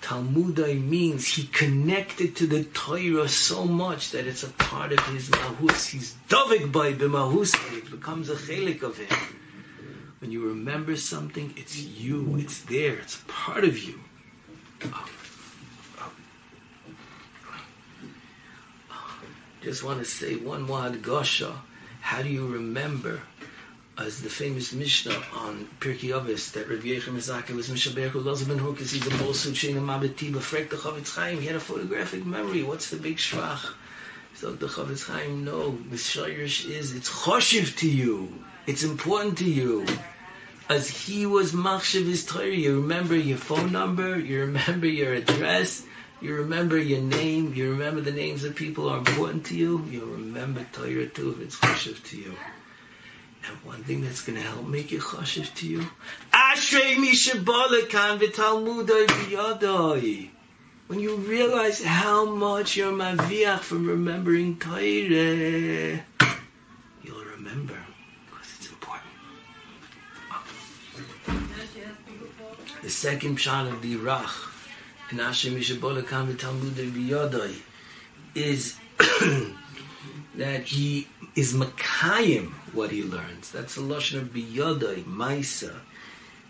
Talmudai 0.00 0.82
means 0.82 1.26
he 1.26 1.44
connected 1.44 2.36
to 2.36 2.46
the 2.46 2.64
Torah 2.64 3.28
so 3.28 3.64
much 3.64 4.12
that 4.12 4.26
it's 4.26 4.42
a 4.42 4.48
part 4.50 4.92
of 4.92 5.00
his 5.06 5.28
mahus. 5.28 5.88
He's 5.90 6.14
dovik 6.28 6.70
by 6.72 6.92
the 6.92 7.06
mahus. 7.06 7.54
It 7.76 7.90
becomes 7.90 8.30
a 8.30 8.36
chelik 8.36 8.82
of 8.82 8.96
him. 8.96 9.08
When 10.20 10.32
you 10.32 10.48
remember 10.48 10.96
something, 10.96 11.54
it's 11.56 11.76
you. 11.76 12.36
It's 12.38 12.62
there. 12.62 12.94
It's 12.94 13.22
part 13.28 13.64
of 13.64 13.78
you. 13.78 14.00
Oh. 14.84 15.08
Oh. 18.90 19.20
Just 19.62 19.84
want 19.84 19.98
to 20.00 20.04
say 20.04 20.36
one 20.36 20.62
more 20.62 20.90
Gosha. 20.90 21.52
How 22.00 22.22
do 22.22 22.28
you 22.28 22.46
remember? 22.46 23.20
As 23.98 24.22
the 24.22 24.30
famous 24.30 24.72
Mishnah 24.72 25.20
on 25.34 25.68
Pirkei 25.80 26.10
Avos 26.10 26.52
that 26.52 26.70
Rav 26.70 26.78
Yechim 26.84 27.14
Mizaki 27.14 27.52
was 27.56 27.68
Mishaber 27.68 28.08
who 28.08 28.20
loves 28.20 28.44
Ben 28.44 28.56
Hook 28.56 28.80
is 28.80 28.92
he's 28.92 29.04
a 29.04 29.10
Bolsu 29.10 29.56
Shin 29.56 29.74
Mabati 29.74 30.32
Befrek 30.32 30.70
the 30.70 30.76
Chofetz 30.76 31.16
Chaim. 31.16 31.40
He 31.40 31.48
had 31.48 31.56
a 31.56 31.60
photographic 31.60 32.24
memory. 32.24 32.62
What's 32.62 32.90
the 32.90 32.96
big 32.96 33.16
shvach? 33.16 33.74
So 34.34 34.52
the 34.52 34.68
Chofetz 34.68 35.04
Chaim, 35.04 35.44
no, 35.44 35.72
Mishayrish 35.72 36.70
is 36.70 36.94
it's 36.94 37.10
choshev 37.10 37.76
to 37.78 37.90
you. 37.90 38.32
It's 38.68 38.84
important 38.84 39.38
to 39.38 39.50
you. 39.50 39.84
As 40.68 40.88
he 40.88 41.26
was 41.26 41.50
machshav 41.50 42.06
his 42.06 42.24
Torah, 42.24 42.46
you 42.46 42.82
remember 42.82 43.16
your 43.16 43.38
phone 43.38 43.72
number, 43.72 44.16
you 44.16 44.42
remember 44.42 44.86
your 44.86 45.12
address, 45.12 45.84
you 46.20 46.36
remember 46.36 46.78
your 46.78 47.00
name, 47.00 47.52
you 47.52 47.72
remember 47.72 48.00
the 48.00 48.12
names 48.12 48.44
of 48.44 48.54
people 48.54 48.90
are 48.90 48.98
important 48.98 49.46
to 49.46 49.56
you, 49.56 49.84
you 49.90 50.04
remember 50.04 50.64
Torah 50.72 51.08
too 51.08 51.32
if 51.32 51.40
it's 51.40 51.56
choshev 51.56 52.00
to 52.10 52.16
you. 52.16 52.36
And 53.46 53.56
one 53.64 53.84
thing 53.84 54.02
that's 54.02 54.22
going 54.22 54.36
to 54.36 54.44
help 54.44 54.66
make 54.66 54.92
it 54.92 55.00
chashiv 55.00 55.54
to 55.54 55.66
you, 55.66 55.86
Ashrei 56.32 56.96
mishabalekan 56.96 58.18
v'talmudai 58.18 59.06
v'yadai. 59.06 60.30
When 60.88 61.00
you 61.00 61.16
realize 61.16 61.82
how 61.84 62.24
much 62.24 62.76
you're 62.76 62.92
maviach 62.92 63.60
from 63.60 63.86
remembering 63.86 64.58
Torah, 64.58 66.00
you'll 67.02 67.24
remember 67.36 67.78
because 68.26 68.52
it's 68.56 68.68
important. 68.70 69.12
The 72.82 72.90
second 72.90 73.38
pshat 73.38 73.70
of 73.70 73.82
the 73.82 73.96
Irach, 73.96 74.50
in 75.10 75.18
Ashrei 75.18 75.56
mishabalekan 75.56 76.32
v'talmudai 76.32 76.90
v'yadai, 76.90 77.54
is 78.34 78.76
that 80.36 80.62
he 80.64 81.06
is 81.38 81.54
makayim 81.54 82.50
what 82.72 82.90
he 82.90 83.04
learns. 83.04 83.52
That's 83.52 83.76
the 83.76 83.82
lashon 83.82 84.22
of 84.22 84.32
biyadai, 84.32 85.04
maisa. 85.04 85.72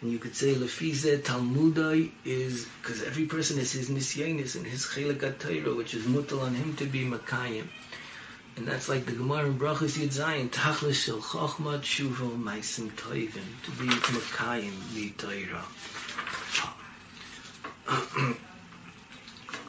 And 0.00 0.10
you 0.10 0.18
could 0.18 0.34
say 0.34 0.54
lefize 0.54 1.18
talmudai 1.20 2.10
is 2.24 2.66
because 2.80 3.02
every 3.02 3.26
person 3.26 3.58
has 3.58 3.70
his 3.70 3.90
nisyanis 3.90 4.56
and 4.56 4.66
his 4.66 4.86
chelik 4.86 5.76
which 5.76 5.92
is 5.92 6.06
mutal 6.06 6.40
on 6.40 6.54
him 6.54 6.74
to 6.76 6.86
be 6.86 7.04
makayim. 7.04 7.66
And 8.56 8.66
that's 8.66 8.88
like 8.88 9.04
the 9.04 9.12
Gemara 9.12 9.44
in 9.48 9.58
Brachos 9.58 9.98
Yud 9.98 10.08
Zayin, 10.08 10.48
tachlis 10.48 11.04
shel 11.04 11.18
chochma 11.18 11.80
tshuva 11.80 12.42
maisim 12.42 12.88
toivim, 12.92 13.44
to 13.64 13.70
be 13.72 13.88
makayim 13.88 14.72
the 14.94 15.10
Torah. 15.10 15.64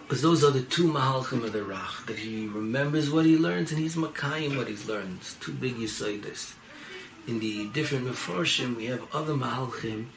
Because 0.09 0.23
those 0.23 0.43
are 0.43 0.49
the 0.49 0.63
two 0.63 0.91
Mahalchim 0.91 1.43
of 1.43 1.53
the 1.53 1.59
Rach, 1.59 2.07
that 2.07 2.17
he 2.17 2.47
remembers 2.47 3.11
what 3.11 3.27
he 3.27 3.37
learns 3.37 3.71
and 3.71 3.79
he's 3.79 3.95
Makayim 3.95 4.57
what 4.57 4.67
he's 4.67 4.87
learned. 4.87 5.19
It's 5.21 5.35
too 5.35 5.51
big 5.51 5.77
you 5.77 5.87
say 5.87 6.17
this. 6.17 6.55
In 7.27 7.37
the 7.37 7.67
different 7.67 8.07
Mefarshim, 8.07 8.75
we 8.75 8.85
have 8.85 9.03
other 9.13 9.35
Mahalchim 9.35 10.07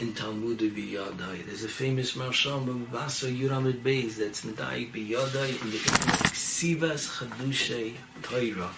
in 0.00 0.12
Talmud 0.12 0.58
Biyadai. 0.58 1.46
There's 1.46 1.62
a 1.62 1.68
famous 1.68 2.16
Marshal 2.16 2.58
Babasa 2.58 3.32
Yuramid 3.32 3.80
Beis 3.84 4.16
that's 4.16 4.44
Medai 4.44 4.90
Biyadai 4.90 5.62
in 5.62 5.70
the 5.70 6.27
Sivas 6.38 7.18
Chadushay 7.18 7.94
Torah. 8.22 8.70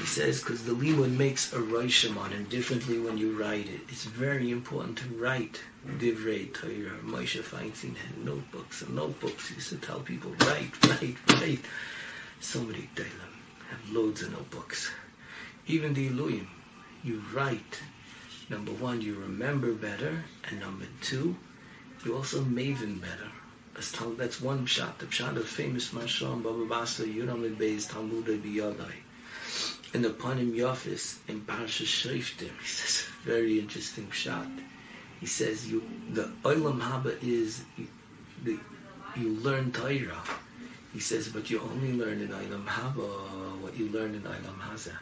He 0.00 0.06
says 0.06 0.40
because 0.40 0.64
the 0.64 0.72
limud 0.72 1.16
makes 1.16 1.52
a 1.52 1.58
roishim 1.58 2.16
on 2.16 2.32
him 2.32 2.44
differently 2.44 2.98
when 2.98 3.16
you 3.16 3.38
write 3.38 3.68
it. 3.68 3.80
It's 3.88 4.04
very 4.04 4.50
important 4.50 4.98
to 4.98 5.08
write 5.14 5.60
divrei 5.86 6.52
Torah. 6.52 6.98
Moshe 7.04 7.40
Feinstein 7.42 7.96
had 7.96 8.24
notebooks 8.24 8.82
and 8.82 8.96
notebooks. 8.96 9.48
He 9.48 9.54
used 9.54 9.68
to 9.68 9.76
tell 9.76 10.00
people 10.00 10.32
write, 10.40 10.72
write, 10.88 11.16
write. 11.28 11.64
So 12.40 12.60
many 12.62 12.90
Dailam 12.96 13.34
have 13.70 13.92
loads 13.92 14.22
of 14.22 14.32
notebooks. 14.32 14.90
Even 15.68 15.94
the 15.94 16.08
Elohim, 16.08 16.48
you 17.04 17.22
write 17.32 17.80
Number 18.50 18.72
one, 18.72 19.00
you 19.00 19.14
remember 19.14 19.72
better, 19.74 20.24
and 20.48 20.58
number 20.58 20.86
two, 21.02 21.36
you 22.04 22.16
also 22.16 22.40
maven 22.40 23.00
better. 23.00 23.29
That's 24.16 24.40
one 24.40 24.66
shot. 24.66 24.98
The 24.98 25.10
shot 25.10 25.36
of 25.36 25.48
famous 25.48 25.90
Mashal 25.90 26.42
Baba 26.42 26.66
Basa 26.66 27.04
Yuram 27.12 27.54
Beis 27.56 27.90
Talmud 27.90 28.26
Biyadai. 28.26 28.92
In 29.94 30.02
the 30.02 30.10
Panim 30.10 30.54
Yafis 30.54 31.16
in 31.28 31.40
Parsha 31.40 31.84
Shreiftim, 31.84 32.50
he 32.60 32.66
says 32.66 33.06
a 33.08 33.26
very 33.26 33.58
interesting 33.58 34.10
shot. 34.10 34.48
He 35.18 35.26
says 35.26 35.68
you 35.70 35.82
the 36.10 36.30
Olam 36.44 36.80
Haba 36.80 37.16
is 37.22 37.62
the 38.44 38.58
you 39.16 39.30
learn 39.30 39.72
Torah. 39.72 40.22
He 40.92 41.00
says, 41.00 41.28
but 41.28 41.50
you 41.50 41.60
only 41.60 41.92
learn 41.92 42.20
in 42.20 42.28
Olam 42.28 42.66
Haba 42.66 43.60
what 43.60 43.76
you 43.76 43.88
learn 43.88 44.14
in 44.14 44.22
Olam 44.22 44.58
Hazah 44.58 44.98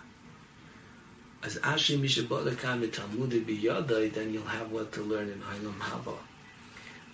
as 1.42 1.56
Ashi 1.58 1.98
Mishabalakan 1.98 2.92
Talmud 2.92 3.30
Biyadai, 3.30 4.12
then 4.12 4.32
you'll 4.32 4.42
have 4.44 4.72
what 4.72 4.92
to 4.92 5.02
learn 5.02 5.28
in 5.28 5.40
Olam 5.40 5.78
Haba. 5.78 6.16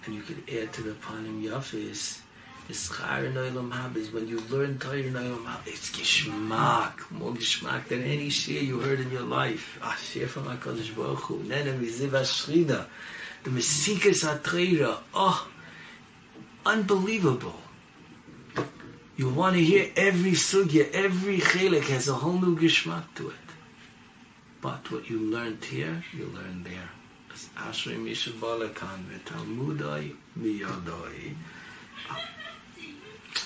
And 0.07 0.15
you 0.15 0.23
could 0.23 0.43
add 0.51 0.73
to 0.75 0.83
the 0.83 0.93
Panim 0.93 1.43
Yafis, 1.43 2.21
Ischar 2.69 3.25
in 3.25 3.35
Olam 3.35 3.71
Haba 3.71 3.97
is 3.97 4.11
when 4.11 4.27
you 4.29 4.41
learn 4.51 4.79
Torah 4.79 4.97
in 4.97 5.15
Olam 5.15 5.45
Haba, 5.45 5.67
it's 5.67 5.91
Gishmak, 5.91 7.11
more 7.11 7.33
Gishmak 7.33 7.89
than 7.89 8.03
any 8.03 8.29
share 8.29 8.63
you 8.63 8.81
heard 8.81 9.01
in 9.01 9.11
your 9.11 9.23
life. 9.23 9.79
Ah, 9.83 9.97
share 10.03 10.27
from 10.27 10.45
HaKadosh 10.45 10.95
Baruch 10.95 11.21
Hu, 11.21 11.43
Nene 11.43 11.79
Miziv 11.81 12.11
HaShrida, 12.11 12.87
the 13.45 13.51
Mesikas 13.51 14.25
HaTreira, 14.25 14.99
oh, 15.15 15.49
unbelievable. 16.67 17.61
You 19.17 19.29
want 19.29 19.57
to 19.57 19.63
hear 19.63 19.91
every 19.97 20.33
sugya, 20.33 20.91
every 20.93 21.39
chelik 21.39 21.85
has 21.85 22.09
a 22.09 22.15
whole 22.15 22.33
new 22.33 22.57
gishmak 22.57 23.05
to 23.15 23.29
it. 23.29 23.37
But 24.61 24.91
what 24.91 25.09
you 25.09 25.19
learned 25.19 25.65
here, 25.65 26.03
you 26.13 26.27
learn 26.27 26.65
there. 26.65 26.91
Ashrei 27.57 27.97
Mishabalakan 27.97 29.05
v'Talmudai 29.11 30.15
miyadai. 30.39 31.35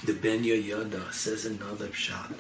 The 0.04 0.12
Ben 0.12 0.44
Yoda 0.44 1.12
says 1.12 1.46
another 1.46 1.92
shot. 1.92 2.32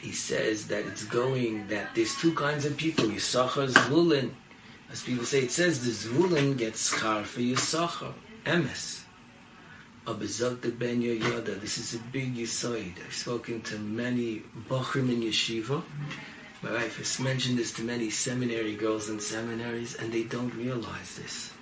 He 0.00 0.12
says 0.12 0.68
that 0.68 0.86
it's 0.86 1.04
going 1.04 1.68
that 1.68 1.94
there's 1.94 2.14
two 2.14 2.34
kinds 2.34 2.64
of 2.64 2.76
people. 2.76 3.06
Yisachar 3.06 3.68
Zvulin. 3.68 4.30
As 4.90 5.02
people 5.02 5.24
say, 5.24 5.40
it 5.40 5.50
says 5.50 5.84
the 5.84 5.90
Zvulin 5.90 6.56
gets 6.56 6.94
schar 6.94 7.24
for 7.24 7.40
Yisachar. 7.40 8.14
Emes. 8.44 9.02
Abazot 10.06 10.62
the 10.62 10.70
Ben 10.70 11.02
Yoda. 11.02 11.60
This 11.60 11.76
is 11.76 11.94
a 11.94 11.98
big 11.98 12.34
yisoid. 12.34 12.94
I've 13.04 13.12
spoken 13.12 13.60
to 13.62 13.78
many 13.78 14.42
Bachrim 14.68 15.10
in 15.12 15.20
yeshiva. 15.20 15.82
My 16.62 16.72
wife 16.72 16.98
has 16.98 17.18
mentioned 17.18 17.58
this 17.58 17.72
to 17.74 17.82
many 17.82 18.10
seminary 18.10 18.74
girls 18.76 19.08
in 19.08 19.18
seminaries, 19.18 19.94
and 19.94 20.12
they 20.12 20.24
don't 20.24 20.54
realize 20.54 21.16
this. 21.16 21.52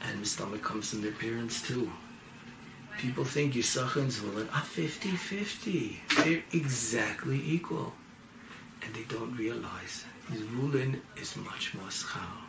And 0.00 0.20
the 0.20 0.26
stomach 0.26 0.62
comes 0.62 0.90
from 0.90 1.02
their 1.02 1.12
parents 1.12 1.62
too. 1.62 1.92
People 2.98 3.24
think 3.24 3.54
Yisachar 3.54 4.02
and 4.02 4.10
Zvulun 4.10 4.48
are 4.48 4.62
50-50. 4.62 6.24
They're 6.24 6.42
exactly 6.52 7.40
equal. 7.44 7.92
And 8.84 8.92
they 8.94 9.04
don't 9.04 9.36
realize 9.36 10.04
Zvulun 10.32 11.00
is 11.16 11.36
much 11.36 11.74
more 11.74 11.88
schar. 11.88 12.42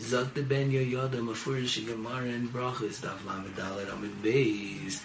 Zot 0.00 0.34
the 0.34 0.42
ben 0.42 0.72
yoyoda 0.72 1.20
mafurish 1.22 1.86
gemara 1.86 2.28
and 2.28 2.52
brachas 2.52 3.00
dav 3.02 3.20
lamedalet 3.24 3.92
amid 3.92 4.20
beis 4.22 5.02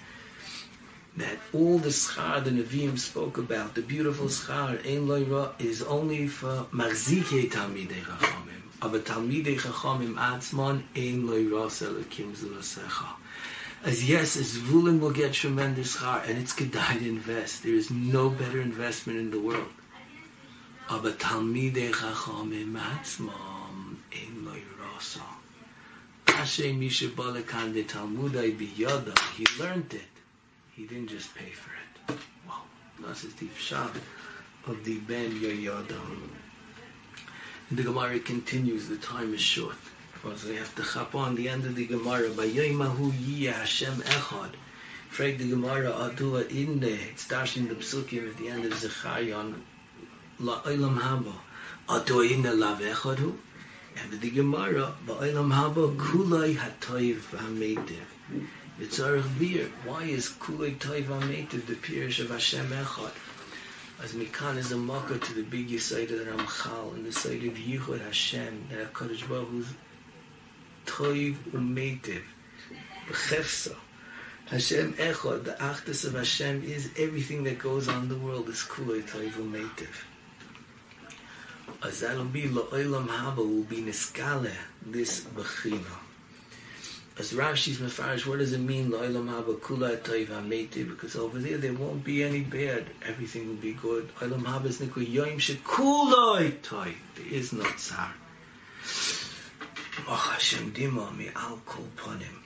that 1.17 1.37
all 1.53 1.77
the 1.77 1.89
schar 1.89 2.43
the 2.43 2.51
Nevi'im 2.51 2.99
spoke 2.99 3.37
about, 3.37 3.73
the 3.75 3.81
beautiful 3.81 4.27
schar, 4.27 4.77
ein 4.85 5.07
loira, 5.07 5.53
is 5.59 5.81
only 5.81 6.27
for 6.27 6.65
marzike 6.71 7.49
talmidei 7.49 8.01
chachamim. 8.01 8.61
Aber 8.81 8.99
talmidei 8.99 9.57
chachamim 9.57 10.15
atzmon, 10.15 10.83
ein 10.95 11.23
loira 11.23 11.67
selakim 11.67 12.35
zulasecha. 12.35 13.15
As 13.83 14.07
yes, 14.09 14.35
as 14.35 14.57
Vulin 14.57 14.99
will 14.99 15.11
get 15.11 15.33
tremendous 15.33 15.95
schar, 15.95 16.27
and 16.27 16.37
it's 16.37 16.53
kedai 16.53 16.99
to 16.99 17.07
invest. 17.07 17.63
There 17.63 17.75
is 17.75 17.89
no 17.91 18.29
better 18.29 18.59
investment 18.59 19.19
in 19.19 19.31
the 19.31 19.39
world. 19.39 19.69
Aber 20.89 21.11
talmidei 21.11 21.91
chachamim 21.91 22.75
atzmon, 22.77 23.95
ein 24.11 24.45
loira 24.45 24.75
biyada, 28.57 29.17
he 29.37 29.45
learned 29.63 29.93
it. 29.93 30.14
He 30.75 30.85
didn't 30.85 31.07
just 31.07 31.33
pay 31.33 31.51
for 31.51 31.71
it. 31.71 32.19
Wow. 32.47 32.63
That's 32.99 33.21
the 33.21 33.29
deep 33.29 33.55
shot 33.55 33.95
of 34.67 34.83
the 34.83 34.97
Ben 34.99 35.31
Yoyadam. 35.31 36.29
And 37.69 37.79
the 37.79 37.83
Gemara 37.83 38.19
continues, 38.19 38.89
the 38.89 38.97
time 38.97 39.33
is 39.33 39.41
short. 39.41 39.77
Because 40.13 40.43
we 40.43 40.55
have 40.57 40.75
to 40.75 40.83
chap 40.83 41.15
on 41.15 41.35
the 41.35 41.47
end 41.47 41.65
of 41.65 41.75
the 41.75 41.85
Gemara. 41.85 42.29
By 42.31 42.47
Yoimahu 42.47 43.11
Yiyah 43.11 43.53
Hashem 43.53 43.93
Echad. 43.93 44.51
Frag 45.09 45.37
the 45.37 45.49
Gemara 45.49 45.91
Adua 45.91 46.49
Inde. 46.51 46.99
It's 47.11 47.27
dashing 47.27 47.67
the 47.69 47.75
psukim 47.75 48.29
at 48.29 48.37
the 48.37 48.49
end 48.49 48.65
of 48.65 48.73
Zechariah 48.73 49.45
La 50.39 50.61
Olam 50.63 50.99
Haba. 50.99 51.33
Adua 51.87 52.29
Inde 52.29 52.53
Lav 52.53 52.81
Echadu. 52.81 53.37
And 54.03 54.19
the 54.19 54.29
Gemara, 54.29 54.93
Ba'olam 55.07 55.53
Haba 55.53 55.95
Kulai 55.95 56.55
Hatoiv 56.55 57.21
HaMeitiv. 57.31 58.03
Yitzarech 58.79 59.39
Bir. 59.39 59.69
Why 59.85 60.03
is 60.03 60.31
Kulei 60.31 60.77
Taiva 60.77 61.21
Meitiv 61.21 61.65
the 61.65 61.75
Pirish 61.75 62.19
of 62.19 62.29
Hashem 62.29 62.67
Echad? 62.67 63.13
As 64.03 64.11
Mikan 64.11 64.57
is 64.57 64.73
a 64.73 64.77
mocker 64.77 65.17
to 65.17 65.33
the 65.33 65.43
big 65.43 65.69
Yisayt 65.69 66.11
of 66.11 66.19
the 66.19 66.31
Ramchal 66.31 66.93
and 66.93 67.05
the 67.05 67.13
side 67.13 67.45
of 67.45 67.53
Yichud 67.53 68.01
Hashem 68.01 68.67
that 68.69 68.91
HaKadosh 68.91 69.29
Baruch 69.29 69.47
Hu's 69.47 69.67
Toiv 70.85 71.35
Umeitiv 71.53 72.23
B'chefsa 73.07 73.77
Hashem 74.47 74.93
Echad, 74.95 75.45
the 75.45 75.51
Achdus 75.51 76.05
of 76.05 76.15
Hashem 76.15 76.65
is 76.65 76.91
everything 76.99 77.45
that 77.45 77.57
goes 77.57 77.87
on 77.87 78.03
in 78.03 78.09
the 78.09 78.17
world 78.17 78.49
is 78.49 78.57
Kulei 78.57 79.01
Toiv 79.03 79.31
Umeitiv. 79.31 79.87
As 81.81 82.01
that'll 82.01 82.25
be 82.25 82.43
La'olam 82.43 83.07
Haba 83.07 83.37
will 83.37 83.63
be 83.63 83.77
Niskale 83.77 84.51
this 84.85 85.21
Bechina. 85.21 86.04
As 87.17 87.31
Rashi's 87.31 87.77
Mefarish, 87.77 88.25
what 88.25 88.39
does 88.39 88.51
it 88.51 88.59
mean, 88.59 88.91
Lo'ilam 88.91 89.29
Haba 89.29 89.57
Kula 89.59 89.97
Toiv 89.97 90.27
Ameti? 90.31 90.83
Because 90.83 91.15
over 91.15 91.39
there, 91.39 91.57
there 91.57 91.73
won't 91.73 92.03
be 92.03 92.23
any 92.23 92.41
bad. 92.41 92.85
Everything 93.07 93.47
will 93.47 93.55
be 93.55 93.71
good. 93.71 94.13
Oilam 94.15 94.43
Haba 94.43 94.65
is 94.65 94.79
Nikwa 94.79 95.05
Yoim 95.05 95.37
Shekuloi 95.37 96.51
Toiv. 96.59 96.95
There 97.15 97.27
is 97.27 97.53
no 97.53 97.63
Tsar. 97.77 98.13
Oh 100.07 100.29
Hashem 100.31 100.73
Dima 100.73 101.15
Mi 101.17 101.29
Al 101.33 101.61
Kol 101.65 101.87
Ponim. 101.95 102.41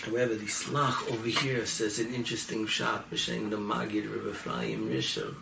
However, 0.00 0.34
the 0.34 0.46
Slach 0.46 1.12
over 1.12 1.28
here 1.28 1.66
says 1.66 1.98
an 1.98 2.14
interesting 2.14 2.66
shot, 2.66 3.10
B'Shem 3.10 3.50
the 3.50 3.58
Magid 3.58 4.10
Rebbe 4.10 4.30
Ephraim 4.30 4.88
Rishon, 4.88 5.34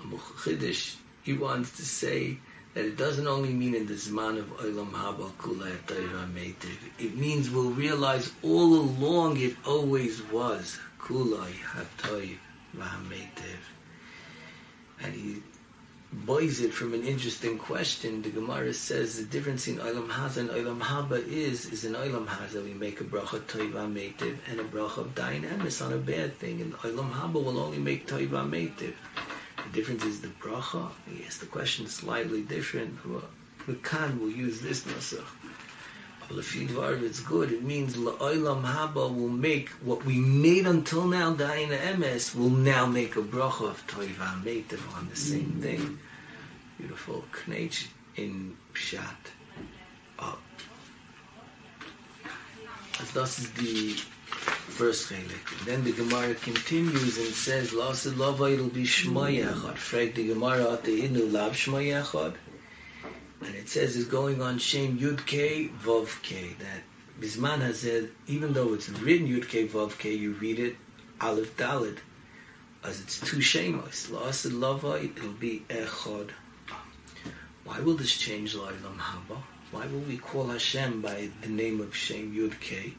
a 0.00 0.02
Chiddush. 0.02 0.96
He 1.22 1.34
wants 1.34 1.76
to 1.76 1.84
say 1.84 2.38
that 2.74 2.84
it 2.84 2.96
doesn't 2.96 3.26
only 3.26 3.52
mean 3.52 3.74
in 3.74 3.86
the 3.86 3.94
Zman 3.94 4.38
of 4.38 4.46
Olam 4.58 4.92
Haba 4.92 5.30
Kula 5.32 5.76
Meitiv. 6.32 6.76
It 6.98 7.16
means 7.16 7.50
we'll 7.50 7.70
realize 7.70 8.30
all 8.42 8.74
along 8.74 9.38
it 9.38 9.56
always 9.66 10.22
was 10.30 10.78
Kulai 11.00 11.52
Hatoy 11.52 12.36
Meitiv. 12.76 13.58
And 15.02 15.14
he 15.14 15.42
buys 16.12 16.60
it 16.60 16.72
from 16.72 16.94
an 16.94 17.04
interesting 17.04 17.58
question. 17.58 18.22
The 18.22 18.30
Gemara 18.30 18.72
says 18.72 19.16
the 19.16 19.24
difference 19.24 19.66
in 19.66 19.78
Olam 19.78 20.08
Haza 20.08 20.38
and 20.38 20.50
Olam 20.50 20.80
Haba 20.80 21.26
is, 21.26 21.66
is 21.66 21.84
in 21.84 21.94
Olam 21.94 22.26
Haza 22.26 22.62
we 22.64 22.74
make 22.74 23.00
a 23.00 23.04
bracha 23.04 23.40
Toiva 23.40 23.92
Meitiv 23.92 24.36
and 24.48 24.60
a 24.60 24.64
bracha 24.64 24.98
of 24.98 25.14
Dain 25.16 25.42
Emes 25.42 25.84
on 25.84 25.92
a 25.92 25.98
bad 25.98 26.36
thing. 26.36 26.60
And 26.60 26.74
Olam 26.74 27.10
Haba 27.10 27.34
will 27.34 27.58
only 27.58 27.78
make 27.78 28.06
Toiva 28.06 28.48
Meitiv. 28.48 28.94
The 29.66 29.72
difference 29.72 30.04
is 30.04 30.20
the 30.20 30.28
bracha. 30.28 30.90
Yes, 31.20 31.38
the 31.38 31.46
question 31.46 31.86
is 31.86 31.94
slightly 31.94 32.42
different. 32.42 32.98
The 33.66 33.74
Khan 33.74 34.20
will 34.20 34.30
use 34.30 34.60
this 34.60 34.82
nusach. 34.84 35.24
But 36.28 36.38
if 36.38 36.54
you 36.54 36.80
it's 36.80 37.20
good. 37.20 37.50
It 37.50 37.64
means 37.64 37.96
la'olam 37.96 38.62
haba 38.62 39.12
will 39.12 39.28
make 39.28 39.68
what 39.82 40.04
we 40.04 40.20
made 40.20 40.64
until 40.66 41.06
now, 41.06 41.34
da'ina 41.34 41.76
emes, 41.78 42.36
will 42.36 42.50
now 42.50 42.86
make 42.86 43.16
a 43.16 43.22
bracha 43.22 43.68
of 43.68 43.84
toiva 43.88 44.40
meitiv 44.44 44.80
on 44.96 45.08
the 45.08 45.16
same 45.16 45.58
thing. 45.60 45.98
Beautiful 46.78 47.24
knech 47.32 47.88
in 48.14 48.56
pshat. 48.72 49.16
Oh. 50.20 50.38
As 53.00 53.12
das 53.12 53.38
is 53.40 53.50
the 53.52 54.00
first 54.30 55.10
chelik. 55.10 55.64
Then 55.64 55.84
the 55.84 55.92
Gemara 55.92 56.34
continues 56.34 57.18
and 57.18 57.34
says, 57.34 57.70
"Lasid 57.72 58.16
lava 58.16 58.52
it'll 58.52 58.68
be 58.68 58.84
shmayachad." 58.84 59.76
Frag 59.76 60.14
the 60.14 60.28
Gemara 60.28 60.72
at 60.72 60.84
the 60.84 61.02
inu 61.02 61.30
lav 61.30 61.52
shmayachad, 61.52 62.34
and 63.40 63.54
it 63.54 63.68
says 63.68 63.96
it's 63.96 64.08
going 64.08 64.40
on 64.40 64.58
shem 64.58 64.98
yud 64.98 65.26
k 65.26 65.70
vav 65.84 66.22
k. 66.22 66.56
That 66.58 66.82
Bisman 67.20 67.60
has 67.60 67.80
said, 67.80 68.10
even 68.26 68.52
though 68.52 68.74
it's 68.74 68.88
written 68.88 69.28
yud 69.28 69.48
k 69.48 69.68
vav 69.68 69.98
k, 69.98 70.14
you 70.14 70.32
read 70.32 70.58
it 70.58 70.76
aleph 71.20 71.56
dalid, 71.56 71.98
as 72.82 73.00
it's 73.00 73.20
two 73.20 73.38
shemos. 73.38 74.08
Lasid 74.08 74.58
lava 74.58 75.02
it'll 75.02 75.32
be 75.32 75.64
echad. 75.68 76.30
Why 77.64 77.78
will 77.80 77.94
this 77.94 78.16
change 78.16 78.54
La'ilam 78.54 78.96
Haba? 78.98 79.36
Why 79.70 79.86
will 79.86 80.00
we 80.00 80.16
call 80.16 80.48
Hashem 80.48 81.02
by 81.02 81.28
the 81.42 81.48
name 81.48 81.80
of 81.80 81.94
Shem 81.94 82.34
Yud 82.34 82.58
Kei? 82.58 82.94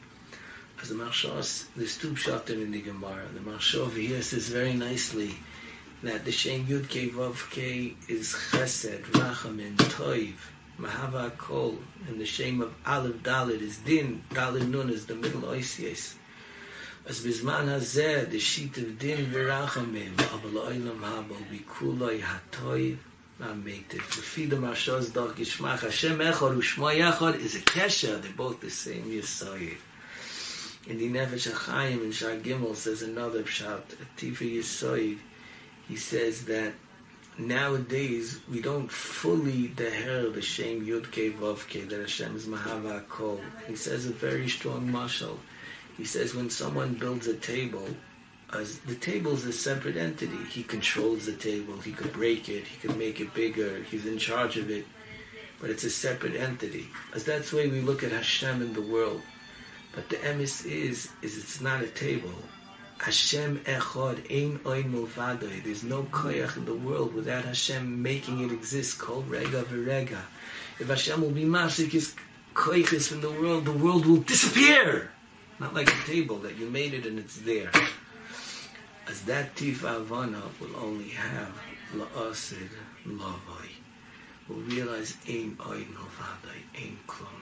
As 0.82 0.88
the 0.88 0.96
Marshas, 0.96 1.66
there's 1.76 1.96
two 1.96 2.10
pshatim 2.10 2.60
in 2.60 2.72
the 2.72 2.80
Gemara. 2.80 3.28
The 3.32 3.38
Marsha 3.38 3.76
over 3.76 4.00
here 4.00 4.20
says 4.20 4.48
very 4.48 4.72
nicely 4.72 5.36
that 6.02 6.24
the 6.24 6.32
Shem 6.32 6.66
Yud 6.66 6.88
Kei 6.88 7.08
Vav 7.08 7.48
Kei 7.50 7.94
is 8.08 8.34
Chesed, 8.50 9.04
Rachamim, 9.12 9.76
Toiv, 9.76 10.34
Mahava 10.80 11.38
Kol, 11.38 11.78
and 12.08 12.20
the 12.20 12.26
Shem 12.26 12.60
of 12.60 12.74
Aleph 12.84 13.22
Dalit 13.22 13.60
is 13.60 13.76
Din, 13.76 14.24
Dalit 14.30 14.68
Nun 14.68 14.90
is 14.90 15.06
the 15.06 15.14
middle 15.14 15.42
Oisies. 15.42 16.16
As 17.06 17.24
Bizman 17.24 17.66
Hazeh, 17.66 18.28
the 18.28 18.40
sheet 18.40 18.76
of 18.78 18.98
Din 18.98 19.26
Virachamim, 19.26 20.14
Aval 20.16 20.66
Oilam 20.66 20.98
Haba, 20.98 21.36
Bikuloi 21.48 22.20
HaToiv, 22.20 22.96
Ameitiv. 23.40 23.88
The 23.88 24.22
Fida 24.22 24.56
Marshas 24.56 25.12
Doch 25.12 25.36
Gishmach, 25.36 25.82
Hashem 25.82 26.18
Echad, 26.18 26.56
Ushma 26.56 26.98
Yechad 26.98 27.38
is 27.38 27.54
a 27.54 27.60
Kesha, 27.60 28.20
they're 28.20 28.32
both 28.32 28.60
the 28.60 28.68
same 28.68 29.04
Yisayid. 29.04 29.76
In 30.86 30.98
the 30.98 31.10
Nefesh 31.10 31.50
HaChaim 31.50 32.02
in 32.02 32.12
Shar 32.12 32.36
Gimel 32.36 32.74
says 32.74 33.02
another 33.02 33.42
pshat, 33.42 33.82
Tifa 34.16 34.58
Yisoid, 34.58 35.18
he 35.88 35.96
says 35.96 36.44
that 36.46 36.72
nowadays 37.38 38.40
we 38.50 38.60
don't 38.60 38.90
fully 38.90 39.68
deher 39.68 40.32
the 40.32 40.42
Shem 40.42 40.84
Yud 40.84 41.10
Kei 41.10 41.30
Vav 41.30 41.66
Kei, 41.68 41.82
that 41.82 42.00
Hashem 42.00 42.36
is 42.36 42.46
Mahava 42.46 43.06
Kol. 43.08 43.40
He 43.66 43.76
says 43.76 44.06
a 44.06 44.12
very 44.12 44.48
strong 44.48 44.88
mashal. 44.88 45.38
He 45.96 46.04
says 46.04 46.34
when 46.34 46.50
someone 46.50 46.94
builds 46.94 47.26
a 47.26 47.36
table, 47.36 47.86
as 48.52 48.78
the 48.80 48.94
table 48.94 49.32
is 49.32 49.46
a 49.46 49.52
separate 49.52 49.96
entity. 49.96 50.36
He 50.50 50.62
controls 50.62 51.26
the 51.26 51.32
table. 51.32 51.78
He 51.80 51.92
could 51.92 52.12
break 52.12 52.48
it. 52.48 52.66
He 52.66 52.76
could 52.76 52.98
make 52.98 53.20
it 53.20 53.32
bigger. 53.32 53.82
He's 53.84 54.04
in 54.04 54.18
charge 54.18 54.56
of 54.58 54.70
it. 54.70 54.84
But 55.60 55.70
it's 55.70 55.84
a 55.84 55.90
separate 55.90 56.34
entity. 56.34 56.88
As 57.14 57.24
that's 57.24 57.50
the 57.50 57.56
way 57.56 57.68
we 57.68 57.80
look 57.80 58.02
at 58.02 58.12
Hashem 58.12 58.60
in 58.60 58.74
the 58.74 58.82
world. 58.82 59.22
But 59.94 60.08
the 60.08 60.16
emes 60.16 60.64
is, 60.64 61.10
is 61.20 61.36
it's 61.36 61.60
not 61.60 61.82
a 61.82 61.86
table. 61.86 62.32
Hashem 62.98 63.58
echad 63.64 64.18
ein 64.30 64.60
oin 64.64 64.92
milvadoi. 64.92 65.64
There's 65.64 65.82
no 65.82 66.04
koyach 66.04 66.56
in 66.56 66.64
the 66.64 66.74
world 66.74 67.14
without 67.14 67.44
Hashem 67.44 68.00
making 68.00 68.40
it 68.44 68.52
exist. 68.52 68.98
Kol 68.98 69.22
rega 69.22 69.64
v'rega. 69.64 70.20
If 70.78 70.88
Hashem 70.88 71.20
will 71.20 71.30
be 71.30 71.44
mafsik 71.44 71.90
his 71.90 72.14
koyachis 72.54 73.12
in 73.12 73.20
the 73.20 73.30
world, 73.30 73.64
the 73.64 73.72
world 73.72 74.06
will 74.06 74.18
disappear. 74.18 75.10
Not 75.58 75.74
like 75.74 75.88
a 75.88 76.06
table 76.06 76.38
that 76.38 76.56
you 76.56 76.70
made 76.70 76.94
it 76.94 77.04
and 77.04 77.18
it's 77.18 77.36
there. 77.38 77.70
As 79.08 79.20
that 79.22 79.56
tif 79.56 79.78
avana 79.78 80.42
will 80.60 80.76
only 80.76 81.08
have 81.10 81.52
la'asid 81.94 82.70
lavoi. 83.06 83.68
Will 84.48 84.56
realize 84.56 85.16
ein 85.28 85.58
oin 85.60 85.86
milvadoi, 85.86 86.60
ein 86.76 86.98
klum. 87.06 87.41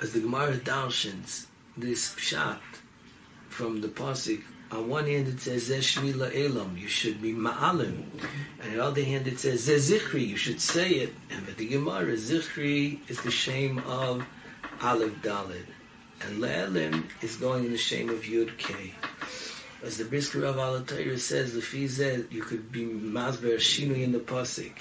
As 0.00 0.12
the 0.12 0.20
Gemara 0.20 0.56
darshans 0.56 1.46
this 1.76 2.14
pshat 2.14 2.58
from 3.48 3.80
the 3.80 3.88
pasuk 3.88 4.42
on 4.70 4.88
one 4.88 5.06
hand 5.06 5.28
it 5.28 5.40
says 5.40 5.68
zeshmi 5.68 6.12
elam 6.12 6.76
you 6.76 6.88
should 6.88 7.22
be 7.22 7.32
ma'alim. 7.32 8.04
And 8.60 8.72
on 8.72 8.76
the 8.76 8.84
other 8.84 9.04
hand 9.04 9.26
it 9.26 9.38
says 9.38 9.68
zichri 9.68 10.26
you 10.26 10.36
should 10.36 10.60
say 10.60 10.90
it. 10.90 11.14
And 11.30 11.46
the 11.46 11.66
Gemara 11.66 12.14
zichri 12.14 12.98
is 13.08 13.20
the 13.22 13.30
shame 13.30 13.78
of 13.86 14.24
aleph 14.82 15.22
dalid. 15.22 15.66
And 16.22 16.42
le'elim 16.42 17.04
is 17.22 17.36
going 17.36 17.64
in 17.66 17.70
the 17.70 17.78
shame 17.78 18.08
of 18.08 18.22
yud 18.22 18.58
k 18.58 18.92
as 19.82 19.98
the 19.98 20.04
Brisker 20.04 20.44
of 20.44 20.56
Alatayr 20.56 21.18
says 21.18 21.54
the 21.54 21.60
fizeh 21.60 22.30
you 22.32 22.42
could 22.42 22.72
be 22.72 22.84
mazber 22.84 23.56
shinu 23.56 24.02
in 24.02 24.10
the 24.10 24.18
pasuk 24.18 24.72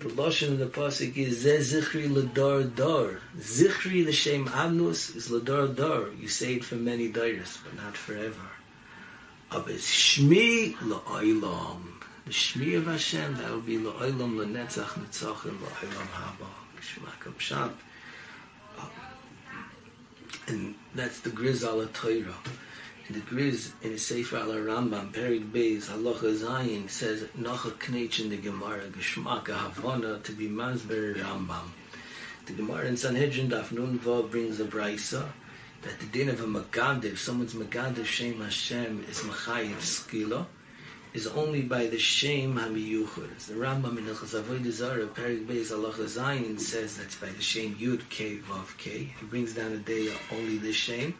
The 0.00 0.10
Lashon 0.10 0.52
of 0.52 0.58
the 0.60 0.66
Pasuk 0.66 1.16
is 1.16 1.40
Ze 1.40 1.56
Zichri 1.56 2.08
Ladar 2.08 2.72
Dar. 2.76 3.18
Zichri 3.36 4.06
L'Shem 4.06 4.46
Adnus 4.46 5.16
is 5.16 5.28
Ladar 5.28 5.74
Dar. 5.74 6.12
You 6.12 6.28
say 6.28 6.54
it 6.54 6.64
for 6.64 6.76
many 6.76 7.08
days, 7.08 7.58
but 7.64 7.74
not 7.82 7.96
forever. 7.96 8.48
Abes 9.50 9.80
Shmi 9.80 10.76
La'olam. 10.76 11.80
The 12.26 12.30
Shmi 12.30 12.76
of 12.76 12.86
Hashem, 12.86 13.38
that 13.38 13.50
will 13.50 13.60
be 13.60 13.76
La'olam 13.76 14.36
L'Netzach 14.36 14.94
Netzachim 15.00 15.58
La'olam 15.58 16.06
Haba. 16.14 16.46
Shmak 16.80 17.32
Pshat. 17.34 17.72
And 20.46 20.76
that's 20.94 21.18
the 21.20 21.30
Grizal 21.30 21.84
Torah. 21.88 22.36
The 23.10 23.20
Griz 23.20 23.72
in 23.80 23.92
the 23.92 23.98
Sefer 23.98 24.36
al 24.36 24.48
Rambam 24.48 25.10
Perik 25.14 25.50
Beis 25.50 25.86
Halacha 25.86 26.36
Zayin 26.36 26.90
says 26.90 27.22
Nocha 27.38 27.70
Knech 27.70 28.20
in 28.20 28.28
the 28.28 28.36
Gemara 28.36 28.86
Geschmack 28.88 29.46
Havana 29.46 30.18
to 30.18 30.32
be 30.32 30.46
Masber 30.46 31.16
Rambam. 31.16 31.70
The 32.44 32.52
Gemara 32.52 32.84
in 32.84 32.98
Sanhedrin 32.98 33.48
Daf 33.48 33.72
Nun 33.72 33.98
Vav 33.98 34.30
brings 34.30 34.60
a 34.60 34.64
Braisa 34.64 35.26
that 35.80 35.98
the 36.00 36.06
din 36.06 36.28
of 36.28 36.42
a 36.42 36.46
Magadev 36.46 37.16
someone's 37.16 37.54
Magadev 37.54 38.04
Shem 38.04 38.42
Hashem 38.42 39.06
is 39.08 39.20
Machayiv 39.20 39.76
Skila 39.76 40.44
is 41.14 41.26
only 41.28 41.62
by 41.62 41.86
the 41.86 41.98
Shem 41.98 42.56
HaMiyuchud 42.56 43.46
the 43.46 43.54
Rambam 43.54 43.96
in 43.96 44.04
Hilchas 44.04 44.38
Avodah 44.38 44.70
Zarah 44.70 45.06
Perik 45.06 45.46
Beis 45.46 45.72
Halacha 45.72 46.04
Zayin 46.04 46.60
says 46.60 46.98
that's 46.98 47.16
by 47.16 47.28
the 47.28 47.40
Shem 47.40 47.74
Yud 47.76 48.06
K 48.10 48.36
Vav 48.36 48.76
K 48.76 49.14
he 49.18 49.26
brings 49.26 49.54
down 49.54 49.72
a 49.72 49.78
day 49.78 50.12
only 50.30 50.58
the 50.58 50.74
Shem 50.74 51.14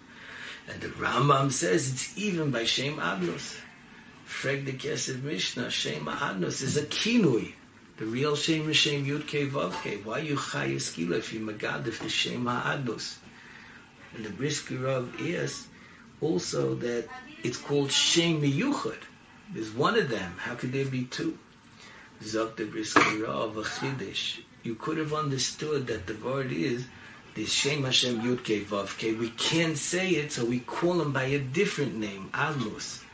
And 0.68 0.80
the 0.82 0.88
Rambam 0.88 1.50
says 1.50 1.90
it's 1.90 2.18
even 2.18 2.50
by 2.50 2.64
Shem 2.64 2.96
Adnos. 2.96 3.56
Freg 4.26 4.66
the 4.66 4.72
Kesed 4.72 5.22
Mishnah, 5.22 5.70
Shem 5.70 6.04
Adnos 6.04 6.62
is 6.62 6.76
a 6.76 6.82
kinui. 6.82 7.52
The 7.96 8.04
real 8.04 8.36
Shem 8.36 8.68
is 8.68 8.76
Shem 8.76 9.06
Yud 9.06 9.26
Kei 9.26 9.46
Vav 9.46 9.82
Kei. 9.82 9.96
Why 9.96 10.18
you 10.18 10.36
chay 10.36 10.74
eskila 10.74 11.18
if 11.18 11.32
you 11.32 11.40
magad 11.40 11.86
if 11.86 12.00
the 12.00 12.10
Shem 12.10 12.44
Adnos? 12.44 13.16
And 14.14 14.24
the 14.24 14.30
Brisker 14.30 14.86
of 14.86 15.20
is 15.20 15.66
also 16.20 16.74
that 16.76 17.08
it's 17.42 17.58
called 17.58 17.90
Shem 17.90 18.42
Miyuchad. 18.42 18.98
There's 19.54 19.70
one 19.70 19.98
of 19.98 20.10
them. 20.10 20.34
How 20.38 20.54
could 20.54 20.72
there 20.72 20.84
be 20.84 21.04
two? 21.04 21.38
Zok 22.22 22.56
the 22.56 22.66
Brisker 22.66 23.24
of 23.24 23.56
a 23.56 23.62
Chidish. 23.62 24.40
you 24.62 24.74
could 24.74 24.98
have 24.98 25.14
understood 25.14 25.86
that 25.86 26.06
the 26.06 26.14
word 26.14 26.52
is 26.52 26.84
the 27.38 27.46
Shem 27.46 27.84
Hashem 27.84 28.20
Yud 28.22 28.42
Kei 28.42 28.62
Vav 28.62 28.98
Kei. 28.98 29.12
We 29.14 29.30
can't 29.30 29.78
say 29.78 30.10
it, 30.10 30.32
so 30.32 30.44
we 30.44 30.58
call 30.58 31.00
him 31.00 31.12
by 31.12 31.22
a 31.22 31.38
different 31.38 31.94
name, 31.94 32.30
Admus. 32.34 33.04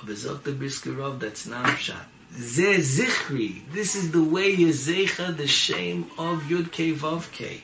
Of 0.00 0.42
the 0.42 0.52
Brisker 0.52 0.90
that's 1.18 1.46
not 1.46 1.66
Pshat. 1.66 2.04
Ze 2.34 2.78
Zichri. 2.78 3.60
This 3.70 3.94
is 3.94 4.10
the 4.10 4.24
way 4.24 4.50
you 4.50 4.70
Zecha 4.70 5.36
the 5.36 5.46
shame 5.46 6.10
of 6.18 6.42
Yud 6.48 6.72
Kei 6.72 6.94
Vav 6.94 7.30
Kei. 7.30 7.62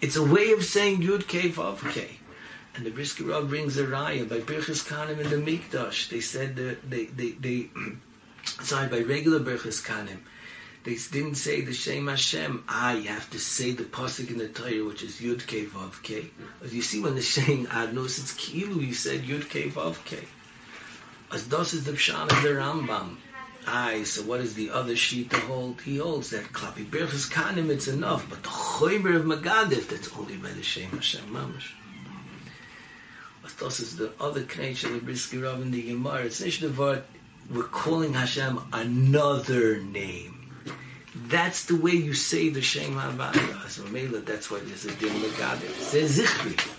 It's 0.00 0.14
a 0.14 0.22
way 0.22 0.52
of 0.52 0.62
saying 0.62 1.02
Yud 1.02 1.26
Kei 1.26 1.50
Vav 1.50 1.80
Kei. 1.92 2.20
And 2.76 2.86
the 2.86 2.90
Brisker 2.90 3.24
Rav 3.24 3.48
brings 3.48 3.76
a 3.78 3.84
raya 3.84 4.28
by 4.28 4.38
Birchas 4.38 4.86
Kanim 4.86 5.18
in 5.18 5.28
the 5.28 5.50
Mikdash. 5.50 6.08
They 6.08 6.20
said 6.20 6.54
that 6.54 6.88
they, 6.88 7.06
they, 7.06 7.30
they, 7.30 7.70
sorry, 8.62 8.86
by 8.86 9.00
regular 9.00 9.40
Birchas 9.40 9.84
Kanim, 9.84 10.18
they 10.84 10.96
didn't 11.10 11.34
say 11.34 11.60
the 11.60 11.72
Shem 11.72 12.08
Hashem. 12.08 12.64
Ah, 12.68 12.92
you 12.92 13.08
have 13.08 13.28
to 13.30 13.38
say 13.38 13.72
the 13.72 13.84
pasuk 13.84 14.30
in 14.30 14.38
the 14.38 14.48
Torah, 14.48 14.84
which 14.84 15.02
is 15.02 15.20
Yud 15.20 15.46
Kei 15.46 15.66
Vav 15.66 16.02
Kei. 16.02 16.30
As 16.62 16.74
you 16.74 16.82
see 16.82 17.00
when 17.00 17.14
they're 17.14 17.22
saying 17.22 17.66
Adnos, 17.66 18.18
it's 18.18 18.34
Kilu, 18.34 18.80
you 18.86 18.94
said 18.94 19.22
Yud 19.22 19.48
Kei 19.48 19.68
Vav 19.68 20.04
Kei. 20.04 20.26
As 21.32 21.46
das 21.46 21.74
is 21.74 21.84
the 21.84 21.92
Pshan 21.92 22.30
of 22.30 22.42
the 22.42 22.48
Rambam. 22.48 23.16
Aye, 23.66 24.04
so 24.04 24.22
what 24.22 24.40
is 24.40 24.54
the 24.54 24.70
other 24.70 24.96
sheet 24.96 25.30
to 25.30 25.40
hold? 25.40 25.82
He 25.82 25.98
holds 25.98 26.30
that 26.30 26.44
Klapi 26.44 26.86
Birchas 26.86 27.30
Kanim, 27.30 27.68
it's 27.68 27.86
enough, 27.86 28.28
but 28.30 28.42
the 28.42 28.48
Choyber 28.48 29.14
of 29.14 29.24
Magadif, 29.24 29.88
that's 29.88 30.16
only 30.16 30.36
by 30.36 30.50
the 30.50 30.62
Shem 30.62 30.90
Hashem 30.90 31.26
Mamash. 31.26 31.72
Das 33.58 33.80
is 33.80 33.96
the 33.96 34.12
other 34.20 34.44
connection 34.44 34.92
with 34.92 35.04
Brisker 35.04 35.40
Rav 35.40 35.60
in 35.60 35.72
the 35.72 35.82
Gemara. 35.82 36.26
It's 36.26 36.40
not 36.40 36.76
the 36.76 37.02
we're 37.52 37.64
calling 37.64 38.14
Hashem 38.14 38.60
another 38.72 39.80
name. 39.80 40.37
That's 41.26 41.64
the 41.66 41.76
way 41.76 41.92
you 41.92 42.14
say 42.14 42.48
the 42.48 42.62
Shem 42.62 42.94
HaVaya. 42.94 43.68
So 43.68 43.84
Mela, 43.84 44.20
that's 44.20 44.50
why 44.50 44.60
there's 44.60 44.84
a 44.84 44.94
din 44.94 45.12
Megadif. 45.14 45.64
It 45.64 45.74
says 45.74 46.18
Zichri. 46.18 46.74